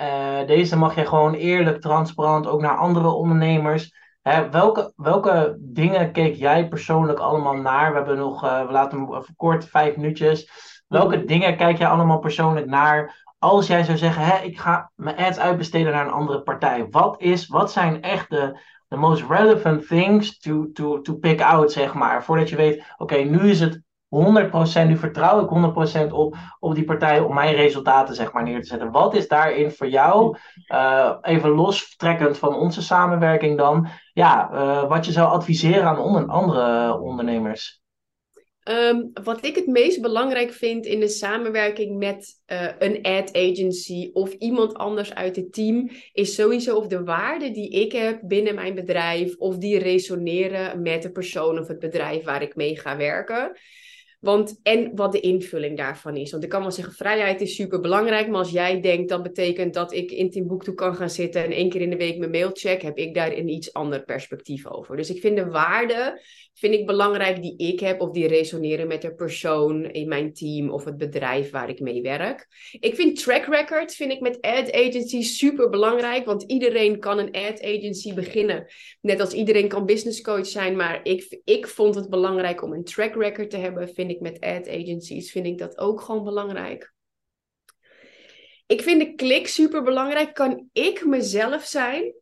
deze 0.46 0.78
mag 0.78 0.96
je 0.96 1.06
gewoon 1.06 1.34
eerlijk, 1.34 1.82
transparant 1.82 2.48
ook 2.48 2.62
naar 2.62 2.78
andere 2.78 3.08
ondernemers. 3.08 3.96
Hè, 4.22 4.50
welke, 4.50 4.94
welke 4.96 5.58
dingen 5.60 6.12
keek 6.12 6.36
jij 6.36 6.68
persoonlijk 6.68 7.20
allemaal 7.20 7.56
naar? 7.56 7.92
We 7.92 7.98
hebben 7.98 8.18
nog, 8.18 8.42
we 8.42 8.68
laten 8.72 9.00
hem 9.00 9.16
even 9.16 9.36
kort, 9.36 9.66
vijf 9.66 9.96
minuutjes. 9.96 10.50
Welke 10.88 11.18
mhm. 11.18 11.26
dingen 11.26 11.58
kijk 11.58 11.78
jij 11.78 11.88
allemaal 11.88 12.20
persoonlijk 12.20 12.66
naar 12.66 13.23
als 13.44 13.68
jij 13.68 13.84
zou 13.84 13.98
zeggen, 13.98 14.24
hè, 14.24 14.38
ik 14.38 14.60
ga 14.60 14.92
mijn 14.96 15.18
ads 15.18 15.40
uitbesteden 15.40 15.92
naar 15.92 16.06
een 16.06 16.14
andere 16.14 16.42
partij, 16.42 16.88
wat, 16.90 17.22
is, 17.22 17.48
wat 17.48 17.72
zijn 17.72 18.02
echt 18.02 18.30
de, 18.30 18.60
de 18.88 18.96
most 18.96 19.24
relevant 19.30 19.88
things 19.88 20.40
to, 20.40 20.72
to, 20.74 21.02
to 21.02 21.14
pick 21.14 21.42
out, 21.42 21.72
zeg 21.72 21.94
maar, 21.94 22.24
voordat 22.24 22.50
je 22.50 22.56
weet, 22.56 22.84
oké, 22.98 23.16
nu 23.16 23.50
is 23.50 23.60
het 23.60 23.82
100%, 24.86 24.88
nu 24.88 24.98
vertrouw 24.98 25.44
ik 25.44 26.08
100% 26.10 26.12
op, 26.12 26.36
op 26.60 26.76
die 26.76 26.84
partij 26.84 27.20
om 27.20 27.34
mijn 27.34 27.56
resultaten 27.56 28.16
zeg 28.16 28.32
maar 28.32 28.44
neer 28.44 28.62
te 28.62 28.68
zetten. 28.68 28.92
Wat 28.92 29.16
is 29.16 29.28
daarin 29.28 29.72
voor 29.72 29.88
jou, 29.88 30.38
uh, 30.74 31.12
even 31.22 31.50
lostrekkend 31.50 32.38
van 32.38 32.56
onze 32.56 32.82
samenwerking 32.82 33.58
dan, 33.58 33.88
ja, 34.14 34.50
uh, 34.54 34.90
wat 34.90 35.06
je 35.06 35.12
zou 35.12 35.30
adviseren 35.30 35.86
aan 35.86 36.00
onder, 36.00 36.26
andere 36.28 37.00
ondernemers? 37.00 37.83
Um, 38.70 39.12
wat 39.24 39.46
ik 39.46 39.56
het 39.56 39.68
meest 39.68 40.02
belangrijk 40.02 40.52
vind 40.52 40.86
in 40.86 41.00
de 41.00 41.08
samenwerking 41.08 41.98
met 41.98 42.42
uh, 42.48 42.68
een 42.80 43.02
ad 43.02 43.36
agency 43.36 44.10
of 44.14 44.34
iemand 44.34 44.74
anders 44.74 45.14
uit 45.14 45.36
het 45.36 45.54
team, 45.54 45.90
is 46.14 46.36
sowieso 46.36 46.76
of 46.76 46.88
de 46.88 47.04
waarden 47.04 47.54
die 47.54 47.70
ik 47.70 47.92
heb 47.92 48.20
binnen 48.24 48.56
mijn 48.56 48.76
bedrijf, 48.76 49.36
of 49.36 49.58
die 49.58 49.80
resoneren 49.80 50.82
met 50.82 51.02
de 51.02 51.12
persoon 51.12 51.60
of 51.60 51.68
het 51.68 51.80
bedrijf 51.80 52.24
waar 52.24 52.42
ik 52.42 52.56
mee 52.56 52.80
ga 52.80 52.98
werken. 52.98 53.58
Want, 54.20 54.60
en 54.62 54.96
wat 54.96 55.12
de 55.12 55.20
invulling 55.20 55.78
daarvan 55.78 56.16
is. 56.16 56.32
Want 56.32 56.44
ik 56.44 56.50
kan 56.50 56.62
wel 56.62 56.72
zeggen, 56.72 56.94
vrijheid 56.94 57.42
is 57.42 57.56
super 57.56 57.80
belangrijk. 57.80 58.28
Maar 58.28 58.40
als 58.40 58.52
jij 58.52 58.82
denkt, 58.82 59.10
dat 59.10 59.24
betekent 59.24 59.74
dat 59.74 59.94
ik 59.94 60.12
in 60.12 60.30
Timbuktu 60.30 60.74
kan 60.74 60.96
gaan 60.96 61.10
zitten 61.10 61.44
en 61.44 61.52
één 61.52 61.70
keer 61.70 61.82
in 61.82 61.90
de 61.90 61.96
week 61.98 62.18
mijn 62.18 62.32
mail 62.32 62.50
check, 62.54 62.82
heb 62.82 62.98
ik 62.98 63.14
daar 63.14 63.32
een 63.32 63.50
iets 63.50 63.74
ander 63.74 64.04
perspectief 64.04 64.68
over. 64.68 64.98
Dus 64.98 65.10
ik 65.10 65.22
vind 65.22 65.38
de 65.38 65.46
waarden 65.46 66.22
vind 66.64 66.76
ik 66.76 66.86
belangrijk 66.86 67.42
die 67.42 67.58
ik 67.58 67.80
heb 67.80 68.02
of 68.02 68.12
die 68.12 68.28
resoneren 68.28 68.88
met 68.88 69.02
de 69.02 69.16
persoon 69.16 69.84
in 69.84 70.08
mijn 70.08 70.34
team 70.34 70.70
of 70.70 70.86
het 70.86 70.98
bedrijf 70.98 71.52
waar 71.52 71.70
ik 71.70 71.80
mee 71.80 72.02
werk. 72.02 72.48
Ik 72.80 72.96
vind 72.96 73.24
track 73.24 73.46
record 73.46 73.94
vind 73.94 74.12
ik 74.12 74.20
met 74.20 74.42
ad 74.42 74.72
agencies 74.72 75.38
super 75.38 75.70
belangrijk, 75.70 76.26
want 76.26 76.44
iedereen 76.44 77.00
kan 77.00 77.18
een 77.18 77.32
ad 77.32 77.64
agency 77.64 78.14
beginnen. 78.14 78.66
Net 79.02 79.20
als 79.20 79.34
iedereen 79.34 79.68
kan 79.68 79.86
business 79.86 80.22
coach 80.22 80.46
zijn, 80.46 80.76
maar 80.76 81.00
ik, 81.04 81.42
ik 81.44 81.68
vond 81.68 81.96
het 81.96 82.10
belangrijk 82.10 82.64
om 82.64 82.74
een 82.74 82.84
track 82.84 83.16
record 83.16 83.50
te 83.50 83.58
hebben, 83.58 83.94
vind 83.94 84.12
ik 84.12 84.20
met 84.20 84.40
ad 84.40 84.70
agencies, 84.70 85.32
vind 85.32 85.46
ik 85.46 85.58
dat 85.58 85.78
ook 85.78 86.02
gewoon 86.02 86.24
belangrijk. 86.24 86.94
Ik 88.66 88.82
vind 88.82 89.02
de 89.02 89.14
klik 89.14 89.48
super 89.48 89.84
belangrijk. 89.84 90.34
Kan 90.34 90.70
ik 90.74 91.06
mezelf 91.06 91.64
zijn? 91.64 92.14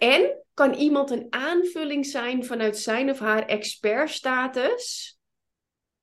En 0.00 0.44
kan 0.54 0.74
iemand 0.74 1.10
een 1.10 1.26
aanvulling 1.30 2.06
zijn 2.06 2.44
vanuit 2.44 2.78
zijn 2.78 3.10
of 3.10 3.18
haar 3.18 3.46
expertstatus 3.46 5.18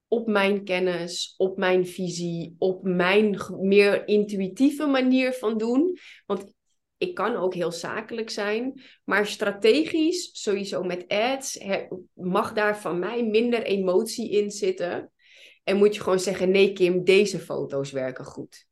op 0.07 0.27
mijn 0.27 0.63
kennis, 0.63 1.33
op 1.38 1.57
mijn 1.57 1.88
visie, 1.88 2.55
op 2.57 2.83
mijn 2.83 3.39
meer 3.60 4.07
intuïtieve 4.07 4.86
manier 4.86 5.33
van 5.33 5.57
doen? 5.57 5.97
Want 6.25 6.53
ik 6.97 7.13
kan 7.13 7.36
ook 7.36 7.53
heel 7.53 7.71
zakelijk 7.71 8.29
zijn, 8.29 8.81
maar 9.03 9.27
strategisch, 9.27 10.29
sowieso 10.33 10.83
met 10.83 11.07
ads, 11.07 11.60
mag 12.13 12.53
daar 12.53 12.79
van 12.79 12.99
mij 12.99 13.23
minder 13.23 13.63
emotie 13.63 14.29
in 14.29 14.51
zitten. 14.51 15.12
En 15.63 15.77
moet 15.77 15.95
je 15.95 16.01
gewoon 16.01 16.19
zeggen: 16.19 16.51
nee, 16.51 16.73
Kim, 16.73 17.03
deze 17.03 17.39
foto's 17.39 17.91
werken 17.91 18.25
goed. 18.25 18.66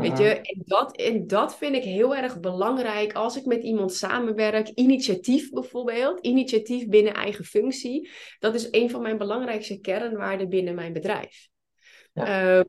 Weet 0.00 0.18
je, 0.18 0.28
en 0.28 0.62
dat, 0.64 0.96
en 0.96 1.26
dat 1.26 1.56
vind 1.56 1.74
ik 1.74 1.82
heel 1.82 2.16
erg 2.16 2.40
belangrijk 2.40 3.12
als 3.12 3.36
ik 3.36 3.44
met 3.44 3.62
iemand 3.62 3.94
samenwerk. 3.94 4.68
Initiatief 4.68 5.50
bijvoorbeeld, 5.50 6.20
initiatief 6.20 6.88
binnen 6.88 7.14
eigen 7.14 7.44
functie. 7.44 8.10
Dat 8.38 8.54
is 8.54 8.68
een 8.70 8.90
van 8.90 9.02
mijn 9.02 9.18
belangrijkste 9.18 9.80
kernwaarden 9.80 10.48
binnen 10.48 10.74
mijn 10.74 10.92
bedrijf. 10.92 11.48
Ehm, 12.12 12.64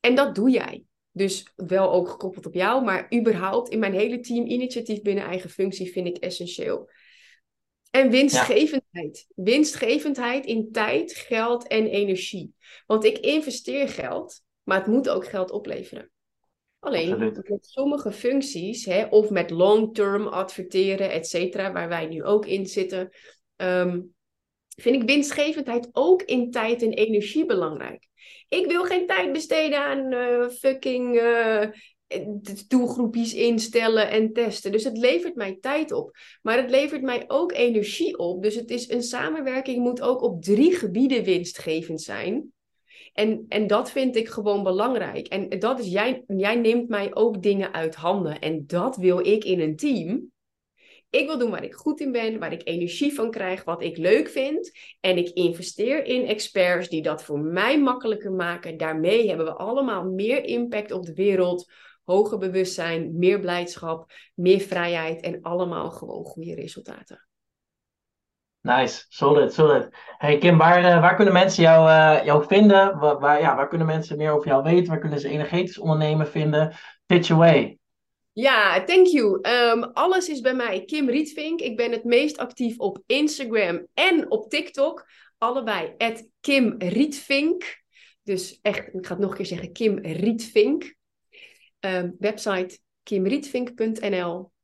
en 0.00 0.14
dat 0.14 0.34
doe 0.34 0.50
jij. 0.50 0.84
Dus 1.12 1.52
wel 1.56 1.92
ook 1.92 2.08
gekoppeld 2.08 2.46
op 2.46 2.54
jou, 2.54 2.84
maar 2.84 3.14
überhaupt 3.14 3.68
in 3.68 3.78
mijn 3.78 3.94
hele 3.94 4.20
team 4.20 4.46
initiatief 4.46 5.02
binnen 5.02 5.24
eigen 5.24 5.50
functie 5.50 5.92
vind 5.92 6.06
ik 6.06 6.16
essentieel. 6.16 6.90
En 7.90 8.10
winstgevendheid. 8.10 9.26
Winstgevendheid 9.34 10.46
in 10.46 10.72
tijd, 10.72 11.14
geld 11.14 11.66
en 11.66 11.86
energie. 11.86 12.54
Want 12.86 13.04
ik 13.04 13.18
investeer 13.18 13.88
geld, 13.88 14.42
maar 14.62 14.78
het 14.78 14.86
moet 14.86 15.08
ook 15.08 15.26
geld 15.26 15.50
opleveren. 15.50 16.10
Alleen 16.86 17.18
met 17.18 17.58
sommige 17.60 18.12
functies, 18.12 18.84
hè, 18.84 19.04
of 19.04 19.30
met 19.30 19.50
long-term 19.50 20.26
adverteren, 20.26 21.10
et 21.10 21.26
cetera, 21.26 21.72
waar 21.72 21.88
wij 21.88 22.06
nu 22.06 22.24
ook 22.24 22.46
in 22.46 22.66
zitten, 22.66 23.10
um, 23.56 24.14
vind 24.76 25.02
ik 25.02 25.08
winstgevendheid 25.08 25.88
ook 25.92 26.22
in 26.22 26.50
tijd 26.50 26.82
en 26.82 26.92
energie 26.92 27.46
belangrijk. 27.46 28.08
Ik 28.48 28.66
wil 28.66 28.84
geen 28.84 29.06
tijd 29.06 29.32
besteden 29.32 29.78
aan 29.78 30.12
uh, 30.12 30.48
fucking 30.48 31.20
uh, 31.20 31.64
doelgroepjes 32.68 33.34
instellen 33.34 34.10
en 34.10 34.32
testen. 34.32 34.72
Dus 34.72 34.84
het 34.84 34.98
levert 34.98 35.34
mij 35.34 35.58
tijd 35.60 35.92
op. 35.92 36.16
Maar 36.42 36.56
het 36.56 36.70
levert 36.70 37.02
mij 37.02 37.24
ook 37.26 37.52
energie 37.52 38.18
op. 38.18 38.42
Dus 38.42 38.54
het 38.54 38.70
is 38.70 38.90
een 38.90 39.02
samenwerking 39.02 39.78
moet 39.78 40.00
ook 40.00 40.22
op 40.22 40.42
drie 40.42 40.74
gebieden 40.74 41.24
winstgevend 41.24 42.02
zijn. 42.02 42.54
En, 43.16 43.44
en 43.48 43.66
dat 43.66 43.90
vind 43.90 44.16
ik 44.16 44.28
gewoon 44.28 44.62
belangrijk. 44.62 45.26
En 45.26 45.58
dat 45.58 45.80
is, 45.80 45.88
jij, 45.88 46.24
jij 46.26 46.54
neemt 46.54 46.88
mij 46.88 47.14
ook 47.14 47.42
dingen 47.42 47.72
uit 47.72 47.94
handen. 47.94 48.40
En 48.40 48.66
dat 48.66 48.96
wil 48.96 49.26
ik 49.26 49.44
in 49.44 49.60
een 49.60 49.76
team. 49.76 50.32
Ik 51.10 51.26
wil 51.26 51.38
doen 51.38 51.50
waar 51.50 51.64
ik 51.64 51.74
goed 51.74 52.00
in 52.00 52.12
ben, 52.12 52.38
waar 52.38 52.52
ik 52.52 52.68
energie 52.68 53.14
van 53.14 53.30
krijg, 53.30 53.64
wat 53.64 53.82
ik 53.82 53.96
leuk 53.96 54.28
vind. 54.28 54.70
En 55.00 55.16
ik 55.16 55.28
investeer 55.28 56.04
in 56.04 56.26
experts 56.26 56.88
die 56.88 57.02
dat 57.02 57.24
voor 57.24 57.40
mij 57.40 57.80
makkelijker 57.80 58.32
maken. 58.32 58.76
Daarmee 58.76 59.28
hebben 59.28 59.46
we 59.46 59.54
allemaal 59.54 60.04
meer 60.04 60.44
impact 60.44 60.92
op 60.92 61.06
de 61.06 61.14
wereld, 61.14 61.72
hoger 62.04 62.38
bewustzijn, 62.38 63.18
meer 63.18 63.40
blijdschap, 63.40 64.12
meer 64.34 64.60
vrijheid 64.60 65.20
en 65.20 65.42
allemaal 65.42 65.90
gewoon 65.90 66.24
goede 66.24 66.54
resultaten. 66.54 67.26
Nice, 68.66 69.04
solid, 69.08 69.52
solid. 69.52 69.88
Hey 70.18 70.38
Kim, 70.38 70.58
waar, 70.58 71.00
waar 71.00 71.16
kunnen 71.16 71.34
mensen 71.34 71.62
jou, 71.62 71.88
uh, 71.88 72.24
jou 72.24 72.46
vinden? 72.46 72.98
Waar, 72.98 73.40
ja, 73.40 73.56
waar 73.56 73.68
kunnen 73.68 73.86
mensen 73.86 74.16
meer 74.16 74.32
over 74.32 74.48
jou 74.48 74.62
weten? 74.62 74.88
Waar 74.88 74.98
kunnen 74.98 75.20
ze 75.20 75.28
energetisch 75.28 75.78
ondernemen 75.78 76.28
vinden? 76.28 76.74
Pitch 77.06 77.30
away. 77.30 77.78
Ja, 78.32 78.84
thank 78.84 79.06
you. 79.06 79.38
Um, 79.42 79.84
alles 79.84 80.28
is 80.28 80.40
bij 80.40 80.54
mij 80.54 80.84
Kim 80.84 81.08
Rietvink. 81.08 81.60
Ik 81.60 81.76
ben 81.76 81.90
het 81.90 82.04
meest 82.04 82.38
actief 82.38 82.78
op 82.78 82.98
Instagram 83.06 83.86
en 83.94 84.30
op 84.30 84.50
TikTok. 84.50 85.06
allebei 85.38 85.94
at 85.98 86.28
Kim 86.40 86.74
Rietvink. 86.78 87.82
Dus 88.22 88.58
echt, 88.62 88.94
ik 88.94 89.06
ga 89.06 89.12
het 89.12 89.22
nog 89.22 89.30
een 89.30 89.36
keer 89.36 89.46
zeggen, 89.46 89.72
Kim 89.72 89.98
Rietvink. 89.98 90.94
Um, 91.80 92.16
website 92.18 92.78
kimrietvink.nl. 93.02 94.54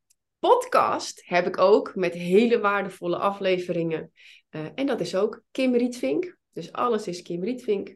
Podcast 0.49 1.21
heb 1.25 1.47
ik 1.47 1.57
ook 1.57 1.95
met 1.95 2.13
hele 2.13 2.59
waardevolle 2.59 3.17
afleveringen. 3.17 4.11
Uh, 4.51 4.61
en 4.75 4.85
dat 4.85 4.99
is 4.99 5.15
ook 5.15 5.43
Kim 5.51 5.75
Rietvink. 5.75 6.37
Dus 6.53 6.71
alles 6.71 7.07
is 7.07 7.21
Kim 7.21 7.43
Rietvink. 7.43 7.95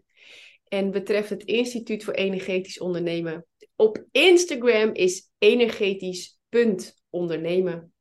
En 0.67 0.91
betreft 0.91 1.29
het 1.29 1.43
Instituut 1.43 2.03
voor 2.03 2.13
Energetisch 2.13 2.79
Ondernemen. 2.79 3.45
Op 3.75 4.05
Instagram 4.11 4.89
is 4.93 5.31
energetisch.ondernemen. 5.37 7.93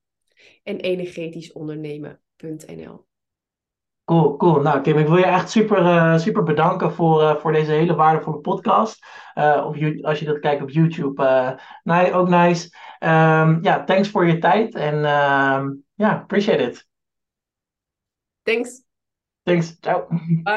En 0.63 0.81
energetischondernemen.nl. 0.81 3.07
Cool, 4.05 4.37
cool. 4.37 4.61
Nou, 4.61 4.81
Kim, 4.81 4.99
ik 4.99 5.07
wil 5.07 5.17
je 5.17 5.27
echt 5.27 5.51
super, 5.51 5.79
uh, 5.79 6.19
super 6.19 6.43
bedanken 6.43 6.93
voor, 6.93 7.21
uh, 7.21 7.37
voor 7.37 7.53
deze 7.53 7.71
hele 7.71 7.95
waardevolle 7.95 8.39
podcast. 8.39 9.07
Of 9.35 10.03
als 10.03 10.19
je 10.19 10.25
dat 10.25 10.39
kijkt 10.39 10.63
op 10.63 10.71
YouTube, 10.71 11.59
nee, 11.83 12.13
ook 12.13 12.29
nice. 12.29 12.69
Um, 13.01 13.59
ja, 13.63 13.85
thanks 13.85 14.09
voor 14.11 14.27
je 14.27 14.39
tijd 14.39 14.75
en 14.75 14.95
ja, 15.95 16.11
appreciate 16.21 16.63
it. 16.63 16.87
Thanks. 18.45 18.83
Thanks. 19.45 19.77
Ciao. 19.81 20.07
Bye. 20.45 20.55